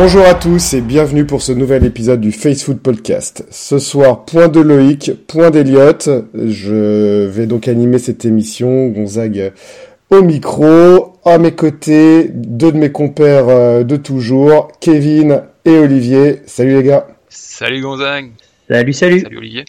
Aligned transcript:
Bonjour 0.00 0.24
à 0.24 0.34
tous 0.34 0.74
et 0.74 0.80
bienvenue 0.80 1.26
pour 1.26 1.42
ce 1.42 1.50
nouvel 1.50 1.84
épisode 1.84 2.20
du 2.20 2.30
Face 2.30 2.62
Food 2.62 2.78
Podcast. 2.78 3.44
Ce 3.50 3.80
soir, 3.80 4.24
point 4.26 4.46
de 4.46 4.60
Loïc, 4.60 5.10
point 5.26 5.50
d'Eliott. 5.50 6.08
Je 6.34 7.26
vais 7.26 7.46
donc 7.46 7.66
animer 7.66 7.98
cette 7.98 8.24
émission. 8.24 8.86
Gonzague 8.90 9.52
au 10.10 10.22
micro. 10.22 11.14
À 11.24 11.38
mes 11.38 11.50
côtés, 11.50 12.30
deux 12.32 12.70
de 12.70 12.76
mes 12.76 12.92
compères 12.92 13.48
euh, 13.48 13.82
de 13.82 13.96
toujours, 13.96 14.70
Kevin 14.78 15.42
et 15.64 15.76
Olivier. 15.76 16.42
Salut 16.46 16.76
les 16.76 16.84
gars. 16.84 17.08
Salut 17.28 17.82
Gonzague. 17.82 18.30
Salut, 18.70 18.92
salut. 18.92 19.20
Salut 19.22 19.38
Olivier. 19.38 19.64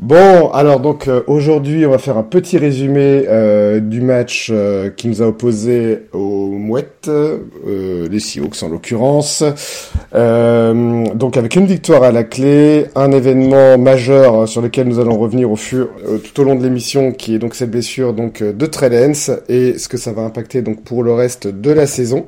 Bon, 0.00 0.48
alors 0.52 0.80
donc 0.80 1.08
euh, 1.08 1.20
aujourd'hui, 1.26 1.84
on 1.84 1.90
va 1.90 1.98
faire 1.98 2.16
un 2.16 2.22
petit 2.22 2.56
résumé 2.56 3.24
euh, 3.28 3.80
du 3.80 4.00
match 4.00 4.48
euh, 4.50 4.88
qui 4.88 5.08
nous 5.08 5.20
a 5.20 5.26
opposé 5.26 6.06
aux 6.14 6.46
Mouettes, 6.52 7.10
les 7.66 8.18
Seahawks 8.18 8.62
en 8.62 8.68
l'occurrence. 8.68 9.42
donc 10.14 11.36
avec 11.36 11.54
une 11.54 11.66
victoire 11.66 12.02
à 12.02 12.12
la 12.12 12.24
clé, 12.24 12.86
un 12.94 13.12
événement 13.12 13.76
majeur 13.76 14.48
sur 14.48 14.62
lequel 14.62 14.88
nous 14.88 15.00
allons 15.00 15.18
revenir 15.18 15.50
au 15.50 15.56
fur 15.56 15.90
tout 16.24 16.40
au 16.40 16.44
long 16.44 16.54
de 16.54 16.62
l'émission, 16.62 17.12
qui 17.12 17.34
est 17.34 17.38
donc 17.38 17.54
cette 17.54 17.70
blessure 17.70 18.14
donc 18.14 18.42
de 18.42 18.66
Trellens 18.66 19.36
et 19.50 19.76
ce 19.78 19.86
que 19.88 19.98
ça 19.98 20.12
va 20.12 20.22
impacter 20.22 20.62
donc 20.62 20.82
pour 20.82 21.02
le 21.02 21.12
reste 21.12 21.46
de 21.46 21.70
la 21.70 21.86
saison. 21.86 22.24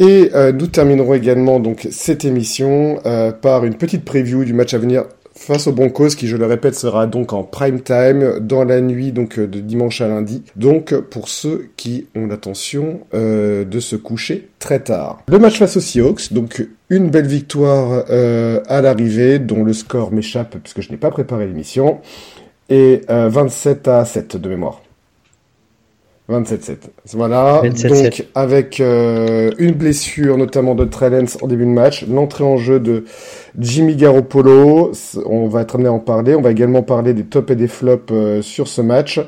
Et 0.00 0.30
nous 0.52 0.66
terminerons 0.66 1.14
également 1.14 1.60
donc 1.60 1.86
cette 1.92 2.24
émission 2.24 2.98
par 3.40 3.64
une 3.64 3.74
petite 3.74 4.04
preview 4.04 4.44
du 4.44 4.52
match 4.52 4.74
à 4.74 4.78
venir 4.78 5.04
face 5.42 5.66
aux 5.66 5.72
Broncos, 5.72 6.10
qui 6.10 6.28
je 6.28 6.36
le 6.36 6.46
répète 6.46 6.74
sera 6.74 7.06
donc 7.06 7.32
en 7.32 7.42
prime 7.42 7.80
time 7.80 8.38
dans 8.40 8.64
la 8.64 8.80
nuit 8.80 9.12
donc 9.12 9.38
de 9.38 9.60
dimanche 9.60 10.00
à 10.00 10.08
lundi. 10.08 10.42
Donc 10.56 10.94
pour 10.94 11.28
ceux 11.28 11.68
qui 11.76 12.06
ont 12.14 12.26
l'intention 12.26 13.00
euh, 13.14 13.64
de 13.64 13.80
se 13.80 13.96
coucher 13.96 14.48
très 14.58 14.80
tard. 14.80 15.22
Le 15.28 15.38
match 15.38 15.58
face 15.58 15.76
aux 15.76 15.80
Seahawks, 15.80 16.32
donc 16.32 16.66
une 16.90 17.10
belle 17.10 17.26
victoire 17.26 18.04
euh, 18.10 18.60
à 18.68 18.80
l'arrivée, 18.80 19.38
dont 19.38 19.64
le 19.64 19.72
score 19.72 20.12
m'échappe 20.12 20.56
puisque 20.62 20.80
je 20.80 20.90
n'ai 20.90 20.96
pas 20.96 21.10
préparé 21.10 21.46
l'émission, 21.46 22.00
et 22.68 23.02
27 23.08 23.88
euh, 23.88 24.00
à 24.00 24.04
7 24.04 24.36
de 24.36 24.48
mémoire. 24.48 24.81
27-7. 26.30 26.76
Voilà. 27.14 27.62
Donc 27.62 28.24
avec 28.34 28.78
une 28.78 29.72
blessure 29.72 30.36
notamment 30.38 30.74
de 30.74 30.84
Trellens 30.84 31.36
en 31.42 31.46
début 31.46 31.64
de 31.64 31.70
match, 31.70 32.06
l'entrée 32.06 32.44
en 32.44 32.56
jeu 32.56 32.80
de 32.80 33.04
Jimmy 33.58 33.96
Garoppolo, 33.96 34.92
on 35.26 35.48
va 35.48 35.62
être 35.62 35.74
amené 35.74 35.88
à 35.88 35.92
en 35.92 35.98
parler. 35.98 36.34
On 36.34 36.42
va 36.42 36.50
également 36.50 36.82
parler 36.82 37.14
des 37.14 37.24
tops 37.24 37.50
et 37.50 37.56
des 37.56 37.68
flops 37.68 38.12
euh, 38.12 38.42
sur 38.42 38.68
ce 38.68 38.80
match. 38.80 39.20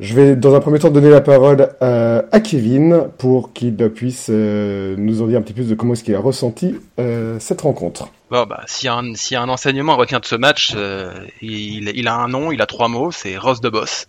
Je 0.00 0.14
vais 0.14 0.34
dans 0.34 0.54
un 0.54 0.60
premier 0.60 0.80
temps 0.80 0.90
donner 0.90 1.10
la 1.10 1.20
parole 1.20 1.68
euh, 1.80 2.22
à 2.32 2.40
Kevin 2.40 3.04
pour 3.18 3.52
qu'il 3.52 3.76
puisse 3.76 4.28
euh, 4.30 4.96
nous 4.98 5.22
en 5.22 5.26
dire 5.28 5.38
un 5.38 5.42
petit 5.42 5.52
peu 5.52 5.62
de 5.62 5.74
comment 5.74 5.92
est-ce 5.92 6.02
qu'il 6.02 6.14
a 6.16 6.20
ressenti 6.20 6.74
cette 7.38 7.60
rencontre. 7.60 8.08
Bon, 8.30 8.44
bah, 8.48 8.62
s'il 8.66 8.88
y, 8.88 9.32
y, 9.32 9.36
a 9.36 9.42
un 9.42 9.48
enseignement 9.48 9.92
à 9.92 9.96
retenir 9.96 10.20
de 10.20 10.26
ce 10.26 10.34
match, 10.34 10.74
il, 11.40 11.88
il, 11.94 12.08
a 12.08 12.16
un 12.16 12.28
nom, 12.28 12.50
il 12.50 12.62
a 12.62 12.66
trois 12.66 12.88
mots, 12.88 13.12
c'est 13.12 13.36
Ross 13.36 13.60
de 13.60 13.68
Boss. 13.68 14.06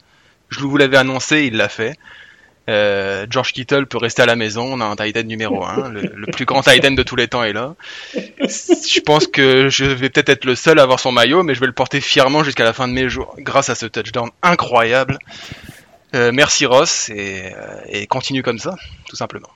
Je 0.53 0.65
vous 0.65 0.77
l'avais 0.77 0.97
annoncé, 0.97 1.45
il 1.45 1.57
l'a 1.57 1.69
fait. 1.69 1.97
Euh, 2.69 3.25
George 3.29 3.51
Kittle 3.51 3.87
peut 3.87 3.97
rester 3.97 4.21
à 4.21 4.25
la 4.25 4.37
maison, 4.37 4.63
on 4.71 4.79
a 4.79 4.85
un 4.85 4.95
tight 4.95 5.17
end 5.17 5.23
numéro 5.23 5.65
1, 5.65 5.89
le, 5.89 6.25
plus 6.27 6.45
grand 6.45 6.61
tight 6.61 6.85
end 6.85 6.91
de 6.91 7.03
tous 7.03 7.17
les 7.17 7.27
temps 7.27 7.43
est 7.43 7.51
là. 7.51 7.75
Je 8.07 8.99
pense 9.01 9.27
que 9.27 9.67
je 9.67 9.83
vais 9.83 10.09
peut-être 10.09 10.29
être 10.29 10.45
le 10.45 10.55
seul 10.55 10.79
à 10.79 10.83
avoir 10.83 10.99
son 10.99 11.11
maillot, 11.11 11.43
mais 11.43 11.55
je 11.55 11.59
vais 11.59 11.65
le 11.65 11.73
porter 11.73 11.99
fièrement 11.99 12.43
jusqu'à 12.43 12.63
la 12.63 12.71
fin 12.71 12.87
de 12.87 12.93
mes 12.93 13.09
jours, 13.09 13.35
grâce 13.39 13.69
à 13.69 13.75
ce 13.75 13.85
touchdown 13.85 14.29
incroyable. 14.41 15.17
Euh, 16.15 16.31
merci 16.33 16.65
Ross, 16.65 17.09
euh, 17.13 17.49
et 17.89 18.07
continue 18.07 18.43
comme 18.43 18.59
ça, 18.59 18.75
tout 19.09 19.15
simplement. 19.17 19.49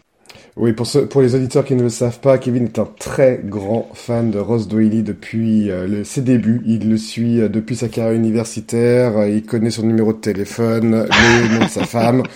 Oui, 0.59 0.73
pour, 0.73 0.88
pour 1.09 1.22
les 1.22 1.35
auditeurs 1.35 1.63
qui 1.63 1.75
ne 1.75 1.84
le 1.84 1.90
savent 1.90 2.19
pas, 2.19 2.40
Kevin 2.40 2.66
est 2.66 2.79
un 2.79 2.88
très 2.97 3.40
grand 3.44 3.91
fan 3.94 4.31
de 4.31 4.40
Ross 4.40 4.68
Doyley 4.68 5.03
depuis 5.03 5.69
euh, 5.69 6.03
ses 6.03 6.22
débuts. 6.22 6.63
Il 6.66 6.90
le 6.90 6.97
suit 6.97 7.40
euh, 7.41 7.47
depuis 7.47 7.75
sa 7.75 7.90
carrière 7.90 8.16
universitaire. 8.16 9.19
Euh, 9.19 9.29
il 9.29 9.45
connaît 9.45 9.69
son 9.69 9.84
numéro 9.84 10.13
de 10.13 10.18
téléphone, 10.18 11.07
le 11.07 11.59
nom 11.59 11.66
de 11.66 11.69
sa 11.69 11.85
femme. 11.85 12.23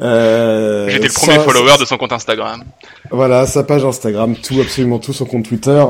Euh, 0.00 0.88
J'étais 0.88 1.08
le 1.08 1.12
premier 1.12 1.38
follower 1.38 1.74
de 1.78 1.84
son 1.84 1.98
compte 1.98 2.12
Instagram. 2.12 2.64
Voilà, 3.10 3.46
sa 3.46 3.62
page 3.62 3.84
Instagram, 3.84 4.34
tout, 4.36 4.58
absolument 4.58 4.98
tout, 4.98 5.12
son 5.12 5.26
compte 5.26 5.44
Twitter. 5.44 5.84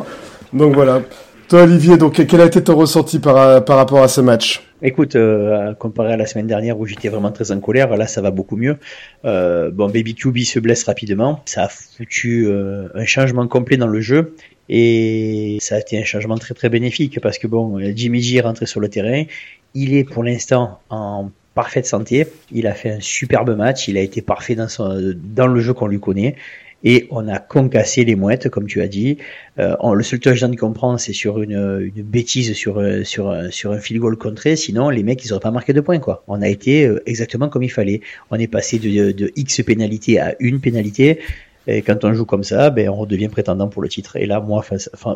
Donc 0.52 0.74
voilà. 0.74 1.02
Toi, 1.52 1.64
Olivier, 1.64 1.98
donc 1.98 2.14
quel 2.26 2.40
a 2.40 2.46
été 2.46 2.64
ton 2.64 2.76
ressenti 2.76 3.18
par, 3.18 3.62
par 3.66 3.76
rapport 3.76 4.02
à 4.02 4.08
ce 4.08 4.22
match? 4.22 4.62
Écoute, 4.80 5.16
euh, 5.16 5.74
comparé 5.74 6.14
à 6.14 6.16
la 6.16 6.24
semaine 6.24 6.46
dernière 6.46 6.80
où 6.80 6.86
j'étais 6.86 7.10
vraiment 7.10 7.30
très 7.30 7.52
en 7.52 7.60
colère, 7.60 7.94
là 7.94 8.06
ça 8.06 8.22
va 8.22 8.30
beaucoup 8.30 8.56
mieux. 8.56 8.78
Euh, 9.26 9.70
bon, 9.70 9.90
Baby 9.90 10.14
QB 10.14 10.38
se 10.38 10.60
blesse 10.60 10.82
rapidement, 10.84 11.42
ça 11.44 11.64
a 11.64 11.68
foutu 11.68 12.46
euh, 12.46 12.88
un 12.94 13.04
changement 13.04 13.46
complet 13.48 13.76
dans 13.76 13.86
le 13.86 14.00
jeu 14.00 14.34
et 14.70 15.58
ça 15.60 15.74
a 15.74 15.80
été 15.80 16.00
un 16.00 16.04
changement 16.04 16.38
très 16.38 16.54
très 16.54 16.70
bénéfique 16.70 17.20
parce 17.20 17.36
que 17.36 17.46
bon, 17.46 17.78
Jimmy 17.94 18.22
G 18.22 18.38
est 18.38 18.40
rentré 18.40 18.64
sur 18.64 18.80
le 18.80 18.88
terrain, 18.88 19.24
il 19.74 19.94
est 19.94 20.04
pour 20.04 20.24
l'instant 20.24 20.80
en 20.88 21.30
parfaite 21.54 21.84
santé, 21.84 22.28
il 22.50 22.66
a 22.66 22.72
fait 22.72 22.92
un 22.92 23.00
superbe 23.00 23.54
match, 23.54 23.88
il 23.88 23.98
a 23.98 24.00
été 24.00 24.22
parfait 24.22 24.54
dans, 24.54 24.68
dans 24.78 25.46
le 25.48 25.60
jeu 25.60 25.74
qu'on 25.74 25.86
lui 25.86 26.00
connaît 26.00 26.34
et 26.84 27.06
on 27.10 27.28
a 27.28 27.38
concassé 27.38 28.04
les 28.04 28.16
mouettes, 28.16 28.48
comme 28.48 28.66
tu 28.66 28.80
as 28.80 28.88
dit. 28.88 29.18
Euh, 29.58 29.76
le 29.94 30.02
seul 30.02 30.20
touchdown 30.20 30.56
qu'on 30.56 30.72
prend, 30.72 30.98
c'est 30.98 31.12
sur 31.12 31.40
une, 31.42 31.90
une, 31.94 32.02
bêtise 32.02 32.54
sur, 32.54 32.78
euh, 32.78 33.04
sur, 33.04 33.30
euh, 33.30 33.50
sur 33.50 33.72
un 33.72 33.78
field 33.78 34.00
goal 34.00 34.16
contré. 34.16 34.56
Sinon, 34.56 34.90
les 34.90 35.02
mecs, 35.02 35.24
ils 35.24 35.32
auraient 35.32 35.40
pas 35.40 35.50
marqué 35.50 35.72
de 35.72 35.80
points, 35.80 35.98
quoi. 35.98 36.24
On 36.26 36.42
a 36.42 36.48
été 36.48 36.86
euh, 36.86 37.02
exactement 37.06 37.48
comme 37.48 37.62
il 37.62 37.70
fallait. 37.70 38.00
On 38.30 38.36
est 38.36 38.48
passé 38.48 38.78
de, 38.78 39.12
de 39.12 39.32
X 39.36 39.62
pénalité 39.62 40.18
à 40.18 40.34
une 40.40 40.60
pénalité. 40.60 41.20
Et 41.66 41.82
quand 41.82 42.04
on 42.04 42.12
joue 42.12 42.24
comme 42.24 42.42
ça, 42.42 42.70
ben, 42.70 42.88
on 42.88 42.96
redevient 42.96 43.28
prétendant 43.28 43.68
pour 43.68 43.82
le 43.82 43.88
titre. 43.88 44.16
Et 44.16 44.26
là, 44.26 44.40
moi, 44.40 44.64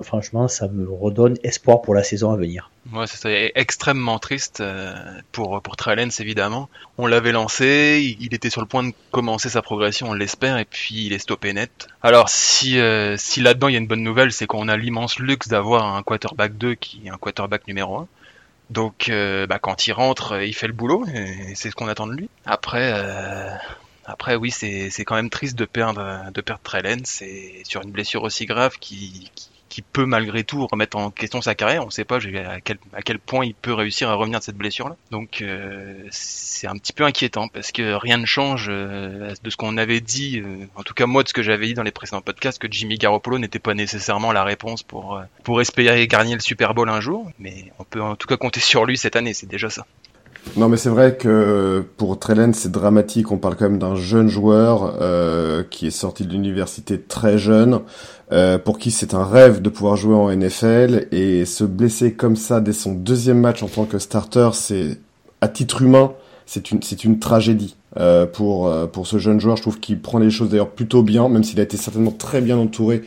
franchement, 0.03 0.47
ça 0.47 0.69
me 0.69 0.89
redonne 0.89 1.37
espoir 1.43 1.83
pour 1.83 1.95
la 1.95 2.05
saison 2.05 2.31
à 2.31 2.37
venir. 2.37 2.71
Ouais, 2.93 3.07
c'est 3.09 3.51
extrêmement 3.57 4.21
triste 4.21 4.61
euh, 4.61 4.95
pour 5.33 5.61
pour 5.61 5.75
évidemment. 6.21 6.69
On 6.99 7.07
l'avait 7.07 7.33
lancé, 7.33 8.17
il 8.21 8.33
était 8.33 8.51
sur 8.51 8.61
le 8.61 8.69
point 8.69 8.85
de 8.85 8.93
commencer 9.11 9.49
sa 9.49 9.61
progression, 9.61 10.11
on 10.11 10.15
l'espère, 10.15 10.59
et 10.59 10.65
puis 10.65 11.07
il 11.07 11.13
est 11.13 11.19
stoppé 11.19 11.53
net. 11.53 11.89
Alors 12.03 12.29
si 12.29 12.79
euh, 12.79 13.17
si 13.17 13.41
là-dedans 13.41 13.69
il 13.69 13.73
y 13.73 13.77
a 13.77 13.81
une 13.81 13.89
bonne 13.89 14.05
nouvelle, 14.05 14.33
c'est 14.33 14.47
qu'on 14.47 14.69
a 14.69 14.77
l'immense 14.77 15.19
luxe 15.19 15.49
d'avoir 15.49 15.97
un 15.97 16.03
quarterback 16.03 16.57
2 16.57 16.75
qui 16.75 17.03
est 17.07 17.11
un 17.11 17.19
quarterback 17.19 17.67
numéro 17.67 17.97
1. 17.97 18.09
Donc 18.71 19.09
euh, 19.09 19.47
bah, 19.47 19.59
quand 19.59 19.87
il 19.87 19.93
rentre, 19.93 20.41
il 20.43 20.55
fait 20.55 20.69
le 20.69 20.73
boulot, 20.73 21.05
et 21.13 21.55
c'est 21.55 21.71
ce 21.71 21.75
qu'on 21.75 21.89
attend 21.89 22.07
de 22.07 22.15
lui. 22.15 22.29
Après, 22.45 22.93
après, 24.07 24.37
oui, 24.37 24.53
c'est 24.53 25.05
quand 25.05 25.17
même 25.17 25.31
triste 25.31 25.59
de 25.59 25.65
perdre 25.65 26.31
de 26.33 26.41
perdre 26.41 26.63
Trellen. 26.63 27.05
C'est 27.05 27.63
sur 27.65 27.83
une 27.83 27.91
blessure 27.91 28.23
aussi 28.23 28.47
grave 28.47 28.79
qui, 28.79 29.33
qui, 29.69 29.83
peut 29.83 30.07
malgré 30.07 30.45
tout 30.45 30.67
remettre 30.67 30.97
en 30.97 31.11
question 31.11 31.43
sa 31.43 31.55
carrière. 31.57 31.83
On 31.83 31.87
ne 31.87 31.91
sait 31.91 32.05
pas 32.05 32.17
à 32.17 32.61
quel, 32.61 32.79
à 32.93 33.03
quel 33.03 33.19
point 33.19 33.45
il 33.45 33.55
peut 33.55 33.75
réussir 33.75 34.09
à 34.09 34.15
revenir 34.15 34.39
de 34.39 34.45
cette 34.45 34.57
blessure-là. 34.57 34.97
Donc 35.11 35.43
euh, 35.43 35.99
c'est 36.11 36.69
un 36.69 36.77
petit 36.77 36.93
peu 36.93 37.05
inquiétant 37.05 37.49
parce 37.49 37.73
que 37.73 37.95
rien 37.95 38.17
ne 38.17 38.27
change 38.27 38.67
euh, 38.69 39.35
de 39.43 39.51
ce 39.51 39.57
qu'on 39.57 39.77
avait 39.77 40.01
dit. 40.01 40.39
Euh, 40.39 40.67
en 40.77 40.83
tout 40.83 40.95
cas, 40.95 41.07
moi, 41.07 41.25
de 41.25 41.29
ce 41.29 41.35
que 41.35 41.43
j'avais 41.43 41.67
dit 41.67 41.75
dans 41.75 41.83
les 41.83 41.91
précédents 41.91 42.23
podcasts, 42.23 42.61
que 42.61 42.69
Jimmy 42.71 42.99
Garoppolo 42.99 43.39
n'était 43.39 43.59
pas 43.59 43.75
nécessairement 43.75 44.31
la 44.31 44.45
réponse 44.45 44.85
pour 44.85 45.21
pour 45.43 45.61
espérer 45.61 46.07
gagner 46.07 46.35
le 46.35 46.41
Super 46.41 46.75
Bowl 46.75 46.89
un 46.89 47.01
jour. 47.01 47.31
Mais 47.41 47.73
on 47.81 47.85
peut 47.85 48.01
en 48.01 48.15
tout 48.15 48.29
cas 48.29 48.37
compter 48.37 48.61
sur 48.61 48.85
lui 48.85 48.97
cette 48.97 49.17
année. 49.17 49.35
C'est 49.35 49.49
déjà 49.49 49.69
ça. 49.69 49.85
Non, 50.57 50.71
mais 50.71 50.79
c'est 50.79 50.89
vrai 50.89 51.17
que 51.17 51.85
pour 51.99 52.19
Trellen, 52.19 52.55
c'est 52.55 52.71
dramatique. 52.71 53.31
On 53.31 53.37
parle 53.37 53.57
quand 53.57 53.69
même 53.69 53.79
d'un 53.79 53.95
jeune 53.95 54.29
joueur 54.29 54.97
euh, 55.01 55.63
qui 55.69 55.87
est 55.87 55.91
sorti 55.91 56.25
de 56.25 56.33
l'université 56.33 56.99
très 56.99 57.37
jeune, 57.37 57.81
euh, 58.33 58.57
pour 58.59 58.79
qui 58.79 58.91
c'est 58.91 59.15
un 59.15 59.25
rêve 59.25 59.61
de 59.61 59.69
pouvoir 59.69 59.97
jouer 59.97 60.15
en 60.15 60.35
NFL 60.35 61.09
et 61.13 61.45
se 61.45 61.65
blesser 61.65 62.15
comme 62.15 62.37
ça 62.37 62.61
dès 62.61 62.73
son 62.73 62.93
deuxième 62.93 63.39
match 63.39 63.63
en 63.63 63.69
tant 63.69 63.85
que 63.85 63.99
starter, 63.99 64.51
c'est 64.55 64.99
à 65.43 65.49
titre 65.49 65.83
humain, 65.83 66.13
c'est 66.47 66.71
une 66.71 66.83
c'est 66.83 67.05
une 67.05 67.19
tragédie 67.19 67.77
euh, 67.99 68.27
pour 68.27 68.69
euh, 68.69 68.87
pour 68.87 69.07
ce 69.07 69.19
jeune 69.19 69.41
joueur. 69.41 69.57
Je 69.57 69.63
trouve 69.63 69.79
qu'il 69.79 70.01
prend 70.01 70.19
les 70.19 70.31
choses 70.31 70.49
d'ailleurs 70.49 70.71
plutôt 70.71 71.03
bien, 71.03 71.29
même 71.29 71.45
s'il 71.45 71.61
a 71.61 71.63
été 71.63 71.77
certainement 71.77 72.13
très 72.13 72.41
bien 72.41 72.57
entouré 72.57 73.03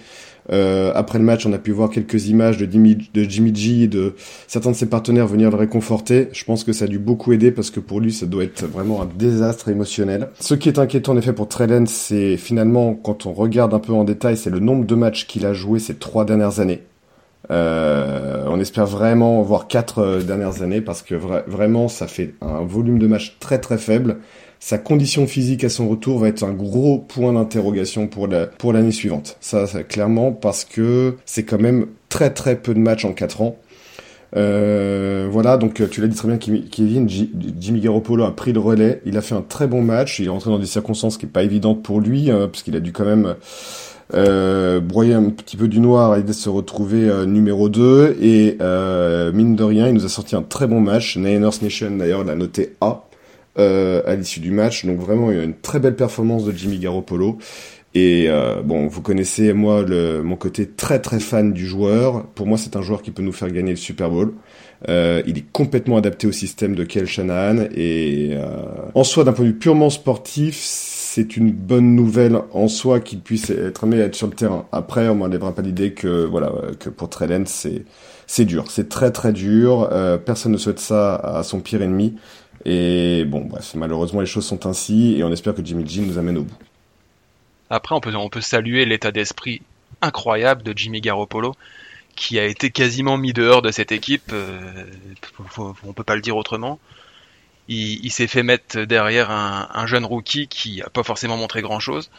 euh, 0.51 0.91
après 0.95 1.19
le 1.19 1.25
match, 1.25 1.45
on 1.45 1.53
a 1.53 1.57
pu 1.57 1.71
voir 1.71 1.89
quelques 1.89 2.27
images 2.27 2.57
de 2.57 2.69
Jimmy, 2.69 3.09
de 3.13 3.23
Jimmy 3.23 3.53
G 3.53 3.83
et 3.83 3.87
de 3.87 4.15
certains 4.47 4.71
de 4.71 4.75
ses 4.75 4.87
partenaires 4.87 5.27
venir 5.27 5.49
le 5.49 5.57
réconforter. 5.57 6.29
Je 6.33 6.43
pense 6.43 6.63
que 6.63 6.73
ça 6.73 6.85
a 6.85 6.87
dû 6.87 6.99
beaucoup 6.99 7.33
aider 7.33 7.51
parce 7.51 7.69
que 7.69 7.79
pour 7.79 7.99
lui, 7.99 8.11
ça 8.11 8.25
doit 8.25 8.43
être 8.43 8.65
vraiment 8.65 9.01
un 9.01 9.09
désastre 9.17 9.69
émotionnel. 9.69 10.29
Ce 10.39 10.55
qui 10.55 10.69
est 10.69 10.79
inquiétant 10.79 11.13
en 11.13 11.17
effet 11.17 11.33
pour 11.33 11.47
Trellen, 11.47 11.87
c'est 11.87 12.37
finalement, 12.37 12.93
quand 12.93 13.25
on 13.25 13.33
regarde 13.33 13.73
un 13.73 13.79
peu 13.79 13.93
en 13.93 14.03
détail, 14.03 14.37
c'est 14.37 14.49
le 14.49 14.59
nombre 14.59 14.85
de 14.85 14.95
matchs 14.95 15.27
qu'il 15.27 15.45
a 15.45 15.53
joué 15.53 15.79
ces 15.79 15.95
trois 15.95 16.25
dernières 16.25 16.59
années. 16.59 16.81
Euh, 17.51 18.45
on 18.47 18.59
espère 18.59 18.85
vraiment 18.85 19.41
voir 19.41 19.67
quatre 19.67 19.99
euh, 19.99 20.21
dernières 20.21 20.61
années 20.61 20.81
parce 20.81 21.01
que 21.01 21.15
vraiment 21.15 21.87
ça 21.87 22.05
fait 22.05 22.35
un 22.41 22.61
volume 22.61 22.99
de 22.99 23.07
matchs 23.07 23.37
très 23.39 23.59
très 23.59 23.79
faible 23.79 24.17
sa 24.59 24.77
condition 24.77 25.25
physique 25.25 25.63
à 25.63 25.69
son 25.69 25.87
retour 25.87 26.19
va 26.19 26.27
être 26.27 26.43
un 26.43 26.53
gros 26.53 26.99
point 26.99 27.33
d'interrogation 27.33 28.07
pour 28.07 28.27
la, 28.27 28.45
pour 28.45 28.73
l'année 28.73 28.91
suivante. 28.91 29.37
Ça, 29.39 29.67
ça, 29.67 29.83
clairement, 29.83 30.31
parce 30.31 30.65
que 30.65 31.15
c'est 31.25 31.43
quand 31.43 31.59
même 31.59 31.87
très 32.09 32.33
très 32.33 32.57
peu 32.57 32.73
de 32.73 32.79
matchs 32.79 33.05
en 33.05 33.13
4 33.13 33.41
ans. 33.41 33.55
Euh, 34.35 35.27
voilà, 35.31 35.57
donc 35.57 35.81
tu 35.89 36.01
l'as 36.01 36.07
dit 36.07 36.15
très 36.15 36.27
bien, 36.27 36.37
Kevin, 36.37 37.09
Jimmy 37.09 37.79
Garoppolo 37.79 38.25
a 38.25 38.35
pris 38.35 38.53
le 38.53 38.59
relais, 38.59 39.01
il 39.05 39.17
a 39.17 39.21
fait 39.21 39.33
un 39.33 39.41
très 39.41 39.65
bon 39.65 39.81
match, 39.81 40.19
il 40.19 40.27
est 40.27 40.29
rentré 40.29 40.51
dans 40.51 40.59
des 40.59 40.67
circonstances 40.67 41.17
qui 41.17 41.25
n'est 41.25 41.31
pas 41.31 41.43
évidentes 41.43 41.81
pour 41.81 41.99
lui, 41.99 42.29
hein, 42.29 42.47
parce 42.51 42.61
qu'il 42.61 42.75
a 42.75 42.79
dû 42.79 42.91
quand 42.91 43.05
même 43.05 43.35
euh, 44.13 44.79
broyer 44.81 45.15
un 45.15 45.29
petit 45.29 45.57
peu 45.57 45.67
du 45.67 45.79
noir 45.79 46.15
et 46.15 46.21
de 46.21 46.33
se 46.33 46.49
retrouver 46.49 47.09
euh, 47.09 47.25
numéro 47.25 47.69
2, 47.69 48.17
et 48.21 48.57
euh, 48.61 49.31
mine 49.31 49.55
de 49.55 49.63
rien, 49.63 49.87
il 49.87 49.95
nous 49.95 50.05
a 50.05 50.09
sorti 50.09 50.35
un 50.35 50.43
très 50.43 50.67
bon 50.67 50.79
match, 50.79 51.17
Niners 51.17 51.61
Nation 51.63 51.91
d'ailleurs 51.97 52.23
l'a 52.23 52.35
noté 52.35 52.75
A 52.81 53.08
euh, 53.57 54.01
à 54.05 54.15
l'issue 54.15 54.39
du 54.39 54.51
match, 54.51 54.85
donc 54.85 54.99
vraiment 54.99 55.31
il 55.31 55.37
y 55.37 55.39
a 55.39 55.43
une 55.43 55.57
très 55.57 55.79
belle 55.79 55.95
performance 55.95 56.45
de 56.45 56.51
Jimmy 56.51 56.79
Garoppolo, 56.79 57.37
et 57.95 58.25
euh, 58.27 58.61
bon, 58.61 58.87
vous 58.87 59.01
connaissez 59.01 59.51
moi 59.53 59.81
le, 59.81 60.21
mon 60.21 60.35
côté 60.35 60.69
très 60.69 60.99
très 60.99 61.19
fan 61.19 61.53
du 61.53 61.65
joueur. 61.65 62.27
Pour 62.27 62.45
moi, 62.45 62.57
c'est 62.57 62.75
un 62.75 62.81
joueur 62.81 63.01
qui 63.01 63.09
peut 63.11 63.23
nous 63.23 63.31
faire 63.31 63.49
gagner 63.49 63.71
le 63.71 63.77
Super 63.77 64.09
Bowl. 64.11 64.33
Euh, 64.87 65.23
il 65.25 65.37
est 65.37 65.51
complètement 65.51 65.97
adapté 65.97 66.27
au 66.27 66.31
système 66.31 66.75
de 66.75 66.83
Kel 66.83 67.05
Shanahan 67.05 67.65
et 67.75 68.29
euh, 68.33 68.63
en 68.93 69.03
soi, 69.03 69.23
d'un 69.23 69.33
point 69.33 69.43
de 69.43 69.49
vue 69.49 69.57
purement 69.57 69.89
sportif, 69.89 70.57
c'est 70.61 71.35
une 71.35 71.51
bonne 71.51 71.95
nouvelle 71.95 72.39
en 72.53 72.67
soi 72.67 72.99
qu'il 72.99 73.19
puisse 73.19 73.49
être 73.49 73.83
amené 73.83 74.03
à 74.03 74.05
être 74.05 74.15
sur 74.15 74.27
le 74.27 74.33
terrain. 74.33 74.67
Après, 74.71 75.09
on 75.09 75.15
m'enlèvera 75.15 75.53
pas 75.53 75.63
l'idée 75.63 75.93
que 75.93 76.25
voilà 76.25 76.53
que 76.79 76.89
pour 76.89 77.09
Trellen, 77.09 77.45
c'est 77.47 77.83
c'est 78.27 78.45
dur, 78.45 78.69
c'est 78.69 78.87
très 78.87 79.11
très 79.11 79.33
dur. 79.33 79.89
Euh, 79.91 80.19
personne 80.19 80.51
ne 80.51 80.57
souhaite 80.57 80.79
ça 80.79 81.15
à 81.15 81.41
son 81.41 81.59
pire 81.59 81.81
ennemi. 81.81 82.15
Et 82.65 83.25
bon, 83.25 83.45
bref, 83.45 83.73
malheureusement, 83.75 84.19
les 84.19 84.25
choses 84.25 84.45
sont 84.45 84.65
ainsi 84.65 85.15
et 85.17 85.23
on 85.23 85.31
espère 85.31 85.55
que 85.55 85.63
Jimmy 85.63 85.87
G 85.87 86.01
nous 86.01 86.17
amène 86.17 86.37
au 86.37 86.43
bout. 86.43 86.57
Après, 87.69 87.95
on 87.95 87.99
peut, 87.99 88.13
on 88.15 88.29
peut 88.29 88.41
saluer 88.41 88.85
l'état 88.85 89.11
d'esprit 89.11 89.61
incroyable 90.01 90.63
de 90.63 90.73
Jimmy 90.75 91.01
Garoppolo, 91.01 91.55
qui 92.15 92.39
a 92.39 92.45
été 92.45 92.71
quasiment 92.71 93.17
mis 93.17 93.33
dehors 93.33 93.61
de 93.61 93.71
cette 93.71 93.91
équipe. 93.91 94.31
Euh, 94.33 94.85
on 95.57 95.93
peut 95.93 96.03
pas 96.03 96.15
le 96.15 96.21
dire 96.21 96.37
autrement. 96.37 96.79
Il, 97.67 98.09
s'est 98.11 98.25
fait 98.25 98.41
mettre 98.41 98.79
derrière 98.79 99.29
un, 99.29 99.85
jeune 99.85 100.03
rookie 100.03 100.47
qui 100.47 100.81
a 100.81 100.89
pas 100.89 101.03
forcément 101.03 101.37
montré 101.37 101.61
grand 101.61 101.79
chose. 101.79 102.09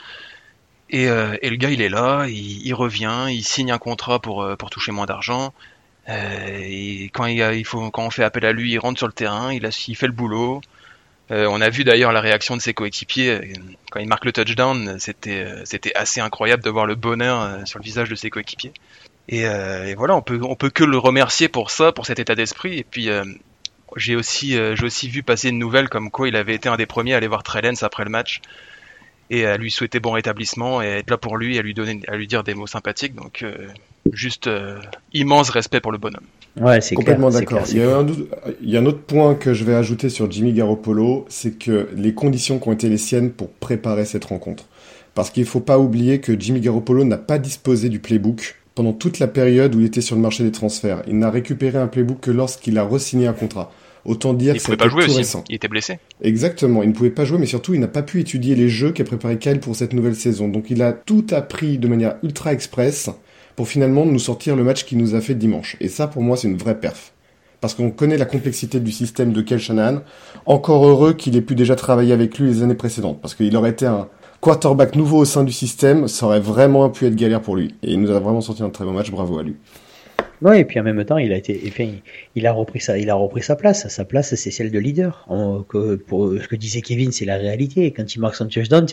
Et, 0.90 1.08
euh, 1.08 1.37
le 1.42 1.56
gars, 1.56 1.70
il 1.70 1.82
est 1.82 1.88
là, 1.88 2.26
il, 2.28 2.72
revient, 2.72 3.26
il 3.28 3.42
signe 3.42 3.72
un 3.72 3.78
contrat 3.78 4.20
pour, 4.20 4.42
euh, 4.42 4.54
pour 4.54 4.70
toucher 4.70 4.92
moins 4.92 5.06
d'argent. 5.06 5.52
Et 6.10 7.10
quand 7.12 7.26
il, 7.26 7.64
faut, 7.64 7.90
quand 7.90 8.04
on 8.04 8.10
fait 8.10 8.24
appel 8.24 8.44
à 8.44 8.52
lui, 8.52 8.72
il 8.72 8.78
rentre 8.78 8.98
sur 8.98 9.06
le 9.06 9.12
terrain, 9.12 9.52
il, 9.52 9.72
fait 9.72 10.06
le 10.06 10.12
boulot. 10.12 10.60
Euh, 11.30 11.46
on 11.48 11.60
a 11.60 11.70
vu 11.70 11.84
d'ailleurs 11.84 12.12
la 12.12 12.20
réaction 12.20 12.56
de 12.56 12.60
ses 12.60 12.74
coéquipiers 12.74 13.30
euh, 13.30 13.40
quand 13.92 14.00
il 14.00 14.08
marque 14.08 14.24
le 14.24 14.32
touchdown. 14.32 14.96
C'était 14.98 15.44
euh, 15.44 15.64
assez 15.94 16.20
incroyable 16.20 16.62
de 16.64 16.70
voir 16.70 16.86
le 16.86 16.96
bonheur 16.96 17.66
sur 17.66 17.78
le 17.78 17.84
visage 17.84 18.08
de 18.08 18.14
ses 18.14 18.30
coéquipiers. 18.30 18.72
Et, 19.28 19.44
voilà, 19.94 20.16
on 20.16 20.22
peut 20.22 20.40
on 20.42 20.56
peut 20.56 20.70
que 20.70 20.82
le 20.82 20.98
remercier 20.98 21.48
pour 21.48 21.70
ça, 21.70 21.92
pour 21.92 22.06
cet 22.06 22.18
état 22.18 22.34
d'esprit. 22.34 22.78
Et 22.78 22.84
puis 22.84 23.08
j'ai 23.96 24.16
aussi 24.16 24.52
j'ai 24.52 24.84
aussi 24.84 25.08
vu 25.08 25.22
passer 25.22 25.50
une 25.50 25.58
nouvelle 25.58 25.88
comme 25.88 26.10
quoi 26.10 26.26
il 26.26 26.34
avait 26.34 26.54
été 26.54 26.68
un 26.68 26.76
des 26.76 26.86
premiers 26.86 27.14
à 27.14 27.18
aller 27.18 27.28
voir 27.28 27.44
Trellens 27.44 27.82
après 27.82 28.02
le 28.02 28.10
match 28.10 28.40
et 29.30 29.46
à 29.46 29.56
lui 29.56 29.70
souhaiter 29.70 30.00
bon 30.00 30.10
rétablissement 30.10 30.82
et 30.82 30.86
être 30.86 31.10
là 31.10 31.16
pour 31.16 31.36
lui, 31.36 31.58
à 31.58 31.62
lui 31.62 31.74
donner 31.74 32.00
à 32.08 32.16
lui 32.16 32.26
dire 32.26 32.42
des 32.42 32.54
mots 32.54 32.66
sympathiques. 32.66 33.14
Donc 33.14 33.44
juste 34.12 34.49
immense 35.12 35.50
respect 35.50 35.81
pour 35.81 35.93
le 35.93 35.99
bonhomme. 35.99 36.26
Ouais, 36.58 36.81
c'est 36.81 36.94
complètement 36.94 37.31
d'accord. 37.31 37.62
Il, 37.70 37.79
y 37.79 38.76
a 38.76 38.81
un 38.81 38.87
autre 38.87 39.02
point 39.02 39.35
que 39.35 39.55
je 39.55 39.64
vais 39.64 39.75
ajouter 39.75 40.08
sur 40.08 40.31
Jimmy 40.31 40.52
Garoppolo, 40.52 41.26
c'est 41.29 41.58
que 41.58 41.88
les 41.94 42.12
conditions 42.12 42.58
qui 42.58 42.69
ont 42.69 42.73
été 42.73 42.88
les 42.88 42.99
siennes 42.99 43.31
pour 43.31 43.50
préparer 43.50 44.05
cette 44.05 44.25
rencontre. 44.25 44.64
Parce 45.14 45.31
qu'il 45.31 45.44
ne 45.44 45.49
faut 45.49 45.61
pas 45.61 45.79
oublier 45.79 46.20
que 46.20 46.38
Jimmy 46.38 46.61
Garoppolo 46.61 47.05
n'a 47.05 47.19
pas 47.19 47.38
disposé 47.38 47.88
du 47.88 48.00
playbook 48.00 48.56
pendant 48.75 48.93
toute 48.93 49.19
la 49.19 49.26
période 49.26 49.75
où 49.75 49.81
il 49.81 49.87
était 49.87 50.00
sur 50.00 50.17
le 50.17 50.23
marché 50.23 50.43
des 50.43 50.52
transferts. 50.52 51.02
Il 51.06 51.19
n'a 51.19 51.31
récupéré 51.31 51.79
un 51.79 51.88
playbook 51.88 52.20
que 52.20 52.31
lorsqu'il 52.31 52.79
a 52.79 52.85
re-signé 52.85 53.26
un 53.26 53.32
contrat. 53.32 53.73
Autant 54.05 54.32
dire 54.32 54.55
que 54.55 54.75
pas 54.76 54.88
jouer 54.88 55.05
aussi. 55.05 55.37
Il 55.50 55.56
était 55.56 55.69
blessé. 55.69 55.99
Exactement. 56.23 56.82
Il 56.82 56.88
ne 56.88 56.94
pouvait 56.94 57.11
pas 57.11 57.26
jouer, 57.26 57.38
mais 57.38 57.47
surtout, 57.47 57.75
il 57.75 57.81
n'a 57.81 57.88
pas 57.88 58.02
pu 58.02 58.20
étudier 58.20 58.55
les 58.55 58.69
jeux 58.69 58.93
qu'a 58.93 59.05
préparé 59.05 59.37
Kyle 59.38 59.61
pour 59.61 59.76
cette 59.76 59.93
nouvelle 59.93 60.17
saison. 60.17 60.49
Donc, 60.49 60.70
il 60.70 60.81
a 60.81 60.93
tout 60.93 61.26
appris 61.32 61.79
de 61.79 61.87
manière 61.87 62.17
ultra 62.23 62.52
express 62.52 63.11
pour 63.60 63.68
finalement 63.68 64.06
nous 64.06 64.18
sortir 64.18 64.56
le 64.56 64.64
match 64.64 64.86
qui 64.86 64.96
nous 64.96 65.14
a 65.14 65.20
fait 65.20 65.34
dimanche. 65.34 65.76
Et 65.80 65.88
ça, 65.88 66.06
pour 66.06 66.22
moi, 66.22 66.38
c'est 66.38 66.48
une 66.48 66.56
vraie 66.56 66.80
perf. 66.80 67.12
Parce 67.60 67.74
qu'on 67.74 67.90
connaît 67.90 68.16
la 68.16 68.24
complexité 68.24 68.80
du 68.80 68.90
système 68.90 69.34
de 69.34 69.42
Kel. 69.42 69.60
Encore 70.46 70.86
heureux 70.86 71.12
qu'il 71.12 71.36
ait 71.36 71.42
pu 71.42 71.54
déjà 71.54 71.76
travailler 71.76 72.14
avec 72.14 72.38
lui 72.38 72.48
les 72.48 72.62
années 72.62 72.74
précédentes. 72.74 73.20
Parce 73.20 73.34
qu'il 73.34 73.54
aurait 73.54 73.68
été 73.68 73.84
un 73.84 74.08
quarterback 74.40 74.96
nouveau 74.96 75.18
au 75.18 75.24
sein 75.26 75.44
du 75.44 75.52
système, 75.52 76.08
ça 76.08 76.24
aurait 76.24 76.40
vraiment 76.40 76.88
pu 76.88 77.04
être 77.04 77.16
galère 77.16 77.42
pour 77.42 77.54
lui. 77.54 77.74
Et 77.82 77.92
il 77.92 78.00
nous 78.00 78.10
a 78.10 78.18
vraiment 78.18 78.40
sorti 78.40 78.62
un 78.62 78.70
très 78.70 78.86
bon 78.86 78.92
match, 78.92 79.10
bravo 79.10 79.38
à 79.38 79.42
lui. 79.42 79.56
Oui, 80.42 80.56
et 80.56 80.64
puis 80.64 80.80
en 80.80 80.82
même 80.82 81.04
temps, 81.04 81.18
il 81.18 81.34
a 81.34 81.36
été, 81.36 81.60
enfin, 81.68 81.90
il 82.34 82.46
a 82.46 82.52
repris 82.52 82.80
sa, 82.80 82.96
il 82.96 83.10
a 83.10 83.14
repris 83.14 83.42
sa 83.42 83.56
place. 83.56 83.86
Sa 83.88 84.06
place, 84.06 84.34
c'est 84.34 84.50
celle 84.50 84.70
de 84.70 84.78
leader. 84.78 85.28
que, 85.68 85.96
pour 85.96 86.32
ce 86.40 86.48
que 86.48 86.56
disait 86.56 86.80
Kevin, 86.80 87.12
c'est 87.12 87.26
la 87.26 87.36
réalité. 87.36 87.92
Quand 87.92 88.14
il 88.14 88.20
marque 88.20 88.36
son 88.36 88.46
touchdown, 88.46 88.86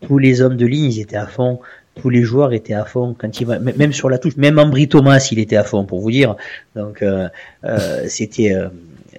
tous 0.00 0.18
les 0.18 0.40
hommes 0.42 0.56
de 0.56 0.66
ligne, 0.66 0.90
ils 0.90 1.00
étaient 1.00 1.14
à 1.14 1.28
fond 1.28 1.60
tous 1.96 2.10
les 2.10 2.22
joueurs 2.22 2.52
étaient 2.52 2.74
à 2.74 2.84
fond 2.84 3.14
quand 3.18 3.40
il 3.40 3.46
va, 3.46 3.58
même 3.58 3.92
sur 3.92 4.08
la 4.08 4.18
touche, 4.18 4.36
même 4.36 4.58
Ambry 4.58 4.88
Thomas, 4.88 5.28
il 5.30 5.38
était 5.38 5.56
à 5.56 5.64
fond 5.64 5.84
pour 5.84 6.00
vous 6.00 6.10
dire. 6.10 6.36
Donc 6.76 7.02
euh, 7.02 7.28
euh, 7.64 8.04
c'était 8.08 8.54
euh, 8.54 8.68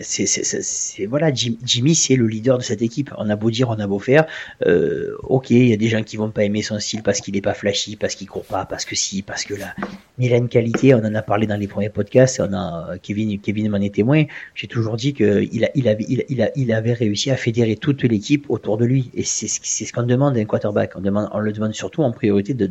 c'est 0.03 1.05
voilà, 1.05 1.31
Jimmy, 1.33 1.95
c'est 1.95 2.15
le 2.15 2.27
leader 2.27 2.57
de 2.57 2.63
cette 2.63 2.81
équipe. 2.81 3.11
On 3.17 3.29
a 3.29 3.35
beau 3.35 3.51
dire, 3.51 3.69
on 3.69 3.79
a 3.79 3.87
beau 3.87 3.99
faire. 3.99 4.25
Euh, 4.65 5.15
ok, 5.23 5.49
il 5.51 5.67
y 5.67 5.73
a 5.73 5.77
des 5.77 5.87
gens 5.87 6.03
qui 6.03 6.17
vont 6.17 6.31
pas 6.31 6.43
aimer 6.43 6.61
son 6.61 6.79
style 6.79 7.03
parce 7.03 7.21
qu'il 7.21 7.35
est 7.35 7.41
pas 7.41 7.53
flashy, 7.53 7.95
parce 7.95 8.15
qu'il 8.15 8.27
court 8.27 8.45
pas, 8.45 8.65
parce 8.65 8.85
que 8.85 8.95
si, 8.95 9.21
parce 9.21 9.43
que 9.43 9.53
là. 9.53 9.73
Mais 10.17 10.31
a 10.33 10.37
une 10.37 10.49
qualité. 10.49 10.93
On 10.93 10.99
en 10.99 11.15
a 11.15 11.21
parlé 11.21 11.47
dans 11.47 11.57
les 11.57 11.67
premiers 11.67 11.89
podcasts. 11.89 12.39
On 12.39 12.53
a 12.53 12.97
Kevin, 13.01 13.39
Kevin 13.39 13.69
m'en 13.69 13.77
est 13.77 13.93
témoin. 13.93 14.23
J'ai 14.55 14.67
toujours 14.67 14.97
dit 14.97 15.13
que 15.13 15.47
il, 15.51 15.65
a, 15.65 15.69
il, 15.75 15.87
avait, 15.87 16.05
il, 16.07 16.41
a, 16.41 16.51
il 16.55 16.71
avait 16.71 16.93
réussi 16.93 17.31
à 17.31 17.37
fédérer 17.37 17.75
toute 17.75 18.03
l'équipe 18.03 18.45
autour 18.49 18.77
de 18.77 18.85
lui. 18.85 19.09
Et 19.13 19.23
c'est 19.23 19.47
ce 19.47 19.93
qu'on 19.93 20.03
demande 20.03 20.37
un 20.37 20.45
quarterback. 20.45 20.93
On 20.95 21.01
demande, 21.01 21.29
on 21.33 21.39
le 21.39 21.51
demande 21.51 21.73
surtout 21.73 22.03
en 22.03 22.11
priorité 22.11 22.53
de 22.53 22.69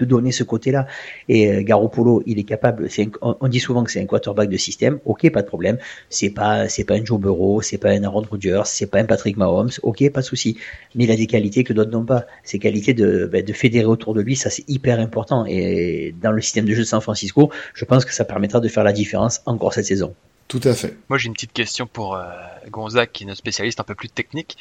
de 0.00 0.04
donner 0.04 0.32
ce 0.32 0.44
côté-là. 0.44 0.86
Et 1.28 1.52
euh, 1.52 1.62
Garoppolo, 1.62 2.22
il 2.26 2.38
est 2.38 2.44
capable. 2.44 2.88
on, 3.20 3.48
dit 3.48 3.60
souvent 3.60 3.84
que 3.84 3.92
c'est 3.92 4.00
un 4.00 4.06
quarterback 4.06 4.48
de 4.48 4.56
système. 4.56 4.98
Ok, 5.04 5.30
pas 5.30 5.42
de 5.42 5.46
problème. 5.46 5.78
C'est 6.08 6.30
pas, 6.30 6.68
c'est 6.68 6.84
pas 6.84 6.94
un 6.94 7.04
Joe 7.04 7.20
Burrow, 7.20 7.62
c'est 7.62 7.78
pas 7.78 7.90
un 7.90 8.02
Aaron 8.02 8.24
Rodgers, 8.28 8.62
c'est 8.64 8.90
pas 8.90 8.98
un 8.98 9.04
Patrick 9.04 9.36
Mahomes. 9.36 9.70
Ok, 9.82 10.08
pas 10.10 10.20
de 10.20 10.26
souci. 10.26 10.56
Mais 10.94 11.04
il 11.04 11.10
a 11.10 11.16
des 11.16 11.26
qualités 11.26 11.64
que 11.64 11.72
d'autres 11.72 11.90
n'ont 11.90 12.04
pas. 12.04 12.26
Ces 12.44 12.58
qualités 12.58 12.94
de, 12.94 13.28
ben, 13.30 13.44
de 13.44 13.52
fédérer 13.52 13.86
autour 13.86 14.14
de 14.14 14.20
lui, 14.20 14.36
ça 14.36 14.50
c'est 14.50 14.68
hyper 14.68 14.98
important. 14.98 15.44
Et 15.46 16.14
dans 16.20 16.32
le 16.32 16.40
système 16.40 16.64
de 16.64 16.74
jeu 16.74 16.82
de 16.82 16.86
San 16.88 17.00
Francisco, 17.00 17.50
je 17.74 17.84
pense 17.84 18.04
que 18.04 18.14
ça 18.14 18.24
permettra 18.24 18.60
de 18.60 18.68
faire 18.68 18.84
la 18.84 18.92
différence 18.92 19.42
encore 19.46 19.74
cette 19.74 19.86
saison. 19.86 20.14
Tout 20.50 20.60
à 20.64 20.74
fait. 20.74 20.96
Moi, 21.08 21.16
j'ai 21.16 21.28
une 21.28 21.34
petite 21.34 21.52
question 21.52 21.86
pour 21.86 22.16
euh, 22.16 22.24
Gonzague, 22.70 23.10
qui 23.12 23.22
est 23.22 23.26
notre 23.26 23.38
spécialiste 23.38 23.78
un 23.78 23.84
peu 23.84 23.94
plus 23.94 24.08
technique. 24.08 24.56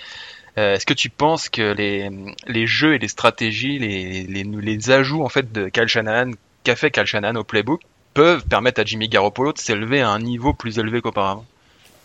Euh, 0.57 0.75
est-ce 0.75 0.85
que 0.85 0.93
tu 0.93 1.09
penses 1.09 1.49
que 1.49 1.73
les, 1.73 2.09
les 2.47 2.67
jeux 2.67 2.95
et 2.95 2.99
les 2.99 3.07
stratégies, 3.07 3.79
les, 3.79 4.23
les, 4.23 4.43
les 4.43 4.91
ajouts 4.91 5.23
en 5.23 5.29
fait 5.29 5.51
de 5.51 5.69
Kyle 5.69 5.87
Shanahan, 5.87 6.31
qu'a 6.63 6.75
fait 6.75 6.91
Kyle 6.91 7.05
Shanahan 7.05 7.35
au 7.35 7.43
playbook, 7.43 7.81
peuvent 8.13 8.43
permettre 8.45 8.81
à 8.81 8.85
Jimmy 8.85 9.07
Garoppolo 9.07 9.53
de 9.53 9.59
s'élever 9.59 10.01
à 10.01 10.09
un 10.09 10.19
niveau 10.19 10.53
plus 10.53 10.79
élevé 10.79 11.01
qu'auparavant? 11.01 11.45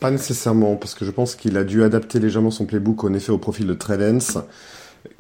Pas 0.01 0.11
nécessairement, 0.11 0.77
parce 0.77 0.95
que 0.95 1.05
je 1.05 1.11
pense 1.11 1.35
qu'il 1.35 1.57
a 1.57 1.65
dû 1.65 1.83
adapter 1.83 2.21
légèrement 2.21 2.51
son 2.51 2.67
playbook 2.67 3.05
en 3.05 3.15
effet 3.15 3.33
au 3.33 3.39
profil 3.39 3.67
de 3.67 3.75
Trellens. 3.75 4.45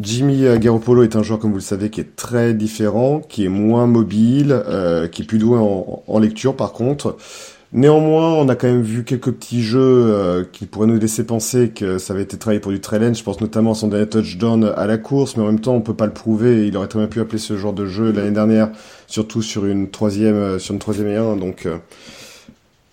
Jimmy 0.00 0.44
euh, 0.44 0.58
Garoppolo 0.58 1.02
est 1.02 1.16
un 1.16 1.22
joueur, 1.22 1.38
comme 1.38 1.50
vous 1.50 1.58
le 1.58 1.62
savez, 1.62 1.90
qui 1.90 2.00
est 2.00 2.16
très 2.16 2.54
différent, 2.54 3.20
qui 3.20 3.44
est 3.44 3.48
moins 3.48 3.86
mobile, 3.86 4.52
euh, 4.52 5.08
qui 5.08 5.22
est 5.22 5.24
plus 5.24 5.38
doué 5.38 5.58
en, 5.58 6.02
en 6.06 6.18
lecture 6.18 6.56
par 6.56 6.72
contre. 6.72 7.16
Néanmoins, 7.74 8.34
on 8.34 8.48
a 8.48 8.54
quand 8.54 8.68
même 8.68 8.82
vu 8.82 9.02
quelques 9.02 9.32
petits 9.32 9.60
jeux 9.60 9.80
euh, 9.80 10.44
qui 10.52 10.64
pourraient 10.66 10.86
nous 10.86 10.96
laisser 10.96 11.26
penser 11.26 11.70
que 11.70 11.98
ça 11.98 12.12
avait 12.12 12.22
été 12.22 12.38
travaillé 12.38 12.60
pour 12.60 12.70
du 12.70 12.80
trail 12.80 13.12
Je 13.12 13.24
pense 13.24 13.40
notamment 13.40 13.72
à 13.72 13.74
son 13.74 13.88
dernier 13.88 14.08
touchdown 14.08 14.72
à 14.76 14.86
la 14.86 14.96
course, 14.96 15.36
mais 15.36 15.42
en 15.42 15.46
même 15.46 15.58
temps, 15.58 15.74
on 15.74 15.80
peut 15.80 15.94
pas 15.94 16.06
le 16.06 16.12
prouver. 16.12 16.68
Il 16.68 16.76
aurait 16.76 16.86
très 16.86 17.00
bien 17.00 17.08
pu 17.08 17.18
appeler 17.18 17.38
ce 17.38 17.56
genre 17.56 17.72
de 17.72 17.84
jeu 17.84 18.12
l'année 18.12 18.30
dernière, 18.30 18.70
surtout 19.08 19.42
sur 19.42 19.66
une 19.66 19.90
troisième, 19.90 20.36
euh, 20.36 20.58
sur 20.60 20.72
une 20.72 20.78
troisième 20.78 21.08
et 21.08 21.16
un. 21.16 21.34
Donc 21.34 21.66
euh, 21.66 21.78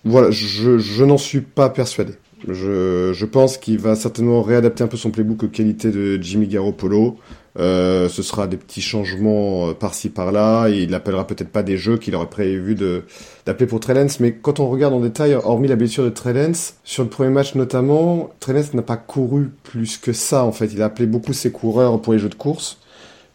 voilà, 0.04 0.32
je, 0.32 1.04
n'en 1.04 1.16
suis 1.16 1.42
pas 1.42 1.70
persuadé. 1.70 2.14
Je, 2.48 3.12
je 3.14 3.24
pense 3.24 3.58
qu'il 3.58 3.78
va 3.78 3.94
certainement 3.94 4.42
réadapter 4.42 4.82
un 4.82 4.88
peu 4.88 4.96
son 4.96 5.12
playbook 5.12 5.44
aux 5.44 5.48
qualités 5.48 5.92
de 5.92 6.20
Jimmy 6.20 6.48
Garoppolo. 6.48 7.18
Euh, 7.58 8.08
ce 8.08 8.22
sera 8.22 8.46
des 8.46 8.56
petits 8.56 8.80
changements 8.80 9.68
euh, 9.68 9.72
par-ci 9.74 10.08
par-là. 10.08 10.68
Il 10.68 10.90
n'appellera 10.90 11.26
peut-être 11.26 11.50
pas 11.50 11.62
des 11.62 11.76
jeux 11.76 11.98
qu'il 11.98 12.14
aurait 12.14 12.30
prévu 12.30 12.74
de 12.74 13.02
d'appeler 13.44 13.66
pour 13.66 13.80
Trellens. 13.80 14.20
Mais 14.20 14.32
quand 14.32 14.60
on 14.60 14.68
regarde 14.68 14.94
en 14.94 15.00
détail, 15.00 15.34
hormis 15.34 15.68
la 15.68 15.76
blessure 15.76 16.04
de 16.04 16.10
Trellens, 16.10 16.74
sur 16.84 17.02
le 17.02 17.10
premier 17.10 17.30
match 17.30 17.54
notamment, 17.54 18.30
Trellens 18.40 18.72
n'a 18.74 18.82
pas 18.82 18.96
couru 18.96 19.50
plus 19.62 19.98
que 19.98 20.12
ça. 20.12 20.44
En 20.44 20.52
fait, 20.52 20.66
il 20.72 20.80
a 20.80 20.86
appelé 20.86 21.06
beaucoup 21.06 21.32
ses 21.34 21.52
coureurs 21.52 22.00
pour 22.00 22.14
les 22.14 22.18
jeux 22.18 22.30
de 22.30 22.34
course. 22.34 22.78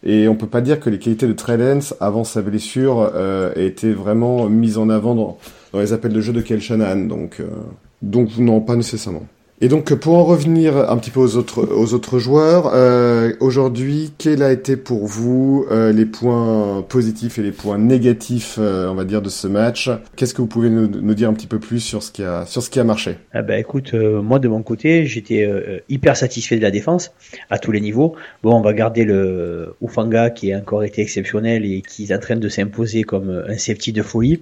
Et 0.03 0.27
on 0.27 0.35
peut 0.35 0.47
pas 0.47 0.61
dire 0.61 0.79
que 0.79 0.89
les 0.89 0.99
qualités 0.99 1.27
de 1.27 1.33
Trellens 1.33 1.93
avant 1.99 2.23
sa 2.23 2.41
blessure 2.41 3.11
euh, 3.13 3.51
été 3.55 3.91
vraiment 3.93 4.47
mises 4.47 4.77
en 4.77 4.89
avant 4.89 5.15
dans, 5.15 5.37
dans, 5.73 5.79
les 5.79 5.91
appels 5.93 6.13
de 6.13 6.21
jeu 6.21 6.33
de 6.33 6.41
Kel 6.41 6.61
Shanahan. 6.61 7.05
Donc, 7.05 7.39
euh, 7.39 7.47
donc 8.01 8.37
non, 8.37 8.61
pas 8.61 8.75
nécessairement. 8.75 9.25
Et 9.59 9.69
donc 9.69 9.91
pour 9.95 10.13
en 10.13 10.23
revenir 10.23 10.77
un 10.77 10.97
petit 10.97 11.09
peu 11.09 11.19
aux 11.19 11.35
autres 11.35 11.67
aux 11.73 11.95
autres 11.95 12.19
joueurs, 12.19 12.69
euh, 12.75 13.33
aujourd'hui, 13.39 14.11
quel 14.19 14.43
a 14.43 14.51
été 14.51 14.77
pour 14.77 15.07
vous 15.07 15.65
euh, 15.71 15.91
les 15.91 16.05
points 16.05 16.83
positifs 16.87 17.39
et 17.39 17.41
les 17.41 17.51
points 17.51 17.79
négatifs, 17.79 18.57
euh, 18.59 18.87
on 18.87 18.93
va 18.93 19.03
dire, 19.03 19.23
de 19.23 19.29
ce 19.29 19.47
match? 19.47 19.89
Qu'est-ce 20.15 20.35
que 20.35 20.43
vous 20.43 20.47
pouvez 20.47 20.69
nous, 20.69 20.87
nous, 20.87 21.13
dire 21.15 21.27
un 21.27 21.33
petit 21.33 21.47
peu 21.47 21.57
plus 21.57 21.79
sur 21.79 22.03
ce 22.03 22.11
qui 22.11 22.23
a 22.23 22.45
sur 22.45 22.61
ce 22.61 22.69
qui 22.69 22.79
a 22.79 22.83
marché? 22.83 23.15
Ah 23.33 23.41
bah 23.41 23.57
écoute, 23.57 23.95
euh, 23.95 24.21
moi 24.21 24.37
de 24.37 24.47
mon 24.47 24.61
côté, 24.61 25.07
j'étais 25.07 25.43
euh, 25.43 25.79
hyper 25.89 26.15
satisfait 26.15 26.57
de 26.57 26.61
la 26.61 26.69
défense 26.69 27.11
à 27.49 27.57
tous 27.57 27.71
les 27.71 27.81
niveaux. 27.81 28.15
Bon, 28.43 28.53
on 28.53 28.61
va 28.61 28.73
garder 28.73 29.05
le 29.05 29.75
Ufanga 29.81 30.29
qui 30.29 30.53
a 30.53 30.59
encore 30.59 30.83
été 30.83 31.01
exceptionnel 31.01 31.65
et 31.65 31.81
qui 31.81 32.03
est 32.03 32.13
en 32.13 32.19
train 32.19 32.35
de 32.35 32.47
s'imposer 32.47 33.01
comme 33.01 33.43
un 33.47 33.57
safety 33.57 33.91
de 33.91 34.03
folie. 34.03 34.39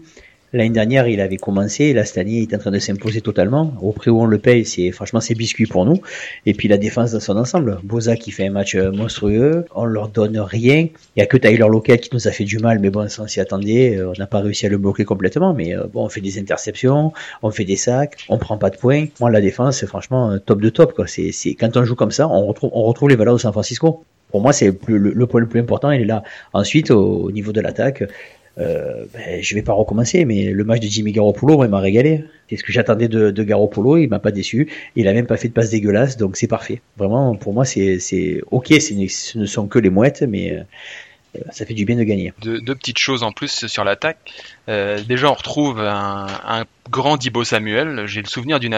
L'année 0.56 0.70
dernière, 0.70 1.06
il 1.10 1.20
avait 1.20 1.36
commencé. 1.36 1.92
Là, 1.92 2.06
cette 2.06 2.26
il 2.26 2.44
est 2.44 2.56
en 2.56 2.58
train 2.58 2.72
de 2.72 2.80
s'imposer 2.80 3.20
totalement. 3.20 3.74
Au 3.82 3.92
prix 3.92 4.10
où 4.10 4.22
on 4.22 4.26
le 4.26 4.38
paye, 4.38 4.64
c'est 4.64 4.90
franchement 4.92 5.20
c'est 5.20 5.36
biscuit 5.36 5.66
pour 5.66 5.84
nous. 5.86 6.00
Et 6.46 6.54
puis 6.54 6.70
la 6.70 6.78
défense 6.78 7.12
dans 7.12 7.20
son 7.20 7.36
ensemble. 7.36 7.80
Boza 7.84 8.16
qui 8.16 8.32
fait 8.32 8.48
un 8.48 8.52
match 8.52 8.74
euh, 8.74 8.90
monstrueux. 8.90 9.66
On 9.76 9.84
leur 9.84 10.08
donne 10.08 10.40
rien. 10.40 10.88
Il 11.16 11.20
y 11.20 11.22
a 11.22 11.26
que 11.26 11.36
Tyler 11.36 11.68
Lockett 11.70 12.00
qui 12.00 12.10
nous 12.14 12.30
a 12.30 12.32
fait 12.32 12.46
du 12.46 12.60
mal, 12.60 12.80
mais 12.80 12.90
bon, 12.90 13.06
on 13.20 13.28
s'y 13.28 13.42
attendait. 13.42 13.98
Euh, 13.98 14.12
on 14.12 14.14
n'a 14.18 14.28
pas 14.28 14.40
réussi 14.40 14.66
à 14.66 14.70
le 14.70 14.78
bloquer 14.78 15.04
complètement. 15.04 15.54
Mais 15.54 15.76
euh, 15.76 15.88
bon, 15.92 16.06
on 16.06 16.10
fait 16.10 16.22
des 16.22 16.40
interceptions, 16.40 17.12
on 17.44 17.52
fait 17.52 17.66
des 17.66 17.76
sacs, 17.76 18.16
on 18.30 18.38
prend 18.38 18.58
pas 18.58 18.70
de 18.70 18.78
points. 18.78 19.08
Moi, 19.20 19.32
la 19.32 19.42
défense, 19.42 19.80
c'est 19.80 19.88
franchement 19.88 20.38
top 20.40 20.62
de 20.62 20.70
top. 20.70 20.94
Quoi. 20.94 21.06
C'est, 21.08 21.34
c'est 21.34 21.56
quand 21.56 21.76
on 21.76 21.84
joue 21.84 21.96
comme 21.96 22.12
ça, 22.12 22.30
on 22.30 22.46
retrouve, 22.46 22.70
on 22.74 22.84
retrouve 22.84 23.10
les 23.10 23.18
valeurs 23.18 23.34
de 23.34 23.42
San 23.42 23.52
Francisco. 23.52 24.06
Pour 24.32 24.42
moi, 24.42 24.54
c'est 24.54 24.74
le, 24.88 24.98
le, 24.98 25.28
point 25.28 25.42
le 25.42 25.48
plus 25.48 25.60
important. 25.60 25.92
Il 25.92 26.02
est 26.02 26.06
là. 26.06 26.24
Ensuite, 26.54 26.92
au 26.92 27.32
niveau 27.32 27.52
de 27.52 27.62
l'attaque, 27.62 28.04
euh, 28.58 29.06
ben, 29.14 29.42
je 29.42 29.56
vais 29.56 29.62
pas 29.62 29.74
recommencer, 29.74 30.26
mais 30.26 30.52
le 30.52 30.64
match 30.64 30.80
de 30.80 30.88
Jimmy 30.88 31.12
Garoppolo, 31.12 31.68
m'a 31.68 31.80
régalé. 31.80 32.24
C'est 32.50 32.58
ce 32.58 32.64
que 32.64 32.72
j'attendais 32.72 33.08
de, 33.08 33.32
de 33.32 33.44
Garoppolo, 33.44 33.98
il 33.98 34.08
m'a 34.08 34.20
pas 34.20 34.32
déçu. 34.32 34.70
Il 34.96 35.08
a 35.08 35.14
même 35.14 35.26
pas 35.26 35.38
fait 35.38 35.50
de 35.50 35.54
passe 35.54 35.70
dégueulasse, 35.70 36.18
donc 36.18 36.38
c'est 36.38 36.48
parfait. 36.48 36.82
Vraiment, 36.98 37.36
pour 37.36 37.54
moi, 37.54 37.66
c'est, 37.66 38.00
c'est 38.00 38.42
ok, 38.52 38.68
ce 38.80 39.38
ne 39.38 39.46
sont 39.46 39.68
que 39.68 39.80
les 39.80 39.90
mouettes, 39.90 40.22
mais 40.22 40.54
euh, 40.54 41.40
ça 41.52 41.66
fait 41.66 41.74
du 41.74 41.86
bien 41.86 41.98
de 41.98 42.04
gagner. 42.04 42.34
Deux, 42.42 42.62
deux 42.62 42.76
petites 42.76 43.00
choses 43.00 43.24
en 43.24 43.32
plus 43.32 43.68
sur 43.68 43.84
l'attaque. 43.84 44.18
Euh, 44.70 45.02
déjà, 45.08 45.30
on 45.30 45.34
retrouve 45.34 45.80
un, 45.80 46.28
un 46.46 46.66
grand 46.90 47.18
Dibo 47.18 47.44
Samuel. 47.44 48.06
J'ai 48.06 48.22
le 48.22 48.28
souvenir 48.28 48.60
d'une 48.60 48.74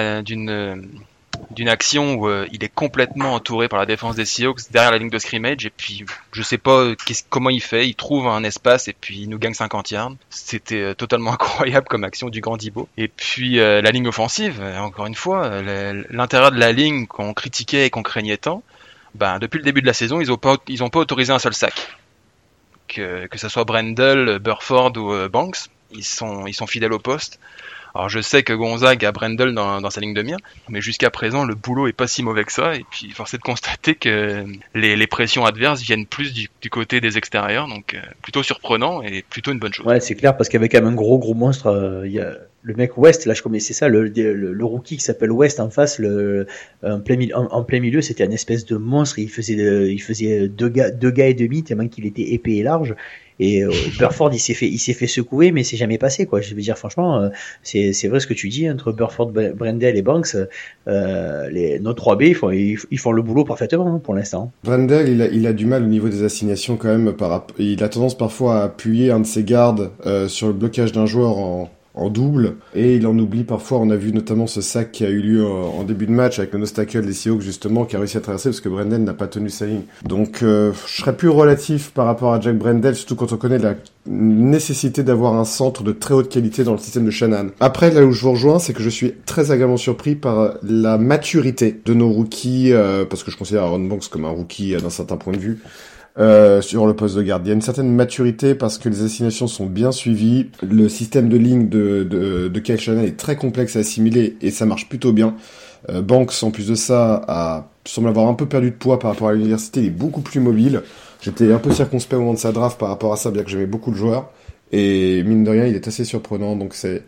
d'une 1.51 1.69
action 1.69 2.15
où 2.15 2.27
euh, 2.27 2.47
il 2.51 2.63
est 2.63 2.73
complètement 2.73 3.33
entouré 3.33 3.67
par 3.67 3.79
la 3.79 3.85
défense 3.85 4.15
des 4.15 4.25
Seahawks 4.25 4.71
derrière 4.71 4.91
la 4.91 4.97
ligne 4.97 5.09
de 5.09 5.19
scrimmage 5.19 5.65
et 5.65 5.69
puis 5.69 6.05
je 6.31 6.41
sais 6.43 6.57
pas 6.57 6.93
comment 7.29 7.49
il 7.49 7.61
fait, 7.61 7.87
il 7.87 7.95
trouve 7.95 8.27
un 8.27 8.43
espace 8.43 8.87
et 8.87 8.93
puis 8.93 9.21
il 9.21 9.29
nous 9.29 9.39
gagne 9.39 9.53
50 9.53 9.91
yards. 9.91 10.13
C'était 10.29 10.81
euh, 10.81 10.93
totalement 10.93 11.33
incroyable 11.33 11.87
comme 11.87 12.03
action 12.03 12.29
du 12.29 12.41
grand 12.41 12.57
Dibo. 12.57 12.87
Et 12.97 13.07
puis 13.07 13.59
euh, 13.59 13.81
la 13.81 13.91
ligne 13.91 14.07
offensive, 14.07 14.61
encore 14.61 15.07
une 15.07 15.15
fois, 15.15 15.61
l'intérieur 16.09 16.51
de 16.51 16.59
la 16.59 16.71
ligne 16.71 17.07
qu'on 17.07 17.33
critiquait 17.33 17.85
et 17.85 17.89
qu'on 17.89 18.03
craignait 18.03 18.37
tant, 18.37 18.63
ben 19.15 19.39
depuis 19.39 19.57
le 19.57 19.63
début 19.63 19.81
de 19.81 19.87
la 19.87 19.93
saison, 19.93 20.21
ils 20.21 20.31
ont 20.31 20.37
pas 20.37 20.57
ils 20.67 20.83
ont 20.83 20.89
pas 20.89 20.99
autorisé 20.99 21.33
un 21.33 21.39
seul 21.39 21.53
sac. 21.53 21.73
Que 22.87 23.27
que 23.27 23.37
ce 23.37 23.49
soit 23.49 23.63
Brendel, 23.63 24.39
Burford 24.39 24.97
ou 24.97 25.29
Banks, 25.29 25.69
ils 25.91 26.05
sont 26.05 26.45
ils 26.45 26.53
sont 26.53 26.67
fidèles 26.67 26.93
au 26.93 26.99
poste. 26.99 27.39
Alors 27.97 28.09
je 28.09 28.21
sais 28.21 28.43
que 28.43 28.53
Gonzague 28.53 29.03
a 29.05 29.11
Brendel 29.11 29.55
dans, 29.55 29.89
sa 29.89 30.01
ligne 30.01 30.13
de 30.13 30.21
mire, 30.21 30.37
mais 30.69 30.81
jusqu'à 30.81 31.09
présent 31.09 31.45
le 31.45 31.55
boulot 31.55 31.87
est 31.87 31.93
pas 31.93 32.05
si 32.05 32.21
mauvais 32.21 32.43
que 32.43 32.51
ça. 32.51 32.75
Et 32.75 32.85
puis 32.91 33.09
force 33.09 33.33
est 33.33 33.37
de 33.37 33.41
constater 33.41 33.95
que 33.95 34.45
les, 34.75 35.07
pressions 35.07 35.45
adverses 35.45 35.81
viennent 35.81 36.05
plus 36.05 36.31
du, 36.31 36.69
côté 36.69 37.01
des 37.01 37.17
extérieurs, 37.17 37.67
donc 37.67 37.95
euh, 37.95 37.99
plutôt 38.21 38.43
surprenant 38.43 39.01
et 39.01 39.23
plutôt 39.27 39.51
une 39.51 39.57
bonne 39.57 39.73
chose. 39.73 39.87
Ouais, 39.87 39.99
c'est 39.99 40.13
clair 40.13 40.37
parce 40.37 40.47
qu'avec 40.47 40.75
un 40.75 40.93
gros 40.93 41.17
gros 41.17 41.33
monstre, 41.33 41.67
euh, 41.67 42.07
y 42.07 42.19
a 42.19 42.33
le 42.61 42.75
mec 42.75 42.97
West, 42.97 43.25
là 43.25 43.33
je 43.33 43.41
connaissais 43.41 43.73
ça, 43.73 43.87
le, 43.87 44.63
rookie 44.63 44.97
qui 44.97 45.03
s'appelle 45.03 45.31
West 45.31 45.59
en 45.59 45.71
face, 45.71 45.97
le, 45.97 46.45
en, 46.83 46.99
plein 46.99 47.79
milieu, 47.79 48.01
c'était 48.01 48.25
un 48.25 48.31
espèce 48.31 48.65
de 48.65 48.77
monstre. 48.77 49.17
Il 49.17 49.29
faisait, 49.29 50.47
deux 50.49 50.69
gars 50.69 51.27
et 51.27 51.33
demi, 51.33 51.63
tellement 51.63 51.87
qu'il 51.87 52.05
était 52.05 52.33
épais 52.33 52.57
et 52.57 52.63
large. 52.63 52.93
Et 53.39 53.63
euh, 53.63 53.71
Burford, 53.99 54.33
il 54.33 54.39
s'est 54.39 54.53
fait, 54.53 54.67
il 54.67 54.79
s'est 54.79 54.93
fait 54.93 55.07
secouer, 55.07 55.51
mais 55.51 55.63
c'est 55.63 55.77
jamais 55.77 55.97
passé, 55.97 56.25
quoi. 56.25 56.41
Je 56.41 56.55
veux 56.55 56.61
dire, 56.61 56.77
franchement, 56.77 57.19
euh, 57.19 57.29
c'est, 57.63 57.93
c'est 57.93 58.07
vrai 58.07 58.19
ce 58.19 58.27
que 58.27 58.33
tu 58.33 58.49
dis 58.49 58.69
entre 58.69 58.91
Burford, 58.91 59.31
Brendel 59.55 59.95
et 59.95 60.01
Banks. 60.01 60.35
Euh, 60.87 61.49
les, 61.49 61.79
nos 61.79 61.93
3B, 61.93 62.29
ils 62.29 62.35
font, 62.35 62.51
ils, 62.51 62.77
ils, 62.89 62.99
font 62.99 63.11
le 63.11 63.21
boulot 63.21 63.43
parfaitement 63.43 63.95
hein, 63.95 64.01
pour 64.03 64.15
l'instant. 64.15 64.51
Brendel, 64.63 65.09
il 65.09 65.21
a, 65.21 65.27
il 65.27 65.45
a 65.45 65.53
du 65.53 65.65
mal 65.65 65.83
au 65.83 65.87
niveau 65.87 66.09
des 66.09 66.23
assignations 66.23 66.77
quand 66.77 66.87
même. 66.87 67.13
Par, 67.13 67.45
il 67.59 67.83
a 67.83 67.89
tendance 67.89 68.17
parfois 68.17 68.61
à 68.61 68.63
appuyer 68.65 69.11
un 69.11 69.19
de 69.19 69.25
ses 69.25 69.43
gardes 69.43 69.91
euh, 70.05 70.27
sur 70.27 70.47
le 70.47 70.53
blocage 70.53 70.91
d'un 70.91 71.05
joueur 71.05 71.37
en 71.37 71.69
en 71.97 72.09
double 72.09 72.55
et 72.75 72.95
il 72.95 73.07
en 73.07 73.17
oublie 73.17 73.43
parfois. 73.43 73.79
On 73.79 73.89
a 73.89 73.95
vu 73.95 74.13
notamment 74.13 74.47
ce 74.47 74.61
sac 74.61 74.91
qui 74.91 75.05
a 75.05 75.09
eu 75.09 75.21
lieu 75.21 75.45
en, 75.45 75.83
début 75.83 76.05
de 76.05 76.11
match 76.11 76.39
avec 76.39 76.53
le 76.53 76.59
nostacle 76.59 77.05
des 77.05 77.13
Seahawks 77.13 77.41
justement 77.41 77.85
qui 77.85 77.95
a 77.95 77.99
réussi 77.99 78.17
à 78.17 78.21
traverser 78.21 78.49
parce 78.49 78.61
que 78.61 78.69
Brendel 78.69 79.03
n'a 79.03 79.13
pas 79.13 79.27
tenu 79.27 79.49
sa 79.49 79.65
ligne. 79.65 79.83
Donc 80.03 80.43
euh, 80.43 80.71
je 80.87 81.01
serais 81.01 81.15
plus 81.15 81.29
relatif 81.29 81.91
par 81.91 82.05
rapport 82.05 82.33
à 82.33 82.39
Jack 82.39 82.57
Brendel 82.57 82.95
surtout 82.95 83.15
quand 83.15 83.31
on 83.31 83.37
connaît 83.37 83.57
la 83.57 83.75
nécessité 84.05 85.03
d'avoir 85.03 85.35
un 85.35 85.45
centre 85.45 85.83
de 85.83 85.91
très 85.91 86.13
haute 86.13 86.29
qualité 86.29 86.63
dans 86.63 86.73
le 86.73 86.77
système 86.77 87.05
de 87.05 87.11
Shannon. 87.11 87.51
Après 87.59 87.91
là 87.91 88.03
où 88.03 88.11
je 88.11 88.21
vous 88.21 88.31
rejoins 88.31 88.59
c'est 88.59 88.73
que 88.73 88.83
je 88.83 88.89
suis 88.89 89.13
très 89.25 89.51
agréablement 89.51 89.77
surpris 89.77 90.15
par 90.15 90.55
la 90.63 90.97
maturité 90.97 91.79
de 91.85 91.93
nos 91.93 92.09
rookies 92.09 92.73
euh, 92.73 93.05
parce 93.05 93.23
que 93.23 93.31
je 93.31 93.37
considère 93.37 93.63
Aaron 93.63 93.79
Banks 93.79 94.09
comme 94.09 94.25
un 94.25 94.29
rookie 94.29 94.75
d'un 94.75 94.89
certain 94.89 95.17
point 95.17 95.33
de 95.33 95.39
vue. 95.39 95.59
Euh, 96.19 96.61
sur 96.63 96.87
le 96.87 96.95
poste 96.95 97.15
de 97.15 97.21
garde. 97.21 97.45
Il 97.45 97.49
y 97.49 97.51
a 97.51 97.53
une 97.53 97.61
certaine 97.61 97.93
maturité 97.93 98.55
parce 98.55 98.79
que 98.79 98.89
les 98.89 99.03
assignations 99.03 99.45
sont 99.45 99.67
bien 99.67 99.91
suivies. 99.91 100.49
Le 100.67 100.89
système 100.89 101.29
de 101.29 101.37
ligne 101.37 101.69
de, 101.69 102.03
de, 102.03 102.47
de 102.47 102.75
Shannon 102.75 103.03
est 103.03 103.17
très 103.17 103.35
complexe 103.35 103.75
à 103.75 103.79
assimiler 103.79 104.35
et 104.41 104.49
ça 104.49 104.65
marche 104.65 104.89
plutôt 104.89 105.13
bien. 105.13 105.35
Euh, 105.89 106.01
Banks, 106.01 106.41
en 106.41 106.49
plus 106.49 106.69
de 106.69 106.73
ça, 106.73 107.21
a, 107.27 107.69
semble 107.85 108.07
avoir 108.07 108.27
un 108.29 108.33
peu 108.33 108.47
perdu 108.47 108.71
de 108.71 108.75
poids 108.75 108.97
par 108.97 109.11
rapport 109.11 109.27
à 109.27 109.33
l'université. 109.33 109.81
Il 109.81 109.85
est 109.85 109.89
beaucoup 109.91 110.21
plus 110.21 110.39
mobile. 110.39 110.81
J'étais 111.21 111.51
un 111.51 111.59
peu 111.59 111.71
circonspect 111.71 112.15
au 112.15 112.21
moment 112.21 112.33
de 112.33 112.39
sa 112.39 112.51
draft 112.51 112.79
par 112.79 112.89
rapport 112.89 113.13
à 113.13 113.17
ça, 113.17 113.29
bien 113.29 113.43
que 113.43 113.49
j'aimais 113.51 113.67
beaucoup 113.67 113.91
le 113.91 113.97
joueur. 113.97 114.31
Et 114.71 115.21
mine 115.21 115.43
de 115.43 115.51
rien, 115.51 115.67
il 115.67 115.75
est 115.75 115.87
assez 115.87 116.03
surprenant. 116.03 116.55
Donc 116.55 116.73
c'est 116.73 117.03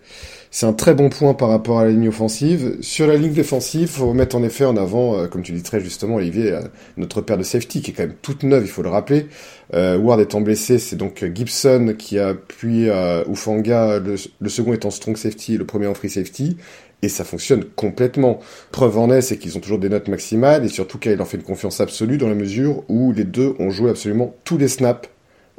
c'est 0.52 0.66
un 0.66 0.74
très 0.74 0.96
bon 0.96 1.10
point 1.10 1.36
par 1.36 1.50
rapport 1.50 1.80
à 1.80 1.86
la 1.86 1.92
ligne 1.92 2.08
offensive. 2.08 2.78
Sur 2.82 3.06
la 3.06 3.18
ligne 3.18 3.34
défensive, 3.34 3.88
faut 3.88 4.14
mettre 4.14 4.36
en 4.36 4.44
effet 4.44 4.66
en 4.66 4.78
avant, 4.78 5.16
euh, 5.16 5.28
comme 5.28 5.44
tu 5.44 5.52
dis 5.52 5.62
très 5.62 5.80
justement, 5.80 6.16
Olivier, 6.16 6.54
euh, 6.54 6.62
notre 6.98 7.22
paire 7.22 7.38
de 7.38 7.44
safety 7.44 7.82
qui 7.82 7.92
est 7.92 7.94
quand 7.94 8.04
même 8.04 8.16
toute 8.22 8.42
neuve, 8.42 8.64
il 8.64 8.70
faut 8.70 8.82
le 8.82 8.90
rappeler. 8.90 9.28
Euh, 9.76 9.98
Ward 10.00 10.20
étant 10.20 10.42
blessé, 10.42 10.80
c'est 10.80 10.96
donc 10.96 11.24
Gibson 11.36 11.94
qui 11.98 12.18
a 12.18 12.30
appuyé 12.30 12.90
à 12.90 13.24
Ufanga, 13.30 14.00
le, 14.00 14.16
le, 14.40 14.50
second 14.50 14.74
étant 14.74 14.90
strong 14.90 15.16
safety, 15.18 15.58
le 15.58 15.66
premier 15.66 15.86
en 15.86 15.94
free 15.94 16.10
safety. 16.10 16.58
Et 17.02 17.10
ça 17.10 17.24
fonctionne 17.24 17.64
complètement. 17.64 18.40
Preuve 18.72 18.98
en 18.98 19.10
est, 19.12 19.22
c'est 19.22 19.38
qu'ils 19.38 19.56
ont 19.56 19.62
toujours 19.62 19.80
des 19.80 19.88
notes 19.88 20.08
maximales 20.10 20.66
et 20.66 20.68
surtout 20.68 20.98
qu'il 20.98 21.22
en 21.22 21.26
fait 21.26 21.38
une 21.38 21.44
confiance 21.44 21.80
absolue 21.80 22.18
dans 22.18 22.28
la 22.28 22.36
mesure 22.36 22.84
où 22.90 23.14
les 23.14 23.24
deux 23.24 23.54
ont 23.60 23.70
joué 23.70 23.90
absolument 23.92 24.36
tous 24.44 24.58
les 24.58 24.68
snaps 24.68 25.08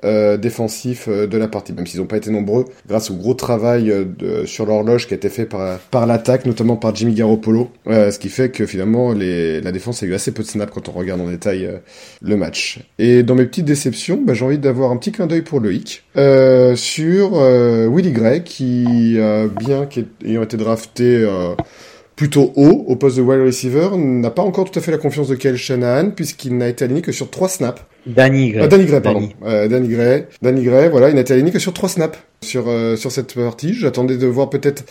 euh, 0.04 0.36
défensifs 0.36 1.08
euh, 1.08 1.26
de 1.26 1.38
la 1.38 1.48
partie, 1.48 1.72
même 1.72 1.86
s'ils 1.86 2.00
n'ont 2.00 2.06
pas 2.06 2.16
été 2.16 2.30
nombreux, 2.30 2.66
grâce 2.88 3.10
au 3.10 3.14
gros 3.14 3.34
travail 3.34 3.90
euh, 3.90 4.04
de, 4.04 4.46
sur 4.46 4.66
l'horloge 4.66 5.06
qui 5.06 5.14
a 5.14 5.16
été 5.16 5.28
fait 5.28 5.46
par, 5.46 5.78
par 5.78 6.06
l'attaque, 6.06 6.46
notamment 6.46 6.76
par 6.76 6.94
Jimmy 6.94 7.14
Garoppolo, 7.14 7.70
euh, 7.86 8.10
ce 8.10 8.18
qui 8.18 8.28
fait 8.28 8.50
que 8.50 8.66
finalement 8.66 9.12
les, 9.12 9.60
la 9.60 9.72
défense 9.72 10.02
a 10.02 10.06
eu 10.06 10.14
assez 10.14 10.32
peu 10.32 10.42
de 10.42 10.48
snaps 10.48 10.72
quand 10.72 10.88
on 10.88 10.92
regarde 10.92 11.20
en 11.20 11.28
détail 11.28 11.66
euh, 11.66 11.78
le 12.22 12.36
match. 12.36 12.80
Et 12.98 13.22
dans 13.22 13.34
mes 13.34 13.46
petites 13.46 13.64
déceptions, 13.64 14.22
bah, 14.24 14.34
j'ai 14.34 14.44
envie 14.44 14.58
d'avoir 14.58 14.90
un 14.90 14.96
petit 14.96 15.12
clin 15.12 15.26
d'œil 15.26 15.42
pour 15.42 15.60
Loïc 15.60 16.04
sur 16.74 17.32
Willie 17.90 18.12
Gray, 18.12 18.42
qui, 18.42 19.18
bien 19.58 19.86
qu'ayant 19.86 20.42
été 20.42 20.56
drafté 20.56 21.26
plutôt 22.20 22.52
haut 22.54 22.84
au 22.86 22.96
poste 22.96 23.16
de 23.16 23.22
wide 23.22 23.40
receiver, 23.40 23.96
n'a 23.96 24.28
pas 24.28 24.42
encore 24.42 24.70
tout 24.70 24.78
à 24.78 24.82
fait 24.82 24.90
la 24.90 24.98
confiance 24.98 25.28
de 25.28 25.36
Kyle 25.36 25.56
Shanahan, 25.56 26.10
puisqu'il 26.10 26.54
n'a 26.54 26.68
été 26.68 26.84
aligné 26.84 27.00
que 27.00 27.12
sur 27.12 27.30
trois 27.30 27.48
snaps. 27.48 27.80
Danny 28.04 28.50
Gray. 28.50 28.62
Ah, 28.62 28.68
Danny 28.68 28.84
Gray, 28.84 29.00
pardon. 29.00 29.20
Danny. 29.20 29.34
Euh, 29.42 29.68
Danny 29.68 29.88
Gray. 29.88 30.26
Danny 30.42 30.62
Gray, 30.62 30.90
voilà, 30.90 31.08
il 31.08 31.14
n'a 31.14 31.22
été 31.22 31.32
aligné 31.32 31.50
que 31.50 31.58
sur 31.58 31.72
trois 31.72 31.88
snaps 31.88 32.18
sur 32.42 32.68
euh, 32.68 32.96
sur 32.96 33.10
cette 33.10 33.32
partie. 33.32 33.72
J'attendais 33.72 34.18
de 34.18 34.26
voir 34.26 34.50
peut-être 34.50 34.84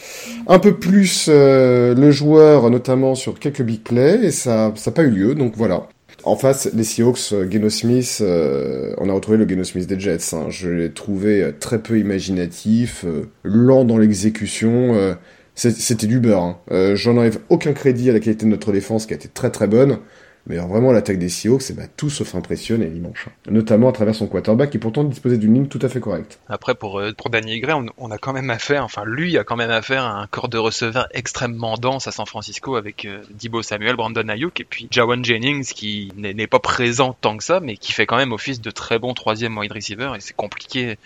un 0.48 0.58
peu 0.58 0.80
plus 0.80 1.28
euh, 1.30 1.94
le 1.94 2.10
joueur, 2.10 2.68
notamment 2.72 3.14
sur 3.14 3.38
quelques 3.38 3.62
big 3.62 3.82
plays, 3.82 4.26
et 4.26 4.32
ça 4.32 4.74
ça 4.76 4.90
n'a 4.90 4.96
pas 4.96 5.04
eu 5.04 5.12
lieu. 5.12 5.36
Donc 5.36 5.54
voilà. 5.56 5.88
En 6.24 6.36
face, 6.36 6.70
les 6.74 6.84
Seahawks, 6.84 7.32
euh, 7.32 7.50
Geno 7.50 7.70
Smith, 7.70 8.20
euh, 8.22 8.94
on 8.98 9.10
a 9.10 9.14
retrouvé 9.14 9.38
le 9.38 9.48
Geno 9.48 9.64
Smith 9.64 9.88
des 9.88 10.00
Jets. 10.00 10.34
Hein. 10.34 10.48
Je 10.50 10.70
l'ai 10.70 10.92
trouvé 10.92 11.42
euh, 11.42 11.52
très 11.58 11.80
peu 11.80 11.98
imaginatif, 11.98 13.06
lent 13.44 13.86
dans 13.86 13.98
l'exécution. 13.98 15.16
C'était 15.60 16.08
du 16.08 16.20
beurre. 16.20 16.44
Hein. 16.72 16.96
J'en 16.96 17.18
enlève 17.18 17.39
aucun 17.50 17.74
crédit 17.74 18.10
à 18.10 18.13
la 18.13 18.20
qualité 18.20 18.46
de 18.46 18.51
notre 18.51 18.72
défense 18.72 19.06
qui 19.06 19.13
a 19.13 19.18
été 19.18 19.28
très 19.28 19.51
très 19.51 19.68
bonne. 19.68 20.00
Mais 20.48 20.56
alors 20.58 20.70
vraiment, 20.70 20.92
l'attaque 20.92 21.20
des 21.20 21.30
Seahawks, 21.30 21.62
c'est 21.62 21.75
bah, 21.75 21.84
tout 21.96 22.10
sauf 22.10 22.34
impressionne 22.34 22.82
et 22.82 22.88
dimanche. 22.88 23.28
Notamment 23.50 23.89
à 23.89 23.92
travers 23.92 24.16
son 24.16 24.25
quarterback 24.25 24.72
qui 24.72 24.80
pourtant 24.80 25.04
disposait 25.04 25.38
d'une 25.38 25.54
ligne 25.54 25.68
tout 25.68 25.80
à 25.82 25.89
fait 25.89 26.00
correcte. 26.00 26.39
Après, 26.48 26.74
pour, 26.74 27.01
pour 27.18 27.30
Danny 27.30 27.60
Gray, 27.60 27.75
on, 27.98 28.12
a 28.12 28.18
quand 28.18 28.34
même 28.34 28.50
affaire, 28.50 28.84
enfin 28.84 29.04
lui 29.06 29.38
a 29.38 29.44
quand 29.44 29.58
même 29.58 29.70
affaire 29.70 30.04
à 30.04 30.22
un 30.22 30.28
corps 30.28 30.50
de 30.50 30.58
receveur 30.58 31.08
extrêmement 31.12 31.78
dense 31.78 32.08
à 32.08 32.12
San 32.12 32.25
Francisco 32.25 32.75
avec 32.75 33.06
euh, 33.06 33.22
Samuel, 33.62 33.96
Brandon 33.96 34.28
Ayuk 34.28 34.60
et 34.60 34.63
puis 34.63 34.88
Jawan 34.89 35.24
Jennings 35.24 35.66
qui 35.66 36.12
n'est 36.16 36.48
pas 36.48 36.60
présent 36.60 37.16
tant 37.20 37.38
que 37.38 37.44
ça, 37.44 37.60
mais 37.60 37.78
qui 37.78 37.92
fait 37.92 38.06
quand 38.06 38.18
même 38.18 38.32
office 38.32 38.62
de 38.62 38.72
très 38.72 38.98
bon 38.98 39.13
troisième 39.13 39.58
wide 39.58 39.72
receiver 39.72 40.13
et 40.16 40.20
c'est 40.20 40.36
compliqué 40.36 40.98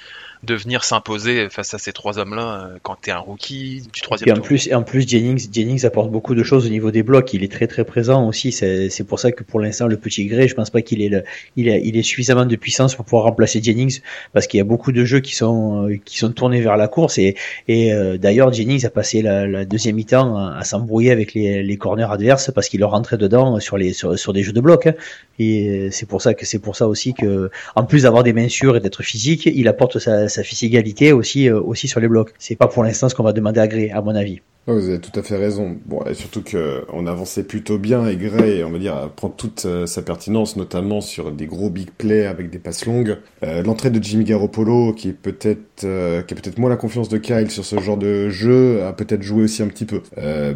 de 0.44 0.56
venir 0.56 0.84
s'imposer 0.84 1.48
face 1.50 1.74
à 1.74 1.78
ces 1.78 1.94
trois 1.94 2.20
hommes-là 2.20 2.68
euh, 2.68 2.78
quand 2.82 2.98
tu 3.02 3.10
es 3.10 3.14
un 3.14 3.18
rookie 3.18 3.88
du 3.94 4.02
troisième 4.02 4.36
et 4.36 4.38
en 4.38 4.42
plus 4.42 4.68
et 4.68 4.76
en 4.76 4.84
plus 4.84 5.08
Jennings 5.08 5.48
Jennings 5.52 5.86
apporte 5.86 6.12
beaucoup 6.12 6.36
de 6.36 6.44
choses 6.44 6.66
au 6.66 6.70
niveau 6.70 6.92
des 6.92 7.02
blocs. 7.02 7.34
Il 7.34 7.44
est 7.44 7.52
très 7.52 7.68
très 7.68 7.86
présent 7.86 8.28
aussi. 8.28 8.52
C'est 8.52 9.04
pour 9.08 9.20
ça 9.20 9.32
que 9.32 9.44
pour 9.44 9.62
l'instant 9.62 9.88
le 9.88 9.96
petit 9.96 10.26
Gray 10.26 10.50
je 10.50 10.56
pense 10.56 10.70
pas 10.70 10.82
qu'il 10.82 11.02
est 11.02 11.24
il 11.56 11.70
est 11.70 11.82
il 11.86 11.96
est 11.96 12.04
suffisamment 12.04 12.46
de 12.46 12.56
puissance 12.58 12.96
pour 12.96 13.06
pouvoir 13.06 13.24
remplacer 13.24 13.64
Jennings 13.64 14.02
parce 14.34 14.48
qu'il 14.48 14.58
y 14.58 14.62
a 14.62 14.66
beaucoup 14.66 14.92
de 14.92 15.06
jeux 15.06 15.22
qui 15.22 15.34
sont 15.34 15.88
euh, 15.88 15.98
qui 16.04 16.18
sont 16.18 16.32
tournés 16.32 16.60
vers 16.60 16.76
la 16.76 16.90
course. 16.90 17.18
Et 17.18 17.36
et 17.70 17.94
euh, 17.94 18.18
d'ailleurs 18.18 18.52
Jennings 18.52 18.86
a 18.86 18.90
passé 18.90 19.22
la, 19.22 19.48
la 19.48 19.64
deuxième 19.64 19.96
mi-temps 19.96 20.36
à, 20.36 20.64
s'embrouiller 20.66 21.12
avec 21.12 21.34
les, 21.34 21.64
les 21.64 21.78
corners 21.78 22.12
adverses 22.12 22.52
parce 22.54 22.68
qu'il 22.68 22.82
leur 22.82 22.92
rentrait 22.92 23.18
dedans 23.18 23.62
sur 23.62 23.78
les 23.78 23.94
sur, 23.94 24.20
sur 24.20 24.34
des 24.34 24.44
jeux 24.44 24.54
de 24.54 24.62
blocs 24.62 24.88
hein. 24.88 24.94
et 25.40 25.90
c'est 25.92 26.06
pour 26.06 26.22
ça 26.22 26.34
que 26.34 26.46
c'est 26.46 26.60
pour 26.60 26.76
ça 26.76 26.88
aussi 26.88 27.14
que 27.14 27.50
en 27.76 27.86
plus 27.86 28.04
d'avoir 28.04 28.24
des 28.24 28.34
mains 28.34 28.50
sûres 28.50 28.76
et 28.76 28.80
d'être 28.82 29.04
physique 29.04 29.46
il 29.46 29.68
apporte 29.68 30.00
sa 30.00 30.28
sa 30.34 30.44
physicalité 30.44 31.12
aussi, 31.14 31.50
euh, 31.50 31.62
aussi 31.62 31.88
sur 31.88 32.00
les 32.00 32.08
blocs. 32.08 32.34
C'est 32.40 32.56
pas 32.56 32.68
pour 32.68 32.84
l'instant 32.84 33.10
ce 33.10 33.16
qu'on 33.16 33.24
va 33.24 33.34
demander 33.34 33.60
à 33.60 33.68
Gré, 33.68 33.92
à 33.92 34.02
mon 34.02 34.16
avis. 34.16 34.42
Vous 34.68 34.90
avez 34.90 35.00
tout 35.00 35.18
à 35.20 35.24
fait 35.24 35.38
raison. 35.38 35.78
Bon, 35.86 36.02
et 36.06 36.14
surtout 36.14 36.42
que 36.42 36.86
on 36.92 37.08
avançait 37.08 37.44
plutôt 37.44 37.78
bien 37.78 38.08
et 38.08 38.16
Gray, 38.16 38.64
on 38.64 38.72
va 38.72 38.80
dire, 38.80 39.10
prend 39.16 39.30
toute 39.30 39.66
euh, 39.66 39.86
sa 39.86 40.02
pertinence, 40.02 40.56
notamment 40.56 41.02
sur 41.02 41.32
des 41.32 41.46
gros 41.46 41.70
big 41.70 41.90
plays 41.92 42.26
avec 42.26 42.50
des 42.50 42.60
passes 42.60 42.86
longues. 42.86 43.18
Euh, 43.44 43.64
l'entrée 43.64 43.90
de 43.90 44.02
Jimmy 44.02 44.24
Garoppolo, 44.24 44.94
qui 44.94 45.10
est 45.10 45.14
peut-être, 45.14 45.82
qui 45.82 46.34
a 46.34 46.38
peut-être 46.38 46.58
moins 46.58 46.70
la 46.70 46.78
confiance 46.78 47.10
de 47.10 47.18
Kyle 47.18 47.52
sur 47.52 47.66
ce 47.66 47.80
genre 47.80 47.98
de 47.98 48.30
jeu, 48.30 48.84
a 48.84 48.94
peut-être 48.94 49.22
joué 49.22 49.44
aussi 49.44 49.64
un 49.64 49.68
petit 49.68 49.86
peu. 49.86 50.02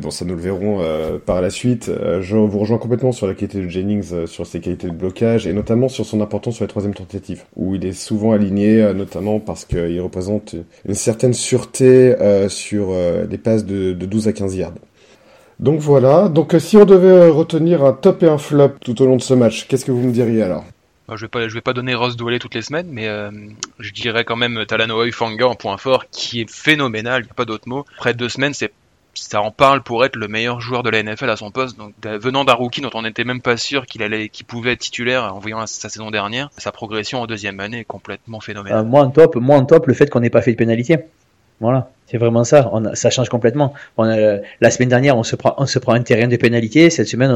bon, 0.02 0.12
ça 0.12 0.26
nous 0.26 0.36
le 0.36 0.42
verrons 0.42 0.82
par 1.26 1.42
la 1.42 1.50
suite. 1.50 1.92
je 2.22 2.36
vous 2.36 2.60
rejoins 2.60 2.78
complètement 2.78 3.12
sur 3.12 3.28
la 3.28 3.34
qualité 3.34 3.62
de 3.62 3.68
Jennings, 3.68 4.26
sur 4.26 4.46
ses 4.46 4.60
qualités 4.60 4.88
de 4.88 4.94
blocage 4.94 5.48
et 5.48 5.54
notamment 5.54 5.90
sur 5.90 6.06
son 6.06 6.22
importance 6.22 6.56
sur 6.56 6.64
les 6.64 6.70
troisième 6.70 6.94
tentatives, 6.94 7.44
où 7.56 7.76
il 7.76 7.86
est 7.86 7.94
souvent 7.94 8.32
aligné, 8.32 8.94
notamment 8.94 9.40
parce 9.40 9.66
qu'il 9.66 10.00
représente 10.02 10.56
une 10.88 10.96
certaine 10.96 11.34
sûreté 11.34 12.16
euh, 12.22 12.50
sur 12.50 12.90
euh, 12.92 13.26
des 13.26 13.38
passes 13.38 13.66
de, 13.66 13.94
12 14.06 14.27
à 14.27 14.34
15 14.34 14.56
yards. 14.56 14.74
Donc 15.60 15.80
voilà, 15.80 16.30
donc 16.30 16.54
euh, 16.54 16.60
si 16.60 16.77
on 16.77 16.86
devait 16.86 17.30
retenir 17.30 17.84
un 17.84 17.94
top 17.94 18.22
et 18.22 18.27
un 18.27 18.38
flop 18.38 18.74
tout 18.80 19.01
au 19.01 19.06
long 19.06 19.16
de 19.16 19.22
ce 19.22 19.34
match, 19.34 19.68
qu'est-ce 19.68 19.86
que 19.86 19.92
vous 19.92 20.04
me 20.04 20.12
diriez 20.12 20.44
alors? 20.44 20.66
Je 21.16 21.22
vais 21.22 21.30
pas, 21.30 21.48
je 21.48 21.54
vais 21.54 21.62
pas 21.62 21.74
donner 21.74 21.96
Ross 21.96 22.18
Douellet 22.18 22.38
toutes 22.38 22.54
les 22.54 22.62
semaines, 22.62 22.88
mais 22.92 23.08
je 23.80 23.94
dirais 23.94 24.25
quand 24.25 24.36
même 24.36 24.66
Talanoa 24.68 25.10
Fanga 25.13 25.48
en 25.48 25.56
point 25.56 25.77
fort, 25.77 26.04
qui 26.12 26.42
est 26.42 26.51
phénoménal, 26.51 27.22
il 27.22 27.25
n'y 27.25 27.32
a 27.32 27.34
pas 27.34 27.46
d'autre 27.46 27.70
mot. 27.70 27.86
Après 27.98 28.13
deux 28.13 28.27
semaines, 28.27 28.54
c'est 28.54 28.74
ça 29.22 29.42
en 29.42 29.51
parle 29.51 29.82
pour 29.82 30.06
être 30.06 30.16
le 30.16 30.27
meilleur 30.27 30.62
joueur 30.62 30.84
de 30.84 30.89
la 30.89 31.01
NFL 31.01 31.30
à 31.30 31.36
son 31.36 31.51
poste. 31.51 31.77
Donc 31.77 31.94
venant 32.04 32.46
d'un 32.46 32.54
rookie 32.54 32.82
dont 32.82 32.89
on 32.94 33.01
n'était 33.01 33.24
même 33.24 33.42
pas 33.42 33.58
sûr 33.58 33.86
qu'il 33.86 34.04
allait, 34.04 34.30
qu'il 34.30 34.46
pouvait 34.46 34.74
être 34.74 34.80
titulaire 34.80 35.34
en 35.34 35.39
voyant 35.39 35.66
sa 35.66 35.89
saison 35.89 36.12
dernière, 36.12 36.50
sa 36.58 36.72
progression 36.72 37.22
en 37.22 37.27
deuxième 37.27 37.60
année 37.60 37.80
est 37.80 37.86
complètement 37.86 38.39
phénoménale. 38.39 38.80
Euh, 38.80 38.84
moi 38.84 39.01
en 39.04 39.10
top, 39.10 39.36
moi 39.36 39.58
en 39.58 39.66
top, 39.66 39.88
le 39.88 39.94
fait 39.94 40.10
qu'on 40.10 40.20
n'ait 40.20 40.30
pas 40.30 40.42
fait 40.42 40.51
de 40.51 40.58
pénalité. 40.58 40.98
Voilà. 41.60 41.90
C'est 42.10 42.18
vraiment 42.18 42.46
ça. 42.46 42.72
Ça 42.94 43.10
change 43.10 43.28
complètement. 43.28 43.74
A, 43.98 44.38
la 44.62 44.72
semaine 44.72 44.88
dernière, 44.88 45.18
on 45.18 45.24
se 45.24 45.36
prend, 45.36 45.56
un 45.58 46.02
terrain 46.04 46.28
de 46.28 46.38
pénalité. 46.38 46.90
Cette 46.90 47.08
semaine, 47.08 47.32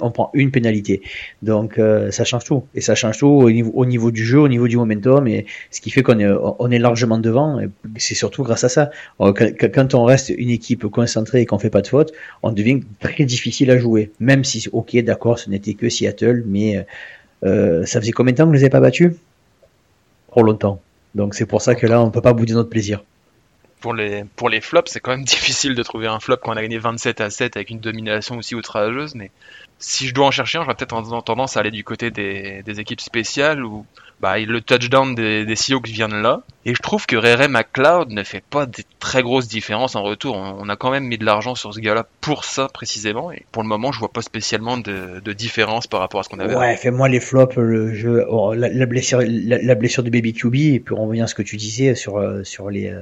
on, 0.00 0.10
prend 0.10 0.30
une 0.34 0.50
pénalité. 0.50 1.00
Donc, 1.42 1.78
euh, 1.78 2.10
ça 2.10 2.24
change 2.24 2.44
tout. 2.44 2.64
Et 2.74 2.80
ça 2.80 2.96
change 2.96 3.18
tout 3.18 3.28
au 3.28 3.50
niveau, 3.50 3.70
au 3.74 3.86
niveau 3.86 4.10
du 4.10 4.24
jeu, 4.24 4.40
au 4.40 4.48
niveau 4.48 4.66
du 4.66 4.76
momentum. 4.76 5.28
Et 5.28 5.46
ce 5.70 5.80
qui 5.80 5.90
fait 5.90 6.02
qu'on 6.02 6.18
est, 6.18 6.78
largement 6.78 7.18
devant. 7.18 7.60
C'est 7.96 8.16
surtout 8.16 8.42
grâce 8.42 8.64
à 8.64 8.68
ça. 8.68 8.90
Euh, 9.20 9.32
quand 9.32 9.94
on 9.94 10.04
reste 10.04 10.30
une 10.30 10.50
équipe 10.50 10.86
concentrée 10.88 11.42
et 11.42 11.46
qu'on 11.46 11.60
fait 11.60 11.70
pas 11.70 11.82
de 11.82 11.86
faute, 11.86 12.12
on 12.42 12.50
devient 12.50 12.80
très 12.98 13.24
difficile 13.24 13.70
à 13.70 13.78
jouer. 13.78 14.10
Même 14.18 14.42
si, 14.42 14.68
ok, 14.72 14.96
d'accord, 15.04 15.38
ce 15.38 15.50
n'était 15.50 15.74
que 15.74 15.88
Seattle, 15.88 16.42
mais 16.46 16.84
euh, 17.44 17.86
ça 17.86 18.00
faisait 18.00 18.10
combien 18.10 18.32
de 18.32 18.38
temps 18.38 18.44
que 18.44 18.48
vous 18.48 18.54
les 18.54 18.62
avez 18.62 18.70
pas 18.70 18.80
battus? 18.80 19.12
Trop 20.32 20.42
longtemps. 20.42 20.80
Donc, 21.14 21.34
c'est 21.36 21.46
pour 21.46 21.62
ça 21.62 21.76
que 21.76 21.86
là, 21.86 22.02
on 22.02 22.10
peut 22.10 22.20
pas 22.20 22.32
bouder 22.32 22.54
notre 22.54 22.70
plaisir 22.70 23.04
pour 23.80 23.94
les, 23.94 24.24
pour 24.36 24.48
les 24.48 24.60
flops, 24.60 24.90
c'est 24.90 25.00
quand 25.00 25.12
même 25.12 25.24
difficile 25.24 25.74
de 25.74 25.82
trouver 25.82 26.06
un 26.06 26.20
flop 26.20 26.38
quand 26.42 26.52
on 26.52 26.56
a 26.56 26.62
gagné 26.62 26.78
27 26.78 27.20
à 27.20 27.30
7 27.30 27.56
avec 27.56 27.70
une 27.70 27.80
domination 27.80 28.36
aussi 28.38 28.54
outrageuse, 28.54 29.14
mais 29.14 29.30
si 29.78 30.08
je 30.08 30.14
dois 30.14 30.26
en 30.26 30.30
chercher 30.30 30.58
un, 30.58 30.62
j'aurais 30.62 30.74
peut-être 30.74 31.22
tendance 31.22 31.56
à 31.56 31.60
aller 31.60 31.70
du 31.70 31.84
côté 31.84 32.10
des, 32.10 32.62
des 32.62 32.80
équipes 32.80 33.00
spéciales 33.00 33.64
où 33.64 33.86
bah, 34.20 34.38
le 34.38 34.60
touchdown 34.60 35.14
des, 35.14 35.44
des 35.44 35.56
Seahawks 35.56 35.88
vient 35.88 36.08
de 36.08 36.16
là. 36.16 36.42
Et 36.68 36.74
je 36.74 36.82
trouve 36.82 37.06
que 37.06 37.16
Rere 37.16 37.48
McLeod 37.48 38.10
ne 38.10 38.22
fait 38.22 38.42
pas 38.42 38.66
des 38.66 38.84
très 38.98 39.22
grosses 39.22 39.48
différences 39.48 39.96
en 39.96 40.02
retour. 40.02 40.36
On, 40.36 40.68
a 40.68 40.76
quand 40.76 40.90
même 40.90 41.04
mis 41.04 41.16
de 41.16 41.24
l'argent 41.24 41.54
sur 41.54 41.72
ce 41.72 41.80
gars-là 41.80 42.06
pour 42.20 42.44
ça 42.44 42.68
précisément. 42.68 43.32
Et 43.32 43.46
pour 43.52 43.62
le 43.62 43.68
moment, 43.70 43.90
je 43.90 43.98
vois 43.98 44.12
pas 44.12 44.20
spécialement 44.20 44.76
de, 44.76 45.20
de 45.24 45.32
différence 45.32 45.86
par 45.86 46.00
rapport 46.00 46.20
à 46.20 46.24
ce 46.24 46.28
qu'on 46.28 46.40
avait. 46.40 46.54
Ouais, 46.54 46.76
fais-moi 46.76 47.08
les 47.08 47.20
flops, 47.20 47.56
le 47.56 47.94
jeu, 47.94 48.26
oh, 48.28 48.52
la, 48.52 48.84
blessure, 48.84 49.22
la, 49.24 49.74
blessure 49.76 50.02
de 50.02 50.10
Baby 50.10 50.34
QB 50.34 50.54
et 50.56 50.80
puis 50.80 50.94
on 50.94 51.06
revient 51.06 51.22
à 51.22 51.26
ce 51.26 51.34
que 51.34 51.40
tu 51.40 51.56
disais 51.56 51.94
sur 51.94 52.18
euh, 52.18 52.44
sur 52.44 52.68
les 52.68 52.88
euh, 52.88 53.00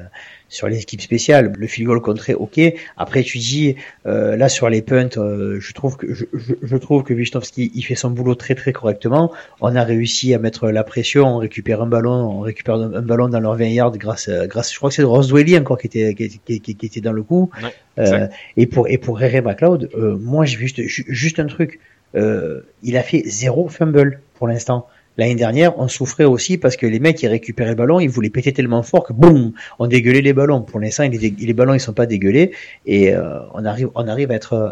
sur 0.49 0.69
les 0.69 0.81
équipes 0.81 1.01
spéciales. 1.01 1.53
Le 1.57 1.67
field 1.67 1.89
goal 1.89 2.01
contré, 2.01 2.35
ok. 2.35 2.61
Après, 2.97 3.25
tu 3.25 3.39
dis 3.39 3.75
euh, 4.07 4.37
là 4.37 4.49
sur 4.49 4.69
les 4.69 4.81
punts, 4.81 5.09
je 5.11 5.73
trouve 5.73 5.97
que 5.97 6.15
je, 6.15 6.25
je, 6.63 6.77
trouve 6.77 7.03
que 7.03 7.15
Wisnowski 7.15 7.73
il 7.75 7.83
fait 7.83 7.97
son 7.97 8.11
boulot 8.11 8.37
très 8.37 8.55
très 8.55 8.73
correctement. 8.73 9.33
On 9.61 9.75
a 9.75 9.83
réussi 9.83 10.35
à 10.35 10.39
mettre 10.39 10.71
la 10.71 10.85
pression, 10.85 11.06
on 11.15 11.39
récupère 11.39 11.83
un 11.83 11.87
ballon, 11.87 12.39
on 12.39 12.41
récupère 12.41 12.75
un, 12.75 13.03
ballon 13.03 13.29
dans 13.29 13.41
leur 13.41 13.55
20 13.57 13.65
yards 13.67 13.97
grâce, 13.99 14.29
grâce, 14.29 14.73
je 14.73 14.77
crois 14.79 14.91
que 14.91 14.97
c'est 14.97 15.03
Ross 15.03 15.29
Dwelly 15.29 15.57
encore 15.59 15.79
qui 15.79 15.87
était, 15.87 16.15
qui, 16.15 16.61
qui, 16.61 16.75
qui 16.75 16.87
était 16.87 17.01
dans 17.01 17.13
le 17.13 17.23
coup. 17.23 17.51
euh, 17.99 18.27
et 18.57 18.67
pour, 18.67 18.89
et 18.89 18.99
pour 18.99 19.19
Rere 19.19 19.43
McLeod, 19.43 19.91
euh, 19.95 20.17
moi 20.17 20.45
j'ai 20.45 20.59
juste, 20.59 20.81
juste 20.83 21.39
un 21.39 21.47
truc. 21.47 21.81
Euh, 22.15 22.63
il 22.83 22.97
a 22.97 23.03
fait 23.03 23.23
zéro 23.27 23.69
fumble 23.69 24.21
pour 24.35 24.49
l'instant. 24.49 24.87
L'année 25.19 25.35
dernière, 25.35 25.79
on 25.79 25.89
souffrait 25.89 26.25
aussi 26.25 26.59
parce 26.59 26.77
que 26.77 26.87
les 26.87 26.99
mecs 26.99 27.17
qui 27.17 27.27
récupéraient 27.27 27.71
le 27.71 27.77
ballon, 27.77 28.01
ils 28.01 28.11
voulaient 28.11 28.31
péter 28.31 28.53
tellement 28.53 28.83
fort 28.83 29.05
que 29.05 29.15
boum, 29.15 29.53
on 29.79 29.87
dégueulait 29.87 30.21
les 30.21 30.35
ballons. 30.35 30.61
Pour 30.61 30.79
l'instant, 30.79 31.09
les, 31.09 31.19
les, 31.19 31.53
ballons 31.55 31.73
ils 31.73 31.81
sont 31.81 31.95
pas 31.95 32.05
dégueulés 32.05 32.53
et 32.85 33.15
euh, 33.15 33.39
on 33.55 33.65
arrive, 33.65 33.89
on 33.95 34.07
arrive 34.09 34.31
à 34.31 34.35
être 34.35 34.53
euh, 34.53 34.71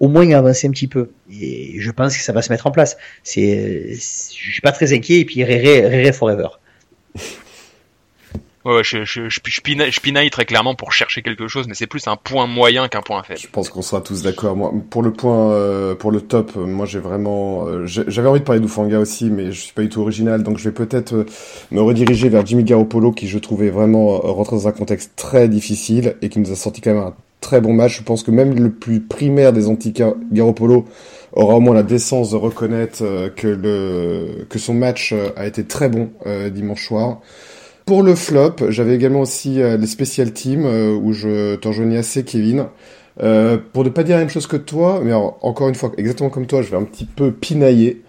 au 0.00 0.08
moins 0.08 0.30
avancer 0.32 0.66
un 0.68 0.70
petit 0.70 0.88
peu. 0.88 1.10
Et 1.30 1.80
je 1.80 1.90
pense 1.90 2.16
que 2.16 2.22
ça 2.22 2.32
va 2.32 2.42
se 2.42 2.52
mettre 2.52 2.66
en 2.66 2.70
place. 2.70 2.96
C'est, 3.22 3.94
je 3.94 4.52
suis 4.52 4.60
pas 4.60 4.72
très 4.72 4.92
inquiet 4.92 5.20
et 5.20 5.24
puis 5.24 5.44
Rere, 5.44 5.90
Rere 5.90 6.14
forever. 6.14 6.48
Ouais, 8.66 8.82
je, 8.82 9.04
je, 9.04 9.28
je, 9.28 9.38
je, 9.44 10.00
pinaille, 10.00 10.30
très 10.30 10.44
clairement 10.44 10.74
pour 10.74 10.92
chercher 10.92 11.22
quelque 11.22 11.46
chose, 11.46 11.68
mais 11.68 11.74
c'est 11.74 11.86
plus 11.86 12.08
un 12.08 12.16
point 12.16 12.48
moyen 12.48 12.88
qu'un 12.88 13.00
point 13.00 13.22
faible. 13.22 13.38
Je 13.38 13.46
pense 13.46 13.70
qu'on 13.70 13.80
sera 13.80 14.00
tous 14.00 14.22
d'accord. 14.22 14.56
Moi, 14.56 14.74
pour 14.90 15.04
le 15.04 15.12
point, 15.12 15.52
euh, 15.52 15.94
pour 15.94 16.10
le 16.10 16.20
top, 16.20 16.50
euh, 16.56 16.66
moi 16.66 16.84
j'ai 16.84 16.98
vraiment, 16.98 17.68
euh, 17.68 17.86
j'avais 17.86 18.28
envie 18.28 18.40
de 18.40 18.44
parler 18.44 18.60
d'Ufanga 18.60 18.98
aussi, 18.98 19.30
mais 19.30 19.52
je 19.52 19.60
suis 19.60 19.72
pas 19.72 19.82
du 19.82 19.88
tout 19.88 20.00
original, 20.00 20.42
donc 20.42 20.58
je 20.58 20.64
vais 20.64 20.74
peut-être 20.74 21.26
me 21.70 21.80
rediriger 21.80 22.28
vers 22.28 22.44
Jimmy 22.44 22.64
Garoppolo, 22.64 23.12
qui 23.12 23.28
je 23.28 23.38
trouvais 23.38 23.70
vraiment 23.70 24.18
rentrer 24.18 24.56
dans 24.56 24.66
un 24.66 24.72
contexte 24.72 25.12
très 25.14 25.48
difficile 25.48 26.16
et 26.20 26.28
qui 26.28 26.40
nous 26.40 26.50
a 26.50 26.56
sorti 26.56 26.80
quand 26.80 26.92
même 26.92 27.04
un 27.04 27.14
très 27.46 27.60
bon 27.60 27.72
match. 27.72 27.98
Je 27.98 28.02
pense 28.02 28.22
que 28.22 28.30
même 28.30 28.54
le 28.54 28.70
plus 28.70 29.00
primaire 29.00 29.52
des 29.52 29.68
anti 29.68 29.94
Garoppolo 30.32 30.84
aura 31.32 31.56
au 31.56 31.60
moins 31.60 31.74
la 31.74 31.82
décence 31.82 32.30
de 32.32 32.36
reconnaître 32.36 33.02
que 33.36 33.46
le 33.46 34.46
que 34.48 34.58
son 34.58 34.74
match 34.74 35.14
a 35.36 35.46
été 35.46 35.64
très 35.64 35.88
bon 35.88 36.10
dimanche 36.52 36.86
soir. 36.86 37.20
Pour 37.86 38.02
le 38.02 38.16
flop, 38.16 38.56
j'avais 38.70 38.96
également 38.96 39.20
aussi 39.20 39.62
euh, 39.62 39.76
les 39.76 39.86
special 39.86 40.32
teams 40.32 40.66
euh, 40.66 40.92
où 40.92 41.12
je 41.12 41.54
t'en 41.54 41.68
rejoignais 41.68 41.98
assez, 41.98 42.24
Kevin. 42.24 42.66
Euh, 43.22 43.58
pour 43.72 43.84
ne 43.84 43.90
pas 43.90 44.02
dire 44.02 44.16
la 44.16 44.22
même 44.22 44.28
chose 44.28 44.48
que 44.48 44.56
toi, 44.56 45.00
mais 45.04 45.12
encore 45.12 45.68
une 45.68 45.76
fois, 45.76 45.92
exactement 45.96 46.28
comme 46.28 46.48
toi, 46.48 46.62
je 46.62 46.70
vais 46.72 46.76
un 46.76 46.82
petit 46.82 47.04
peu 47.04 47.30
pinailler. 47.30 48.02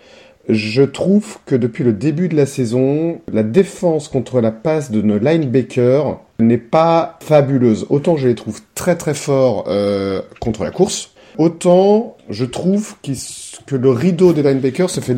Je 0.49 0.81
trouve 0.81 1.37
que 1.45 1.53
depuis 1.55 1.83
le 1.83 1.93
début 1.93 2.27
de 2.27 2.35
la 2.35 2.47
saison, 2.47 3.21
la 3.31 3.43
défense 3.43 4.07
contre 4.07 4.41
la 4.41 4.49
passe 4.49 4.89
de 4.89 5.03
nos 5.03 5.19
linebackers 5.19 6.19
n'est 6.39 6.57
pas 6.57 7.17
fabuleuse. 7.21 7.85
Autant 7.89 8.17
je 8.17 8.27
les 8.27 8.35
trouve 8.35 8.61
très 8.75 8.95
très 8.95 9.13
forts 9.13 9.65
euh, 9.67 10.21
contre 10.39 10.63
la 10.63 10.71
course, 10.71 11.11
autant 11.37 12.17
je 12.29 12.45
trouve 12.45 12.95
que 13.01 13.75
le 13.75 13.89
rideau 13.89 14.33
des 14.33 14.43
linebackers 14.43 14.89
se 14.89 14.99
fait 14.99 15.15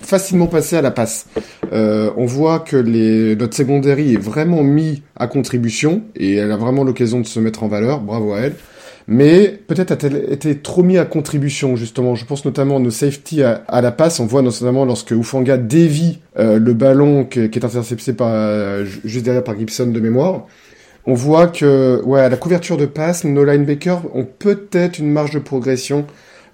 facilement 0.00 0.46
passer 0.46 0.76
à 0.76 0.82
la 0.82 0.90
passe. 0.90 1.26
Euh, 1.72 2.10
on 2.16 2.26
voit 2.26 2.60
que 2.60 2.76
les, 2.76 3.36
notre 3.36 3.56
secondary 3.56 4.14
est 4.14 4.18
vraiment 4.18 4.62
mis 4.62 5.02
à 5.16 5.26
contribution 5.26 6.02
et 6.14 6.36
elle 6.36 6.52
a 6.52 6.56
vraiment 6.56 6.84
l'occasion 6.84 7.20
de 7.20 7.26
se 7.26 7.40
mettre 7.40 7.62
en 7.62 7.68
valeur. 7.68 8.00
Bravo 8.00 8.32
à 8.32 8.40
elle. 8.40 8.54
Mais 9.08 9.60
peut-être 9.68 9.92
a-t-elle 9.92 10.32
été 10.32 10.58
trop 10.58 10.82
mis 10.82 10.98
à 10.98 11.04
contribution 11.04 11.76
justement. 11.76 12.14
Je 12.14 12.24
pense 12.24 12.44
notamment 12.44 12.76
à 12.76 12.80
nos 12.80 12.90
safety 12.90 13.42
à, 13.42 13.80
la 13.80 13.92
passe. 13.92 14.18
On 14.18 14.26
voit 14.26 14.42
notamment 14.42 14.84
lorsque 14.84 15.12
Ufanga 15.12 15.56
dévie 15.56 16.18
euh, 16.38 16.58
le 16.58 16.74
ballon 16.74 17.24
qui, 17.24 17.40
est 17.40 17.64
intercepté 17.64 18.12
par 18.12 18.28
euh, 18.30 18.84
juste 19.04 19.24
derrière 19.24 19.44
par 19.44 19.56
Gibson 19.56 19.86
de 19.86 20.00
mémoire. 20.00 20.46
On 21.06 21.14
voit 21.14 21.46
que 21.46 22.02
ouais 22.04 22.28
la 22.28 22.36
couverture 22.36 22.76
de 22.76 22.86
passe, 22.86 23.22
nos 23.22 23.44
linebackers 23.44 24.02
ont 24.14 24.26
peut-être 24.26 24.98
une 24.98 25.12
marge 25.12 25.30
de 25.30 25.38
progression 25.38 26.04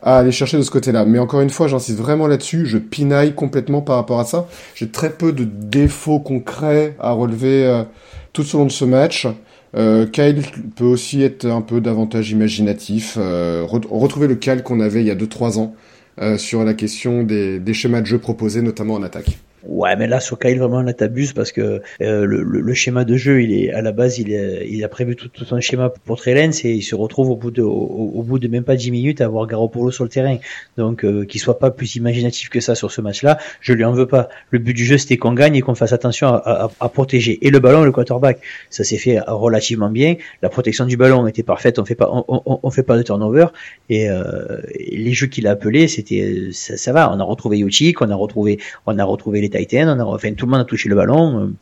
à 0.03 0.19
aller 0.19 0.33
chercher 0.33 0.59
de 0.59 0.63
ce 0.63 0.71
côté-là. 0.71 1.05
Mais 1.07 1.19
encore 1.19 1.41
une 1.41 1.51
fois, 1.51 1.69
j'insiste 1.69 1.99
vraiment 1.99 2.27
là-dessus, 2.27 2.67
je 2.67 2.77
pinaille 2.77 3.35
complètement 3.35 3.81
par 3.81 3.97
rapport 3.97 4.21
à 4.21 4.25
ça. 4.25 4.47
J'ai 4.75 4.89
très 4.89 5.11
peu 5.11 5.33
de 5.33 5.45
défauts 5.45 6.19
concrets 6.19 6.97
à 6.99 7.13
relever 7.13 7.65
euh, 7.65 7.85
tout 8.33 8.45
au 8.55 8.59
long 8.59 8.67
de 8.67 8.73
ce 8.73 8.85
match. 8.85 9.27
Euh, 9.75 10.07
Kyle 10.07 10.43
peut 10.77 10.85
aussi 10.85 11.23
être 11.23 11.47
un 11.47 11.63
peu 11.63 11.81
davantage 11.81 12.31
imaginatif, 12.31 13.17
euh, 13.19 13.65
retrouver 13.65 14.29
le 14.29 14.35
Kyle 14.35 14.63
qu'on 14.63 14.81
avait 14.81 15.01
il 15.01 15.07
y 15.07 15.11
a 15.11 15.15
2-3 15.15 15.59
ans 15.59 15.75
euh, 16.21 16.37
sur 16.37 16.63
la 16.65 16.75
question 16.75 17.23
des, 17.23 17.59
des, 17.59 17.73
schémas 17.73 18.03
de 18.03 18.07
jeu 18.07 18.19
proposés, 18.19 18.61
notamment 18.61 18.95
en 18.95 19.03
attaque. 19.03 19.39
Ouais, 19.65 19.95
mais 19.97 20.07
là, 20.07 20.19
sur 20.21 20.39
Kyle, 20.39 20.59
vraiment, 20.59 20.83
là, 20.83 20.93
t'abuses 20.93 21.33
parce 21.33 21.53
que 21.53 21.83
euh, 22.01 22.25
le, 22.25 22.43
le, 22.43 22.75
schéma 22.75 23.05
de 23.05 23.17
jeu, 23.17 23.43
il 23.43 23.53
est 23.53 23.73
à 23.73 23.81
la 23.81 23.93
base, 23.93 24.19
il, 24.19 24.33
est, 24.33 24.67
il 24.69 24.83
a 24.83 24.89
prévu 24.89 25.15
tout, 25.15 25.29
tout 25.29 25.47
un 25.55 25.61
schéma 25.61 25.89
pour 25.89 26.17
Trellens 26.17 26.51
et 26.65 26.73
il 26.73 26.83
se 26.83 26.95
retrouve 26.95 27.31
au 27.31 27.37
bout 27.37 27.51
de, 27.51 27.63
au, 27.63 28.23
bout 28.23 28.39
de 28.39 28.49
même 28.49 28.65
pas 28.65 28.75
10 28.75 28.91
minutes 28.91 29.21
à 29.21 29.27
avoir 29.27 29.47
Garoppolo 29.47 29.91
sur 29.91 30.05
le 30.05 30.11
terrain. 30.11 30.39
Donc, 30.77 31.05
euh, 31.05 31.25
qu'il 31.25 31.41
soit 31.41 31.59
pas 31.59 31.71
plus 31.71 31.95
imaginatif 31.97 32.49
que 32.49 32.61
ça 32.61 32.75
sur 32.75 32.91
ce 32.91 33.01
match-là, 33.01 33.39
je 33.61 33.73
lui 33.73 33.85
en 33.85 33.93
veux 33.93 34.07
pas. 34.07 34.29
Le 34.51 34.59
but 34.59 34.75
du 34.75 34.85
jeu, 34.85 34.99
c'était 34.99 35.17
qu'on 35.17 35.33
gagne 35.33 35.55
et 35.55 35.61
qu'on 35.61 35.77
fasse 35.77 35.93
attention 35.93 36.29
à, 36.29 36.39
à, 36.39 36.71
à, 36.81 36.89
protéger 36.89 37.39
et 37.47 37.51
le 37.51 37.61
ballon 37.61 37.85
le 37.85 37.93
quarterback. 37.93 38.41
Ça 38.71 38.83
s'est 38.83 38.99
fait 38.99 39.21
relativement 39.27 39.91
bien. 39.91 40.17
La 40.43 40.49
protection 40.49 40.87
du 40.87 40.97
ballon 40.97 41.27
était 41.27 41.43
parfaite. 41.45 41.79
On 41.79 41.85
fait 41.85 41.95
pas, 41.95 42.11
on, 42.13 42.25
on, 42.29 42.61
on 42.63 42.71
fait 42.71 42.83
pas 42.83 42.97
de 42.97 43.03
turnover 43.03 43.47
et, 43.89 44.09
euh, 44.09 44.59
les 44.79 45.13
jeux 45.13 45.27
qu'il 45.27 45.47
a 45.47 45.53
appelés, 45.53 45.89
c'était, 45.89 46.49
ça, 46.53 46.77
ça, 46.77 46.93
va. 46.93 47.13
On 47.13 47.21
a 47.21 47.25
retrouvé 47.25 47.59
Yuchik, 47.59 48.01
on 48.01 48.11
a 48.11 48.15
retrouvé, 48.15 48.59
on 48.87 48.99
a 48.99 49.05
retrouvé 49.05 49.41
les 49.41 49.51
Titans, 49.53 49.89
on 49.89 50.01
a, 50.01 50.05
enfin, 50.05 50.35
tout 50.35 50.47
le 50.47 50.53
monde 50.53 50.61
a 50.61 50.65
touché 50.65 50.89
le 50.89 50.97
ballon. 50.97 51.55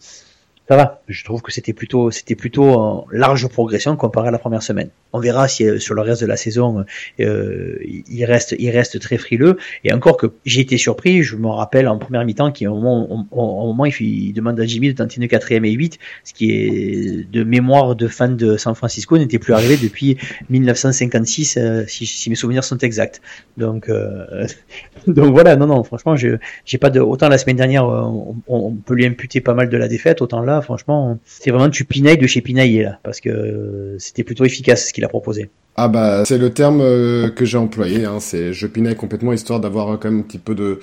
Euh, 0.70 0.76
ça 0.76 0.76
va. 0.76 1.02
Je 1.08 1.24
trouve 1.24 1.42
que 1.42 1.50
c'était 1.52 1.72
plutôt, 1.72 2.10
c'était 2.10 2.36
plutôt 2.36 2.70
en 2.70 3.06
large 3.10 3.48
progression 3.48 3.96
comparé 3.96 4.28
à 4.28 4.30
la 4.30 4.38
première 4.38 4.62
semaine. 4.62 4.90
On 5.12 5.18
verra 5.18 5.48
si 5.48 5.66
euh, 5.66 5.80
sur 5.80 5.94
le 5.94 6.02
reste 6.02 6.20
de 6.20 6.26
la 6.26 6.36
saison, 6.36 6.84
euh, 7.18 7.76
il 7.82 8.24
reste, 8.24 8.54
il 8.58 8.70
reste 8.70 9.00
très 9.00 9.18
frileux. 9.18 9.56
Et 9.82 9.92
encore 9.92 10.16
que 10.16 10.26
j'ai 10.44 10.60
été 10.60 10.78
surpris. 10.78 11.22
Je 11.22 11.36
me 11.36 11.48
rappelle 11.48 11.88
en 11.88 11.98
première 11.98 12.24
mi-temps 12.24 12.52
qu'au 12.52 12.74
moment, 12.74 13.84
il, 13.84 14.32
demande 14.32 14.60
à 14.60 14.64
Jimmy 14.64 14.88
de 14.88 14.92
tenter 14.92 15.20
une 15.20 15.28
quatrième 15.28 15.64
et 15.64 15.72
8, 15.72 15.98
ce 16.24 16.32
qui 16.32 16.52
est 16.52 17.30
de 17.30 17.42
mémoire 17.42 17.96
de 17.96 18.06
fan 18.06 18.36
de 18.36 18.56
San 18.56 18.74
Francisco 18.74 19.18
n'était 19.18 19.38
plus 19.40 19.52
arrivé 19.52 19.76
depuis 19.76 20.18
1956, 20.50 21.56
euh, 21.56 21.84
si, 21.88 22.30
mes 22.30 22.36
souvenirs 22.36 22.62
sont 22.62 22.78
exacts. 22.78 23.20
Donc, 23.56 23.88
euh, 23.88 24.46
donc 25.08 25.32
voilà. 25.32 25.56
Non, 25.56 25.66
non. 25.66 25.82
Franchement, 25.82 26.14
j'ai 26.16 26.78
pas 26.78 26.90
de 26.90 27.00
autant 27.00 27.28
la 27.28 27.38
semaine 27.38 27.56
dernière, 27.56 27.84
on, 27.86 28.36
on 28.46 28.72
peut 28.72 28.94
lui 28.94 29.06
imputer 29.06 29.40
pas 29.40 29.54
mal 29.54 29.68
de 29.68 29.76
la 29.76 29.88
défaite, 29.88 30.22
autant 30.22 30.42
là 30.42 30.59
franchement, 30.62 31.18
c'est 31.24 31.50
vraiment 31.50 31.68
du 31.68 31.84
pinaille 31.84 32.18
de 32.18 32.26
chez 32.26 32.40
pinaillé 32.40 32.82
là, 32.82 32.98
parce 33.02 33.20
que 33.20 33.96
c'était 33.98 34.24
plutôt 34.24 34.44
efficace 34.44 34.88
ce 34.88 34.92
qu'il 34.92 35.04
a 35.04 35.08
proposé. 35.08 35.50
Ah 35.76 35.88
bah 35.88 36.24
c'est 36.26 36.36
le 36.36 36.50
terme 36.50 36.80
euh, 36.82 37.30
que 37.30 37.44
j'ai 37.44 37.56
employé, 37.56 38.04
hein, 38.04 38.18
c'est 38.18 38.52
je 38.52 38.66
pinaille 38.66 38.96
complètement 38.96 39.32
histoire 39.32 39.60
d'avoir 39.60 39.98
quand 39.98 40.10
même 40.10 40.20
un 40.20 40.22
petit 40.22 40.38
peu 40.38 40.54
de... 40.54 40.80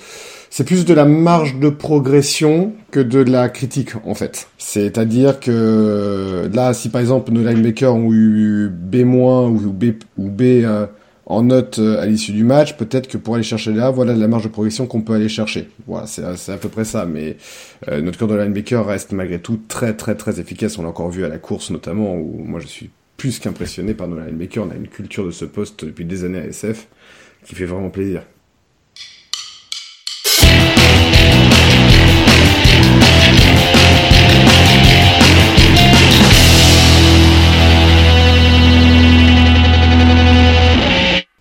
C'est 0.49 0.63
plus 0.63 0.85
de 0.85 0.93
la 0.93 1.05
marge 1.05 1.59
de 1.59 1.69
progression 1.69 2.73
que 2.89 3.01
de 3.01 3.19
la 3.19 3.49
critique 3.49 3.91
en 4.05 4.15
fait. 4.15 4.47
C'est-à-dire 4.57 5.39
que 5.39 6.49
là 6.51 6.73
si 6.73 6.89
par 6.89 7.01
exemple 7.01 7.31
nos 7.31 7.43
linebackers 7.43 7.93
ont 7.93 8.11
eu 8.11 8.69
B- 8.69 9.03
ou 9.03 9.71
B, 9.71 9.85
ou 10.17 10.29
B 10.29 10.41
euh, 10.41 10.87
en 11.29 11.43
note 11.43 11.79
euh, 11.79 12.01
à 12.01 12.05
l'issue 12.05 12.31
du 12.31 12.45
match, 12.45 12.77
peut-être 12.77 13.07
que 13.07 13.17
pour 13.17 13.35
aller 13.35 13.43
chercher 13.43 13.73
là, 13.73 13.91
voilà 13.91 14.15
la 14.15 14.27
marge 14.29 14.43
de 14.43 14.47
progression 14.47 14.87
qu'on 14.87 15.01
peut 15.01 15.13
aller 15.13 15.27
chercher. 15.27 15.69
Voilà, 15.85 16.07
c'est 16.07 16.23
à 16.23 16.57
peu 16.57 16.69
près 16.69 16.85
ça. 16.85 17.05
Mais 17.05 17.35
euh, 17.89 18.01
notre 18.01 18.17
cœur 18.17 18.29
de 18.29 18.35
linebacker 18.35 18.85
reste 18.85 19.11
malgré 19.11 19.39
tout 19.39 19.59
très 19.67 19.93
très 19.93 20.15
très 20.15 20.39
efficace. 20.39 20.77
On 20.77 20.83
l'a 20.83 20.89
encore 20.89 21.09
vu 21.09 21.25
à 21.25 21.29
la 21.29 21.37
course 21.37 21.69
notamment, 21.69 22.15
où 22.15 22.43
moi 22.45 22.61
je 22.61 22.67
suis 22.67 22.89
plus 23.17 23.39
qu'impressionné 23.39 23.93
par 23.93 24.07
nos 24.07 24.17
linebackers. 24.17 24.65
On 24.65 24.71
a 24.71 24.75
une 24.75 24.87
culture 24.87 25.25
de 25.25 25.31
ce 25.31 25.43
poste 25.43 25.83
depuis 25.83 26.05
des 26.05 26.23
années 26.23 26.39
à 26.39 26.45
SF 26.45 26.87
qui 27.45 27.55
fait 27.55 27.65
vraiment 27.65 27.89
plaisir. 27.89 28.23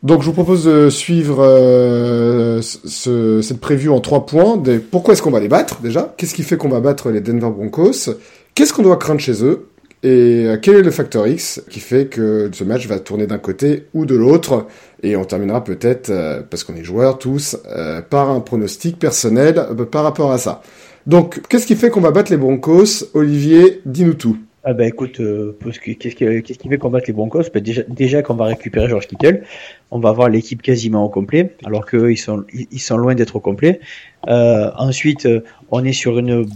Donc 0.06 0.22
je 0.22 0.26
vous 0.26 0.34
propose 0.34 0.66
de 0.66 0.88
suivre 0.88 1.38
euh, 1.40 2.62
ce, 2.62 3.42
cette 3.42 3.58
preview 3.58 3.92
en 3.92 3.98
trois 3.98 4.24
points. 4.24 4.62
Pourquoi 4.92 5.14
est-ce 5.14 5.20
qu'on 5.20 5.32
va 5.32 5.40
les 5.40 5.48
battre 5.48 5.80
déjà? 5.80 6.14
Qu'est-ce 6.16 6.32
qui 6.32 6.44
fait 6.44 6.56
qu'on 6.56 6.68
va 6.68 6.78
battre 6.78 7.10
les 7.10 7.20
Denver 7.20 7.50
Broncos? 7.50 8.12
Qu'est-ce 8.54 8.72
qu'on 8.72 8.84
doit 8.84 8.98
craindre 8.98 9.20
chez 9.20 9.42
eux? 9.44 9.66
Et 10.04 10.44
euh, 10.46 10.58
quel 10.62 10.76
est 10.76 10.82
le 10.82 10.92
facteur 10.92 11.26
X 11.26 11.60
qui 11.68 11.80
fait 11.80 12.06
que 12.06 12.48
ce 12.52 12.62
match 12.62 12.86
va 12.86 13.00
tourner 13.00 13.26
d'un 13.26 13.38
côté 13.38 13.86
ou 13.94 14.06
de 14.06 14.14
l'autre? 14.14 14.66
Et 15.02 15.16
on 15.16 15.24
terminera 15.24 15.64
peut-être, 15.64 16.10
euh, 16.10 16.40
parce 16.48 16.62
qu'on 16.62 16.76
est 16.76 16.84
joueurs 16.84 17.18
tous, 17.18 17.56
par 18.08 18.30
un 18.30 18.38
pronostic 18.38 19.00
personnel 19.00 19.60
par 19.90 20.04
rapport 20.04 20.30
à 20.30 20.38
ça. 20.38 20.62
Donc 21.08 21.40
qu'est-ce 21.48 21.66
qui 21.66 21.74
fait 21.74 21.90
qu'on 21.90 22.00
va 22.00 22.12
battre 22.12 22.30
les 22.30 22.38
Broncos? 22.38 23.06
Olivier, 23.12 23.80
dis-nous 23.84 24.14
tout. 24.14 24.36
Ah 24.68 24.72
bah 24.74 24.84
écoute, 24.84 25.20
euh, 25.20 25.56
qu'est-ce 25.62 25.78
qui, 25.78 25.96
qu'est-ce 26.42 26.58
qui 26.58 26.68
fait 26.68 26.76
combattre 26.76 27.04
les 27.06 27.12
Broncos? 27.12 27.44
Bah 27.54 27.60
Déjà, 27.60 27.82
déjà 27.84 28.22
qu'on 28.22 28.34
va 28.34 28.46
récupérer 28.46 28.88
George 28.88 29.06
Kittle, 29.06 29.44
on 29.92 30.00
va 30.00 30.08
avoir 30.08 30.28
l'équipe 30.28 30.60
quasiment 30.60 31.04
au 31.04 31.08
complet, 31.08 31.54
alors 31.64 31.86
qu'eux 31.86 32.16
sont 32.16 32.44
ils 32.52 32.80
sont 32.80 32.96
loin 32.96 33.14
d'être 33.14 33.36
au 33.36 33.40
complet. 33.40 33.78
Euh, 34.26 34.72
ensuite, 34.76 35.24
euh, 35.26 35.44
on 35.70 35.84
est 35.84 35.92
sur 35.92 36.18
une 36.18 36.48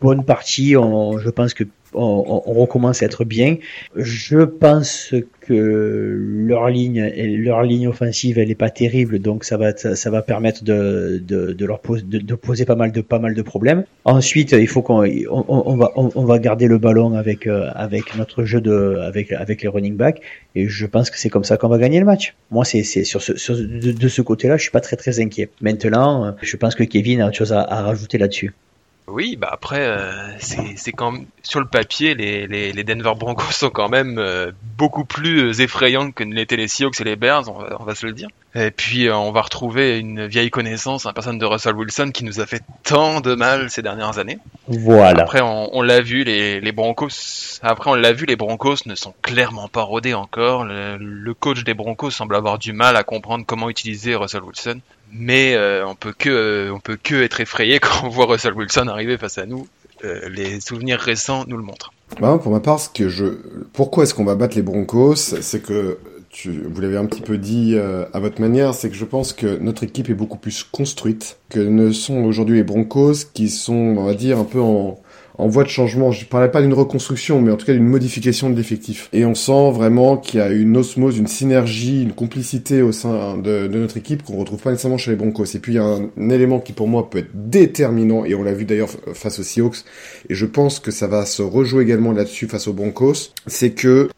bonne 0.00 0.24
partie. 0.24 0.70
Je 0.70 1.28
pense 1.28 1.52
que 1.52 1.64
on, 1.94 2.42
on, 2.46 2.52
recommence 2.54 3.02
à 3.02 3.06
être 3.06 3.24
bien. 3.24 3.56
Je 3.96 4.38
pense 4.38 5.14
que 5.40 6.16
leur 6.46 6.68
ligne, 6.68 7.02
leur 7.42 7.62
ligne 7.62 7.88
offensive, 7.88 8.38
elle 8.38 8.50
est 8.50 8.54
pas 8.54 8.70
terrible, 8.70 9.18
donc 9.18 9.44
ça 9.44 9.56
va, 9.56 9.76
ça, 9.76 10.10
va 10.10 10.22
permettre 10.22 10.62
de, 10.64 11.20
de, 11.26 11.52
de 11.52 11.64
leur 11.64 11.80
poser, 11.80 12.04
de, 12.04 12.34
poser 12.34 12.64
pas 12.64 12.76
mal 12.76 12.92
de, 12.92 13.00
pas 13.00 13.18
mal 13.18 13.34
de 13.34 13.42
problèmes. 13.42 13.84
Ensuite, 14.04 14.52
il 14.52 14.68
faut 14.68 14.82
qu'on, 14.82 15.04
on, 15.30 15.76
va, 15.76 15.90
on, 15.96 16.24
va 16.24 16.38
garder 16.38 16.66
le 16.66 16.78
ballon 16.78 17.14
avec, 17.14 17.46
euh, 17.46 17.70
avec 17.74 18.16
notre 18.16 18.44
jeu 18.44 18.60
de, 18.60 18.98
avec, 19.02 19.32
avec 19.32 19.62
les 19.62 19.68
running 19.68 19.96
backs, 19.96 20.20
et 20.54 20.68
je 20.68 20.86
pense 20.86 21.10
que 21.10 21.18
c'est 21.18 21.30
comme 21.30 21.44
ça 21.44 21.56
qu'on 21.56 21.68
va 21.68 21.78
gagner 21.78 21.98
le 21.98 22.06
match. 22.06 22.34
Moi, 22.50 22.64
c'est, 22.64 22.82
c'est 22.82 23.04
sur 23.04 23.22
ce, 23.22 23.36
sur, 23.36 23.56
de, 23.56 24.08
ce 24.08 24.22
côté-là, 24.22 24.56
je 24.56 24.62
suis 24.62 24.70
pas 24.70 24.80
très 24.80 24.96
très 24.96 25.20
inquiet. 25.20 25.48
Maintenant, 25.60 26.34
je 26.42 26.56
pense 26.56 26.74
que 26.74 26.84
Kevin 26.84 27.20
a 27.20 27.28
autre 27.28 27.36
chose 27.36 27.52
à, 27.52 27.60
à 27.60 27.82
rajouter 27.82 28.18
là-dessus. 28.18 28.52
Oui, 29.06 29.36
bah 29.36 29.48
après, 29.50 29.80
euh, 29.80 30.36
c'est 30.38 30.92
quand 30.92 31.14
sur 31.42 31.58
le 31.58 31.66
papier, 31.66 32.14
les, 32.14 32.46
les, 32.46 32.72
les, 32.72 32.84
Denver 32.84 33.12
Broncos 33.16 33.50
sont 33.50 33.70
quand 33.70 33.88
même 33.88 34.18
euh, 34.18 34.52
beaucoup 34.78 35.04
plus 35.04 35.60
effrayants 35.60 36.12
que 36.12 36.22
l'étaient 36.22 36.56
les 36.56 36.68
Seahawks 36.68 37.00
et 37.00 37.04
les 37.04 37.16
Bears, 37.16 37.48
on 37.48 37.58
va, 37.58 37.76
on 37.80 37.84
va 37.84 37.94
se 37.94 38.06
le 38.06 38.12
dire. 38.12 38.28
Et 38.54 38.70
puis 38.70 39.08
euh, 39.08 39.16
on 39.16 39.32
va 39.32 39.42
retrouver 39.42 39.98
une 39.98 40.26
vieille 40.26 40.50
connaissance, 40.50 41.06
un 41.06 41.12
personne 41.12 41.38
de 41.38 41.44
Russell 41.44 41.74
Wilson 41.74 42.10
qui 42.12 42.24
nous 42.24 42.40
a 42.40 42.46
fait 42.46 42.62
tant 42.84 43.20
de 43.20 43.34
mal 43.34 43.68
ces 43.70 43.82
dernières 43.82 44.18
années. 44.18 44.38
Voilà. 44.68 45.22
Après, 45.22 45.40
on, 45.40 45.76
on 45.76 45.82
l'a 45.82 46.00
vu, 46.00 46.22
les, 46.22 46.60
les 46.60 46.72
Broncos. 46.72 47.58
Après, 47.62 47.90
on 47.90 47.94
l'a 47.94 48.12
vu, 48.12 48.26
les 48.26 48.36
Broncos 48.36 48.76
ne 48.86 48.94
sont 48.94 49.14
clairement 49.22 49.68
pas 49.68 49.82
rodés 49.82 50.14
encore. 50.14 50.64
Le, 50.64 50.96
le, 50.98 51.34
coach 51.34 51.64
des 51.64 51.74
Broncos 51.74 52.10
semble 52.10 52.36
avoir 52.36 52.58
du 52.58 52.72
mal 52.72 52.96
à 52.96 53.02
comprendre 53.02 53.44
comment 53.46 53.68
utiliser 53.70 54.14
Russell 54.14 54.42
Wilson 54.42 54.80
mais 55.12 55.54
euh, 55.54 55.86
on 55.86 55.94
peut 55.94 56.14
que 56.16 56.30
euh, 56.30 56.74
on 56.74 56.80
peut 56.80 56.98
que 57.02 57.22
être 57.22 57.40
effrayé 57.40 57.78
quand 57.80 58.04
on 58.04 58.08
voit 58.08 58.26
Russell 58.26 58.54
Wilson 58.54 58.88
arriver 58.88 59.18
face 59.18 59.38
à 59.38 59.46
nous. 59.46 59.66
Euh, 60.04 60.28
les 60.30 60.60
souvenirs 60.60 60.98
récents 60.98 61.44
nous 61.46 61.56
le 61.56 61.62
montrent. 61.62 61.92
Bah, 62.20 62.38
pour 62.42 62.52
ma 62.52 62.60
part, 62.60 62.80
ce 62.80 62.88
que 62.88 63.08
je, 63.08 63.26
pourquoi 63.72 64.04
est-ce 64.04 64.14
qu'on 64.14 64.24
va 64.24 64.34
battre 64.34 64.56
les 64.56 64.62
Broncos, 64.62 65.14
c'est 65.16 65.62
que 65.62 65.98
tu, 66.30 66.62
vous 66.64 66.80
l'avez 66.80 66.96
un 66.96 67.06
petit 67.06 67.20
peu 67.20 67.38
dit 67.38 67.76
à 67.78 68.18
votre 68.18 68.40
manière, 68.40 68.72
c'est 68.72 68.88
que 68.88 68.96
je 68.96 69.04
pense 69.04 69.32
que 69.32 69.58
notre 69.58 69.84
équipe 69.84 70.08
est 70.08 70.14
beaucoup 70.14 70.38
plus 70.38 70.64
construite 70.64 71.38
que 71.50 71.60
ne 71.60 71.92
sont 71.92 72.24
aujourd'hui 72.24 72.56
les 72.56 72.64
Broncos, 72.64 73.26
qui 73.34 73.48
sont, 73.48 73.74
on 73.74 74.04
va 74.04 74.14
dire, 74.14 74.38
un 74.38 74.44
peu 74.44 74.60
en 74.60 75.00
en 75.40 75.48
voie 75.48 75.64
de 75.64 75.68
changement. 75.68 76.12
Je 76.12 76.26
parlais 76.26 76.50
pas 76.50 76.60
d'une 76.60 76.74
reconstruction, 76.74 77.40
mais 77.40 77.50
en 77.50 77.56
tout 77.56 77.64
cas 77.64 77.72
d'une 77.72 77.88
modification 77.88 78.50
de 78.50 78.56
l'effectif. 78.56 79.08
Et 79.12 79.24
on 79.24 79.34
sent 79.34 79.72
vraiment 79.72 80.18
qu'il 80.18 80.38
y 80.38 80.42
a 80.42 80.50
une 80.50 80.76
osmose, 80.76 81.16
une 81.16 81.26
synergie, 81.26 82.02
une 82.02 82.12
complicité 82.12 82.82
au 82.82 82.92
sein 82.92 83.38
de, 83.38 83.66
notre 83.66 83.96
équipe 83.96 84.22
qu'on 84.22 84.36
retrouve 84.36 84.60
pas 84.60 84.70
nécessairement 84.70 84.98
chez 84.98 85.10
les 85.10 85.16
Broncos. 85.16 85.46
Et 85.54 85.58
puis 85.58 85.72
il 85.72 85.76
y 85.76 85.78
a 85.78 85.84
un, 85.84 86.30
élément 86.30 86.60
qui 86.60 86.72
pour 86.72 86.88
moi 86.88 87.08
peut 87.08 87.18
être 87.18 87.30
déterminant, 87.32 88.24
et 88.24 88.34
on 88.34 88.42
l'a 88.42 88.52
vu 88.52 88.66
d'ailleurs 88.66 88.90
face 89.14 89.38
aux 89.38 89.42
Seahawks, 89.42 89.78
et 90.28 90.34
je 90.34 90.46
pense 90.46 90.78
que 90.78 90.90
ça 90.90 91.06
va 91.06 91.24
se 91.24 91.42
rejouer 91.42 91.82
également 91.82 92.12
là-dessus 92.12 92.46
face 92.46 92.68
aux 92.68 92.72
Broncos, 92.72 93.32
c'est 93.46 93.70
que 93.70 94.08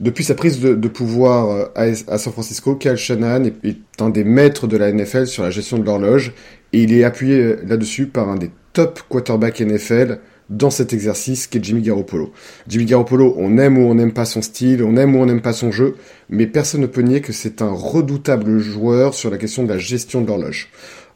depuis 0.00 0.24
sa 0.24 0.34
prise 0.34 0.60
de, 0.60 0.88
pouvoir 0.88 1.72
euh, 1.76 1.94
à, 2.08 2.18
San 2.18 2.32
Francisco, 2.32 2.74
Kyle 2.74 2.96
Shanahan 2.96 3.44
est, 3.44 3.64
est 3.64 3.76
un 4.00 4.10
des 4.10 4.24
maîtres 4.24 4.66
de 4.66 4.76
la 4.76 4.92
NFL 4.92 5.28
sur 5.28 5.44
la 5.44 5.50
gestion 5.50 5.78
de 5.78 5.84
l'horloge, 5.84 6.32
et 6.72 6.82
il 6.82 6.92
est 6.92 7.04
appuyé 7.04 7.38
euh, 7.38 7.56
là-dessus 7.64 8.06
par 8.06 8.28
un 8.28 8.34
des 8.34 8.50
top 8.72 9.00
quarterbacks 9.08 9.60
NFL 9.60 10.18
dans 10.50 10.70
cet 10.70 10.92
exercice 10.92 11.46
qu'est 11.46 11.62
Jimmy 11.62 11.82
Garoppolo. 11.82 12.32
Jimmy 12.68 12.84
Garoppolo, 12.84 13.34
on 13.38 13.58
aime 13.58 13.78
ou 13.78 13.88
on 13.88 13.94
n'aime 13.94 14.12
pas 14.12 14.24
son 14.24 14.42
style, 14.42 14.82
on 14.82 14.96
aime 14.96 15.16
ou 15.16 15.20
on 15.20 15.26
n'aime 15.26 15.40
pas 15.40 15.52
son 15.52 15.72
jeu, 15.72 15.96
mais 16.28 16.46
personne 16.46 16.82
ne 16.82 16.86
peut 16.86 17.02
nier 17.02 17.20
que 17.20 17.32
c'est 17.32 17.62
un 17.62 17.70
redoutable 17.70 18.58
joueur 18.58 19.14
sur 19.14 19.30
la 19.30 19.38
question 19.38 19.62
de 19.62 19.68
la 19.68 19.78
gestion 19.78 20.20
de 20.20 20.26
l'horloge. 20.26 20.68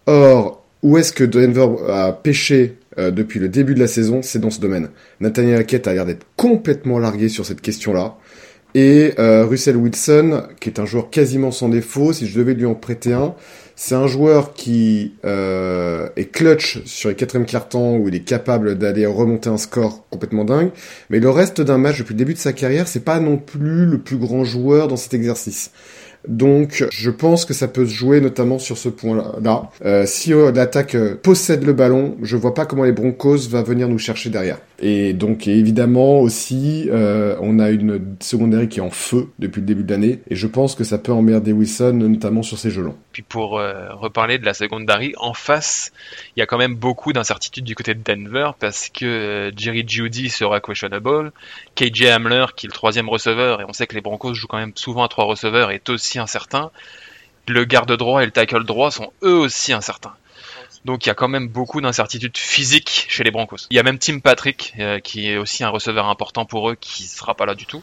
Or, 0.06 0.64
où 0.82 0.96
est-ce 0.96 1.12
que 1.12 1.24
Denver 1.24 1.68
a 1.88 2.12
pêché 2.12 2.76
euh, 2.98 3.10
depuis 3.10 3.40
le 3.40 3.48
début 3.48 3.74
de 3.74 3.80
la 3.80 3.88
saison? 3.88 4.22
C'est 4.22 4.38
dans 4.38 4.50
ce 4.50 4.60
domaine. 4.60 4.88
Nathaniel 5.20 5.60
Hackett 5.60 5.86
a 5.86 5.92
l'air 5.92 6.06
d'être 6.06 6.26
complètement 6.36 6.98
largué 6.98 7.28
sur 7.28 7.44
cette 7.44 7.60
question-là. 7.60 8.16
Et 8.74 9.14
euh, 9.18 9.44
Russell 9.46 9.76
Wilson, 9.76 10.42
qui 10.60 10.68
est 10.68 10.78
un 10.78 10.86
joueur 10.86 11.10
quasiment 11.10 11.50
sans 11.50 11.68
défaut, 11.68 12.12
si 12.12 12.26
je 12.26 12.38
devais 12.38 12.54
lui 12.54 12.66
en 12.66 12.74
prêter 12.74 13.12
un, 13.12 13.34
c'est 13.80 13.94
un 13.94 14.08
joueur 14.08 14.54
qui 14.54 15.12
euh, 15.24 16.08
est 16.16 16.32
clutch 16.32 16.82
sur 16.84 17.10
les 17.10 17.14
quatrièmes 17.14 17.46
cartons 17.46 17.96
où 17.96 18.08
il 18.08 18.14
est 18.16 18.24
capable 18.24 18.76
d'aller 18.76 19.06
remonter 19.06 19.50
un 19.50 19.56
score 19.56 20.04
complètement 20.10 20.44
dingue. 20.44 20.70
Mais 21.10 21.20
le 21.20 21.30
reste 21.30 21.60
d'un 21.60 21.78
match 21.78 21.98
depuis 21.98 22.14
le 22.14 22.18
début 22.18 22.34
de 22.34 22.40
sa 22.40 22.52
carrière, 22.52 22.88
c'est 22.88 23.04
pas 23.04 23.20
non 23.20 23.36
plus 23.36 23.86
le 23.86 23.98
plus 23.98 24.16
grand 24.16 24.42
joueur 24.42 24.88
dans 24.88 24.96
cet 24.96 25.14
exercice. 25.14 25.70
Donc, 26.26 26.84
je 26.90 27.10
pense 27.10 27.44
que 27.44 27.54
ça 27.54 27.68
peut 27.68 27.86
se 27.86 27.92
jouer 27.92 28.20
notamment 28.20 28.58
sur 28.58 28.76
ce 28.78 28.88
point-là. 28.88 29.70
Euh, 29.84 30.04
si 30.06 30.32
l'attaque 30.32 30.96
possède 31.22 31.64
le 31.64 31.72
ballon, 31.72 32.16
je 32.22 32.36
vois 32.36 32.54
pas 32.54 32.66
comment 32.66 32.84
les 32.84 32.92
Broncos 32.92 33.48
va 33.48 33.62
venir 33.62 33.88
nous 33.88 33.98
chercher 33.98 34.30
derrière. 34.30 34.58
Et 34.80 35.12
donc 35.12 35.48
évidemment 35.48 36.20
aussi, 36.20 36.88
euh, 36.90 37.36
on 37.40 37.58
a 37.58 37.70
une 37.70 38.16
secondaire 38.20 38.68
qui 38.68 38.78
est 38.78 38.82
en 38.82 38.90
feu 38.90 39.28
depuis 39.40 39.60
le 39.60 39.66
début 39.66 39.82
de 39.82 39.90
l'année, 39.90 40.20
et 40.30 40.36
je 40.36 40.46
pense 40.46 40.76
que 40.76 40.84
ça 40.84 40.98
peut 40.98 41.12
emmerder 41.12 41.52
Wilson, 41.52 41.94
notamment 41.94 42.42
sur 42.42 42.58
ses 42.58 42.70
gelons. 42.70 42.96
Puis 43.12 43.22
pour 43.22 43.58
euh, 43.58 43.92
reparler 43.94 44.38
de 44.38 44.44
la 44.44 44.54
secondary, 44.54 45.14
en 45.16 45.34
face, 45.34 45.90
il 46.36 46.40
y 46.40 46.42
a 46.42 46.46
quand 46.46 46.58
même 46.58 46.76
beaucoup 46.76 47.12
d'incertitudes 47.12 47.64
du 47.64 47.74
côté 47.74 47.94
de 47.94 48.02
Denver, 48.04 48.52
parce 48.60 48.88
que 48.88 49.04
euh, 49.04 49.50
Jerry 49.56 49.84
Judy 49.86 50.28
sera 50.28 50.60
questionable, 50.60 51.32
KJ 51.74 52.04
Hamler, 52.04 52.46
qui 52.54 52.66
est 52.66 52.68
le 52.68 52.72
troisième 52.72 53.08
receveur, 53.08 53.60
et 53.60 53.64
on 53.68 53.72
sait 53.72 53.88
que 53.88 53.96
les 53.96 54.00
Broncos 54.00 54.34
jouent 54.34 54.46
quand 54.46 54.58
même 54.58 54.72
souvent 54.76 55.02
à 55.02 55.08
trois 55.08 55.24
receveurs, 55.24 55.72
est 55.72 55.88
aussi 55.88 56.07
incertain. 56.16 56.70
Le 57.46 57.64
garde 57.64 57.94
droit 57.96 58.22
et 58.22 58.26
le 58.26 58.32
tackle 58.32 58.64
droit 58.64 58.90
sont 58.90 59.12
eux 59.22 59.36
aussi 59.36 59.72
incertains. 59.72 60.14
Donc 60.84 61.04
il 61.04 61.08
y 61.08 61.12
a 61.12 61.14
quand 61.14 61.28
même 61.28 61.48
beaucoup 61.48 61.80
d'incertitudes 61.80 62.36
physiques 62.36 63.06
chez 63.08 63.24
les 63.24 63.30
Broncos. 63.30 63.66
Il 63.70 63.76
y 63.76 63.80
a 63.80 63.82
même 63.82 63.98
Tim 63.98 64.20
Patrick, 64.20 64.74
euh, 64.78 65.00
qui 65.00 65.28
est 65.28 65.36
aussi 65.36 65.64
un 65.64 65.68
receveur 65.68 66.06
important 66.06 66.44
pour 66.44 66.70
eux, 66.70 66.76
qui 66.76 67.04
sera 67.04 67.34
pas 67.34 67.46
là 67.46 67.54
du 67.54 67.66
tout. 67.66 67.82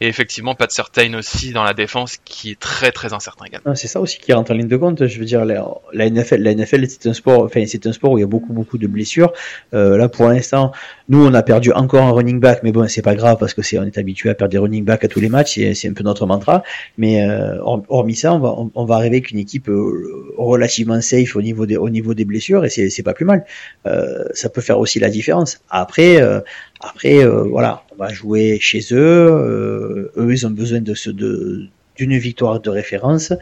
Et 0.00 0.08
effectivement, 0.08 0.54
Pat 0.54 0.70
Certain 0.70 1.14
aussi 1.14 1.52
dans 1.52 1.64
la 1.64 1.74
défense 1.74 2.16
qui 2.24 2.50
est 2.50 2.58
très 2.58 2.92
très 2.92 3.12
incertain 3.12 3.44
également. 3.46 3.72
Ah, 3.72 3.74
c'est 3.74 3.88
ça 3.88 4.00
aussi 4.00 4.18
qui 4.18 4.32
rentre 4.32 4.50
en 4.52 4.54
ligne 4.54 4.68
de 4.68 4.76
compte. 4.76 5.06
Je 5.06 5.18
veux 5.18 5.24
dire, 5.24 5.44
la, 5.44 6.10
NFL, 6.10 6.42
la 6.42 6.54
NFL 6.54 6.86
c'est 6.88 7.06
un 7.06 7.14
sport, 7.14 7.44
enfin 7.44 7.64
c'est 7.66 7.86
un 7.86 7.92
sport 7.92 8.12
où 8.12 8.18
il 8.18 8.22
y 8.22 8.24
a 8.24 8.28
beaucoup 8.28 8.52
beaucoup 8.52 8.78
de 8.78 8.86
blessures. 8.86 9.32
Euh, 9.72 9.96
là, 9.96 10.08
pour 10.08 10.28
l'instant, 10.28 10.72
nous 11.08 11.24
on 11.24 11.34
a 11.34 11.42
perdu 11.42 11.72
encore 11.72 12.02
un 12.02 12.12
running 12.12 12.40
back, 12.40 12.60
mais 12.62 12.72
bon, 12.72 12.88
c'est 12.88 13.02
pas 13.02 13.14
grave 13.14 13.38
parce 13.38 13.54
que 13.54 13.62
c'est 13.62 13.78
on 13.78 13.84
est 13.84 13.98
habitué 13.98 14.30
à 14.30 14.34
perdre 14.34 14.52
des 14.52 14.58
running 14.58 14.84
backs 14.84 15.04
à 15.04 15.08
tous 15.08 15.20
les 15.20 15.28
matchs. 15.28 15.58
C'est 15.74 15.88
un 15.88 15.92
peu 15.92 16.04
notre 16.04 16.26
mantra. 16.26 16.62
Mais 16.98 17.22
euh, 17.22 17.58
hormis 17.62 18.14
ça, 18.14 18.34
on 18.34 18.38
va 18.38 18.54
on, 18.74 18.84
va 18.84 18.96
arriver 18.96 19.16
avec 19.16 19.30
une 19.30 19.38
équipe 19.38 19.68
euh, 19.68 20.32
relativement 20.36 21.00
safe 21.00 21.36
au 21.36 21.42
niveau 21.42 21.66
des 21.66 21.76
au 21.76 21.90
niveau 21.90 22.14
des 22.14 22.24
blessures 22.24 22.64
et 22.64 22.70
c'est 22.70 23.02
pas 23.02 23.14
plus 23.14 23.24
mal. 23.24 23.44
Euh, 23.86 24.24
ça 24.34 24.48
peut 24.48 24.60
faire 24.60 24.78
aussi 24.78 24.98
la 24.98 25.10
différence. 25.10 25.60
Après 25.70 26.20
euh, 26.20 26.40
après, 26.88 27.24
euh, 27.24 27.42
voilà, 27.42 27.82
on 27.92 27.96
va 27.96 28.12
jouer 28.12 28.58
chez 28.60 28.80
eux. 28.92 28.96
Euh, 28.96 30.12
eux, 30.16 30.32
ils 30.32 30.46
ont 30.46 30.50
besoin 30.50 30.80
de 30.80 30.94
ce 30.94 31.10
de 31.10 31.66
d'une 31.96 32.16
victoire 32.18 32.58
de 32.58 32.70
référence 32.70 33.32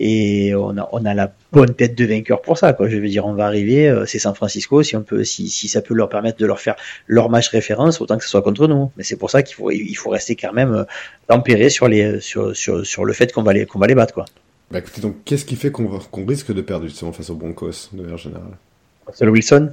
et 0.00 0.52
on 0.56 0.76
a, 0.76 0.88
on 0.90 1.04
a 1.04 1.14
la 1.14 1.32
bonne 1.52 1.74
tête 1.74 1.94
de 1.94 2.04
vainqueur 2.04 2.42
pour 2.42 2.58
ça 2.58 2.72
quoi. 2.72 2.88
Je 2.88 2.96
veux 2.96 3.08
dire 3.08 3.24
on 3.24 3.34
va 3.34 3.46
arriver 3.46 3.88
euh, 3.88 4.04
c'est 4.04 4.18
San 4.18 4.34
Francisco 4.34 4.82
si 4.82 4.96
on 4.96 5.02
peut 5.02 5.22
si, 5.22 5.48
si 5.48 5.68
ça 5.68 5.80
peut 5.80 5.94
leur 5.94 6.08
permettre 6.08 6.36
de 6.38 6.44
leur 6.44 6.58
faire 6.58 6.74
leur 7.06 7.30
match 7.30 7.48
référence 7.50 8.00
autant 8.00 8.18
que 8.18 8.24
ce 8.24 8.30
soit 8.30 8.42
contre 8.42 8.66
nous. 8.66 8.90
Mais 8.96 9.04
c'est 9.04 9.14
pour 9.16 9.30
ça 9.30 9.44
qu'il 9.44 9.54
faut 9.54 9.70
il 9.70 9.94
faut 9.94 10.10
rester 10.10 10.34
quand 10.34 10.52
même 10.52 10.86
tempéré 11.28 11.68
sur 11.68 11.86
les 11.86 12.20
sur, 12.20 12.56
sur, 12.56 12.84
sur 12.84 13.04
le 13.04 13.12
fait 13.12 13.32
qu'on 13.32 13.44
va 13.44 13.52
les 13.52 13.64
qu'on 13.64 13.78
va 13.78 13.86
les 13.86 13.94
battre 13.94 14.14
quoi. 14.14 14.24
Bah 14.72 14.80
écoutez 14.80 15.00
donc 15.00 15.14
qu'est-ce 15.24 15.44
qui 15.44 15.54
fait 15.54 15.70
qu'on 15.70 16.26
risque 16.26 16.52
de 16.52 16.62
perdre 16.62 16.86
justement 16.88 17.12
face 17.12 17.30
aux 17.30 17.36
Broncos 17.36 17.90
de 17.92 18.02
manière 18.02 18.18
générale? 18.18 18.56
Le 19.20 19.30
Wilson? 19.30 19.72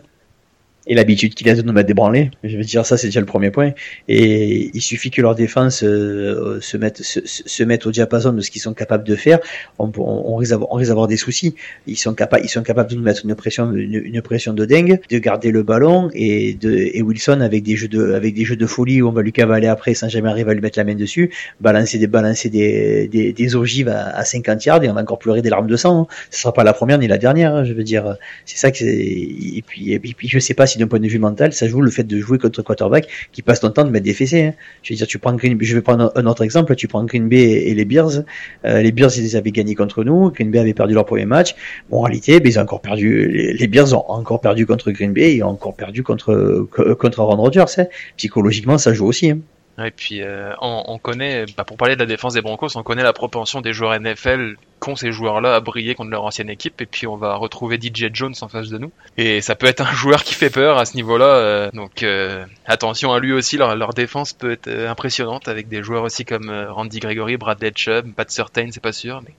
Et 0.87 0.95
l'habitude 0.95 1.35
qu'il 1.35 1.49
a 1.49 1.55
de 1.55 1.61
nous 1.61 1.73
mettre 1.73 1.87
des 1.87 1.93
branlés. 1.93 2.31
Je 2.43 2.57
veux 2.57 2.63
dire, 2.63 2.85
ça, 2.85 2.97
c'est 2.97 3.07
déjà 3.07 3.19
le 3.19 3.25
premier 3.25 3.51
point. 3.51 3.73
Et 4.07 4.71
il 4.73 4.81
suffit 4.81 5.11
que 5.11 5.21
leur 5.21 5.35
défense 5.35 5.83
euh, 5.83 6.59
se, 6.61 6.77
mette, 6.77 7.03
se, 7.03 7.19
se 7.23 7.63
mette 7.63 7.85
au 7.85 7.91
diapason 7.91 8.31
de 8.31 8.41
ce 8.41 8.49
qu'ils 8.49 8.61
sont 8.61 8.73
capables 8.73 9.03
de 9.03 9.15
faire. 9.15 9.39
On, 9.79 9.91
on, 9.97 10.33
on 10.33 10.35
risque 10.37 10.51
d'avoir 10.51 11.07
des 11.07 11.17
soucis. 11.17 11.55
Ils 11.87 11.97
sont 11.97 12.13
capables, 12.13 12.43
ils 12.45 12.49
sont 12.49 12.63
capables 12.63 12.89
de 12.89 12.95
nous 12.95 13.01
mettre 13.01 13.25
une 13.25 13.35
pression, 13.35 13.71
une, 13.73 14.21
pression 14.21 14.53
de 14.53 14.65
dingue, 14.65 14.99
de 15.09 15.17
garder 15.19 15.51
le 15.51 15.63
ballon 15.63 16.09
et 16.13 16.53
de 16.53 16.77
et 16.93 17.01
Wilson 17.01 17.41
avec 17.41 17.63
des 17.63 17.75
jeux 17.75 17.87
de, 17.87 18.13
avec 18.13 18.33
des 18.33 18.45
jeux 18.45 18.55
de 18.55 18.65
folie 18.65 19.01
où 19.01 19.09
on 19.09 19.11
va 19.11 19.21
lui 19.21 19.33
cavaler 19.33 19.67
après 19.67 19.93
sans 19.93 20.09
jamais 20.09 20.29
arriver 20.29 20.51
à 20.51 20.53
lui 20.53 20.61
mettre 20.61 20.79
la 20.79 20.85
main 20.85 20.95
dessus, 20.95 21.31
balancer 21.59 21.97
des, 21.97 22.07
balancer 22.07 22.49
des, 22.49 23.07
des, 23.07 23.33
des 23.33 23.55
ogives 23.55 23.89
à, 23.89 24.09
à 24.15 24.23
50 24.23 24.65
yards 24.65 24.83
et 24.83 24.89
on 24.89 24.93
va 24.93 25.01
encore 25.01 25.19
pleurer 25.19 25.41
des 25.41 25.49
larmes 25.49 25.67
de 25.67 25.75
sang. 25.75 26.01
Hein. 26.01 26.07
Ce 26.31 26.41
sera 26.41 26.53
pas 26.53 26.63
la 26.63 26.73
première 26.73 26.97
ni 26.97 27.07
la 27.07 27.17
dernière. 27.17 27.53
Hein, 27.53 27.63
je 27.65 27.73
veux 27.73 27.83
dire, 27.83 28.15
c'est 28.45 28.57
ça 28.57 28.71
que 28.71 28.83
et 28.83 29.63
puis, 29.65 29.91
et 29.91 29.99
puis 29.99 30.27
je 30.27 30.39
sais 30.39 30.53
pas 30.53 30.65
si 30.65 30.76
d'un 30.77 30.87
point 30.87 30.99
de 30.99 31.07
vue 31.07 31.19
mental, 31.19 31.53
ça 31.53 31.67
joue 31.67 31.81
le 31.81 31.91
fait 31.91 32.03
de 32.03 32.19
jouer 32.19 32.37
contre 32.37 32.61
quarterback 32.61 33.07
qui 33.31 33.41
passe 33.41 33.59
ton 33.59 33.69
temps 33.69 33.83
de 33.83 33.89
mettre 33.89 34.05
des 34.05 34.13
fessées. 34.13 34.43
Hein. 34.43 34.53
Je 34.83 34.93
veux 34.93 34.97
dire, 34.97 35.07
tu 35.07 35.19
prends 35.19 35.33
Green, 35.33 35.57
je 35.59 35.75
vais 35.75 35.81
prendre 35.81 36.11
un 36.15 36.25
autre 36.25 36.43
exemple, 36.43 36.75
tu 36.75 36.87
prends 36.87 37.03
Green 37.03 37.27
Bay 37.27 37.41
et 37.41 37.73
les 37.73 37.85
Bears. 37.85 38.23
Euh, 38.65 38.81
les 38.81 38.91
Bears, 38.91 39.17
ils 39.17 39.35
avaient 39.35 39.51
gagné 39.51 39.75
contre 39.75 40.03
nous. 40.03 40.31
Green 40.31 40.51
Bay 40.51 40.59
avait 40.59 40.73
perdu 40.73 40.93
leur 40.93 41.05
premier 41.05 41.25
match. 41.25 41.55
Bon, 41.89 41.99
en 41.99 42.01
réalité, 42.01 42.39
ben, 42.39 42.51
ils 42.51 42.59
ont 42.59 42.63
encore 42.63 42.81
perdu. 42.81 43.53
Les, 43.57 43.67
Bears 43.67 43.93
ont 43.93 44.11
encore 44.11 44.41
perdu 44.41 44.65
contre 44.65 44.91
Green 44.91 45.13
Bay 45.13 45.35
et 45.35 45.43
ont 45.43 45.49
encore 45.49 45.75
perdu 45.75 46.03
contre 46.03 46.67
contre 46.99 47.19
Aaron 47.19 47.37
Rodgers. 47.37 47.65
Hein. 47.77 47.85
Psychologiquement, 48.17 48.77
ça 48.77 48.93
joue 48.93 49.05
aussi. 49.05 49.31
Hein. 49.31 49.39
Et 49.83 49.91
puis 49.91 50.23
euh, 50.23 50.53
on, 50.59 50.83
on, 50.87 50.97
connaît, 50.97 51.45
bah, 51.55 51.63
pour 51.63 51.77
parler 51.77 51.95
de 51.95 51.99
la 51.99 52.07
défense 52.07 52.33
des 52.33 52.41
Broncos, 52.41 52.75
on 52.75 52.83
connaît 52.83 53.03
la 53.03 53.13
propension 53.13 53.61
des 53.61 53.73
joueurs 53.73 53.99
NFL 53.99 54.55
qu'ont 54.79 54.95
ces 54.95 55.11
joueurs-là 55.11 55.53
à 55.53 55.59
briller 55.59 55.93
contre 55.93 56.09
leur 56.09 56.23
ancienne 56.23 56.49
équipe. 56.49 56.81
Et 56.81 56.87
puis 56.87 57.05
on 57.05 57.15
va 57.15 57.35
retrouver 57.35 57.77
DJ 57.79 58.07
Jones 58.11 58.33
en 58.41 58.47
face 58.47 58.69
de 58.69 58.79
nous. 58.79 58.91
Et 59.17 59.41
ça 59.41 59.55
peut 59.55 59.67
être 59.67 59.81
un 59.81 59.91
joueur 59.93 60.23
qui 60.23 60.33
fait 60.33 60.49
peur 60.49 60.79
à 60.79 60.85
ce 60.85 60.95
niveau-là. 60.95 61.25
Euh, 61.25 61.69
donc 61.73 62.01
euh, 62.01 62.45
attention 62.65 63.13
à 63.13 63.19
lui 63.19 63.33
aussi, 63.33 63.57
leur, 63.57 63.75
leur, 63.75 63.93
défense 63.93 64.33
peut 64.33 64.51
être 64.51 64.69
impressionnante 64.69 65.47
avec 65.47 65.67
des 65.67 65.83
joueurs 65.83 66.03
aussi 66.03 66.25
comme 66.25 66.49
Randy 66.49 66.99
Gregory, 66.99 67.37
Bradley 67.37 67.71
Chubb, 67.75 68.13
Pat 68.13 68.29
Certain, 68.29 68.69
c'est 68.71 68.83
pas 68.83 68.91
sûr, 68.91 69.21
mais 69.23 69.33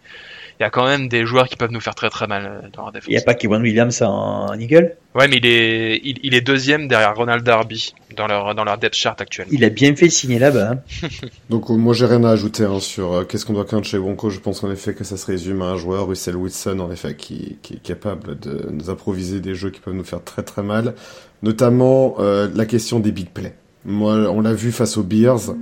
il 0.58 0.64
y 0.64 0.66
a 0.66 0.70
quand 0.70 0.86
même 0.86 1.08
des 1.08 1.24
joueurs 1.24 1.48
qui 1.48 1.54
peuvent 1.56 1.70
nous 1.70 1.80
faire 1.80 1.94
très 1.94 2.10
très 2.10 2.26
mal 2.26 2.46
euh, 2.46 2.68
dans 2.72 2.82
leur 2.82 2.92
défense. 2.92 3.08
Il 3.08 3.12
n'y 3.12 3.18
a 3.18 3.22
pas 3.22 3.34
Kevin 3.34 3.62
Williams 3.62 4.02
en, 4.02 4.52
Eagle? 4.58 4.96
Ouais, 5.14 5.28
mais 5.28 5.36
il 5.36 5.46
est, 5.46 6.00
il, 6.02 6.34
est 6.34 6.40
deuxième 6.40 6.88
derrière 6.88 7.14
Ronald 7.14 7.44
Darby 7.44 7.94
dans 8.16 8.26
leur, 8.26 8.54
dans 8.54 8.64
leur 8.64 8.76
depth 8.76 8.94
chart 8.94 9.20
actuel. 9.20 9.46
Il 9.52 9.64
a 9.64 9.68
bien 9.68 9.94
fait 9.94 10.10
signer 10.10 10.38
là-bas. 10.38 10.72
Hein. 10.72 11.08
Donc 11.50 11.70
euh, 11.70 11.74
moi 11.74 11.94
j'ai 11.94 12.06
rien 12.06 12.24
à 12.24 12.30
ajouter 12.30 12.64
hein, 12.64 12.80
sur 12.80 13.12
euh, 13.12 13.24
qu'est-ce 13.24 13.46
qu'on 13.46 13.52
doit 13.52 13.64
craindre 13.64 13.84
chez 13.84 13.98
Bronco. 13.98 14.30
Je 14.30 14.40
pense 14.40 14.64
en 14.64 14.70
effet 14.70 14.94
que 14.94 15.04
ça 15.04 15.16
se 15.16 15.26
résume 15.26 15.62
à 15.62 15.66
un 15.66 15.76
joueur, 15.76 16.08
Russell 16.08 16.36
Wilson, 16.36 16.80
en 16.80 16.90
effet, 16.90 17.14
qui, 17.14 17.58
qui 17.62 17.74
est 17.74 17.82
capable 17.82 18.38
de 18.38 18.68
nous 18.70 18.90
improviser 18.90 19.40
des 19.40 19.54
jeux 19.54 19.70
qui 19.70 19.80
peuvent 19.80 19.94
nous 19.94 20.04
faire 20.04 20.24
très 20.24 20.42
très 20.42 20.62
mal. 20.62 20.94
Notamment 21.42 22.16
la 22.18 22.66
question 22.66 22.98
des 22.98 23.12
big 23.12 23.28
plays. 23.28 23.54
Moi, 23.84 24.14
on 24.30 24.40
l'a 24.40 24.54
vu 24.54 24.72
face 24.72 24.96
aux 24.96 25.02
Bears. 25.02 25.54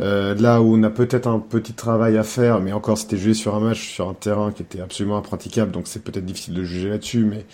Euh, 0.00 0.34
là 0.34 0.60
où 0.62 0.76
on 0.76 0.82
a 0.82 0.90
peut-être 0.90 1.26
un 1.26 1.38
petit 1.38 1.72
travail 1.72 2.16
à 2.18 2.22
faire, 2.22 2.60
mais 2.60 2.72
encore 2.72 2.98
c'était 2.98 3.16
joué 3.16 3.34
sur 3.34 3.54
un 3.54 3.60
match, 3.60 3.88
sur 3.88 4.08
un 4.08 4.14
terrain 4.14 4.52
qui 4.52 4.62
était 4.62 4.80
absolument 4.80 5.16
impraticable, 5.16 5.72
donc 5.72 5.86
c'est 5.86 6.02
peut-être 6.02 6.24
difficile 6.24 6.54
de 6.54 6.62
juger 6.62 6.88
là-dessus, 6.88 7.24
mais 7.24 7.46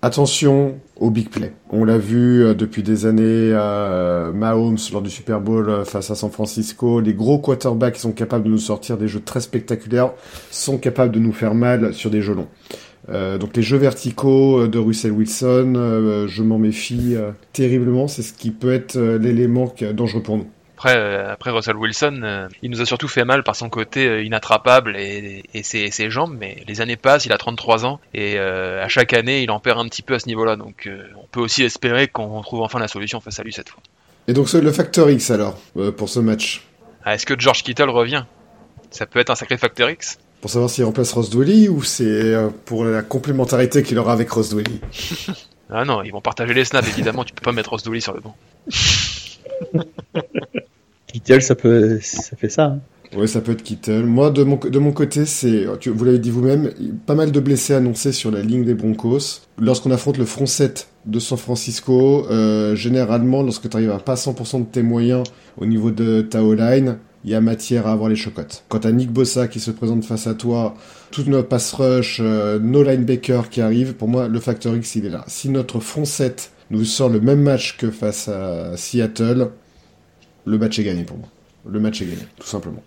attention 0.00 0.78
au 0.96 1.10
big 1.10 1.28
play. 1.28 1.52
On 1.70 1.84
l'a 1.84 1.98
vu 1.98 2.42
euh, 2.44 2.54
depuis 2.54 2.82
des 2.82 3.06
années 3.06 3.52
à 3.52 3.62
euh, 3.62 4.32
Mahomes 4.32 4.78
lors 4.92 5.02
du 5.02 5.10
Super 5.10 5.40
Bowl 5.40 5.84
face 5.84 6.10
à 6.10 6.14
San 6.14 6.30
Francisco, 6.30 7.00
les 7.00 7.12
gros 7.12 7.38
quarterbacks 7.38 7.94
qui 7.94 8.00
sont 8.00 8.12
capables 8.12 8.44
de 8.44 8.50
nous 8.50 8.58
sortir 8.58 8.96
des 8.96 9.08
jeux 9.08 9.20
très 9.20 9.40
spectaculaires 9.40 10.12
sont 10.50 10.78
capables 10.78 11.12
de 11.12 11.18
nous 11.18 11.32
faire 11.32 11.54
mal 11.54 11.92
sur 11.92 12.10
des 12.10 12.22
jeux 12.22 12.34
longs. 12.34 12.48
Euh, 13.10 13.38
donc 13.38 13.56
les 13.56 13.62
jeux 13.62 13.76
verticaux 13.76 14.66
de 14.68 14.78
Russell 14.78 15.12
Wilson, 15.12 16.26
je 16.28 16.42
m'en 16.42 16.58
méfie 16.58 17.16
terriblement. 17.52 18.08
C'est 18.08 18.22
ce 18.22 18.32
qui 18.32 18.50
peut 18.50 18.72
être 18.72 18.98
l'élément 18.98 19.72
dangereux 19.94 20.22
pour 20.22 20.36
nous. 20.36 20.46
Après, 20.80 20.96
euh, 20.96 21.30
après 21.30 21.50
Russell 21.50 21.76
Wilson, 21.76 22.20
euh, 22.22 22.48
il 22.62 22.70
nous 22.70 22.80
a 22.80 22.86
surtout 22.86 23.06
fait 23.06 23.26
mal 23.26 23.42
par 23.42 23.54
son 23.54 23.68
côté 23.68 24.06
euh, 24.06 24.24
inattrapable 24.24 24.96
et, 24.96 25.42
et 25.52 25.62
ses, 25.62 25.90
ses, 25.90 26.08
jambes, 26.08 26.34
mais 26.40 26.64
les 26.66 26.80
années 26.80 26.96
passent, 26.96 27.26
il 27.26 27.32
a 27.34 27.36
33 27.36 27.84
ans 27.84 28.00
et 28.14 28.38
à 28.38 28.88
chaque 28.88 29.12
année 29.12 29.42
il 29.42 29.50
en 29.50 29.60
perd 29.60 29.78
un 29.78 29.86
petit 29.88 30.00
peu 30.00 30.14
à 30.14 30.18
ce 30.18 30.26
niveau-là, 30.26 30.56
donc 30.56 30.88
on 31.22 31.26
peut 31.30 31.40
aussi 31.40 31.64
espérer 31.64 32.08
qu'on 32.08 32.40
trouve 32.40 32.62
enfin 32.62 32.78
la 32.78 32.88
solution 32.88 33.20
face 33.20 33.38
à 33.38 33.42
lui 33.42 33.52
cette 33.52 33.68
fois. 33.68 33.82
Et 34.26 34.32
donc 34.32 34.50
le 34.54 34.72
facteur 34.72 35.10
X 35.10 35.30
alors, 35.30 35.58
pour 35.98 36.08
ce 36.08 36.18
match? 36.18 36.66
Ah, 37.04 37.14
Est-ce 37.14 37.26
que 37.26 37.38
George 37.38 37.62
Kittle 37.62 37.90
revient? 37.90 38.24
Ça 38.90 39.04
peut 39.04 39.18
être 39.18 39.28
un 39.28 39.34
sacré 39.34 39.58
facteur 39.58 39.90
X 39.90 40.18
Pour 40.40 40.50
savoir 40.50 40.70
s'il 40.70 40.84
remplace 40.84 41.12
Ross 41.12 41.30
Dwelly 41.30 41.68
ou 41.68 41.82
c'est 41.82 42.34
pour 42.64 42.84
la 42.84 43.02
complémentarité 43.02 43.82
qu'il 43.82 43.98
aura 43.98 44.12
avec 44.12 44.30
Ross 44.30 44.50
Dwelly 44.50 44.80
Ah 45.72 45.84
non, 45.84 46.02
ils 46.02 46.10
vont 46.10 46.20
partager 46.20 46.52
les 46.52 46.64
snaps 46.64 46.88
évidemment, 46.88 47.24
tu 47.24 47.32
peux 47.32 47.42
pas 47.42 47.52
mettre 47.52 47.70
Ross 47.70 47.82
Dwelly 47.82 48.00
sur 48.00 48.14
le 48.14 48.20
banc. 48.20 48.34
Kittle, 51.06 51.42
ça 51.42 51.54
peut, 51.54 51.98
ça 52.02 52.36
fait 52.36 52.48
ça. 52.48 52.64
Hein. 52.64 52.80
Oui, 53.16 53.26
ça 53.26 53.40
peut 53.40 53.52
être 53.52 53.62
Kittle. 53.62 54.04
Moi, 54.04 54.30
de 54.30 54.44
mon, 54.44 54.56
de 54.56 54.78
mon 54.78 54.92
côté, 54.92 55.26
c'est, 55.26 55.66
vous 55.86 56.04
l'avez 56.04 56.20
dit 56.20 56.30
vous-même, 56.30 56.70
pas 57.06 57.16
mal 57.16 57.32
de 57.32 57.40
blessés 57.40 57.74
annoncés 57.74 58.12
sur 58.12 58.30
la 58.30 58.40
ligne 58.40 58.64
des 58.64 58.74
Broncos. 58.74 59.40
Lorsqu'on 59.58 59.90
affronte 59.90 60.16
le 60.16 60.24
front 60.24 60.46
7 60.46 60.88
de 61.06 61.18
San 61.18 61.36
Francisco, 61.36 62.26
euh, 62.30 62.76
généralement, 62.76 63.42
lorsque 63.42 63.68
tu 63.68 63.76
arrives 63.76 63.90
à 63.90 63.98
pas 63.98 64.14
100% 64.14 64.60
de 64.60 64.66
tes 64.66 64.82
moyens 64.82 65.24
au 65.56 65.66
niveau 65.66 65.90
de 65.90 66.22
ta 66.22 66.44
O-line, 66.44 66.98
il 67.24 67.30
y 67.30 67.34
a 67.34 67.40
matière 67.40 67.86
à 67.86 67.92
avoir 67.92 68.08
les 68.08 68.16
chocottes. 68.16 68.64
Quand 68.68 68.80
t'as 68.80 68.92
Nick 68.92 69.10
Bossa 69.10 69.48
qui 69.48 69.60
se 69.60 69.70
présente 69.70 70.04
face 70.04 70.26
à 70.26 70.34
toi, 70.34 70.74
toute 71.10 71.26
notre 71.26 71.48
pass 71.48 71.72
rush, 71.72 72.18
euh, 72.20 72.58
nos 72.58 72.82
linebackers 72.82 73.50
qui 73.50 73.60
arrivent, 73.60 73.94
pour 73.94 74.08
moi, 74.08 74.28
le 74.28 74.40
facteur 74.40 74.74
X, 74.76 74.96
il 74.96 75.06
est 75.06 75.10
là. 75.10 75.24
Si 75.26 75.48
notre 75.48 75.80
front 75.80 76.04
7 76.04 76.52
nous 76.70 76.84
sort 76.84 77.08
le 77.08 77.20
même 77.20 77.42
match 77.42 77.76
que 77.76 77.90
face 77.90 78.28
à 78.28 78.76
Seattle, 78.76 79.50
le 80.46 80.58
match 80.58 80.78
est 80.78 80.84
gagné 80.84 81.04
pour 81.04 81.18
moi. 81.18 81.28
Le 81.68 81.80
match 81.80 82.00
est 82.00 82.06
gagné, 82.06 82.22
tout 82.38 82.46
simplement. 82.46 82.82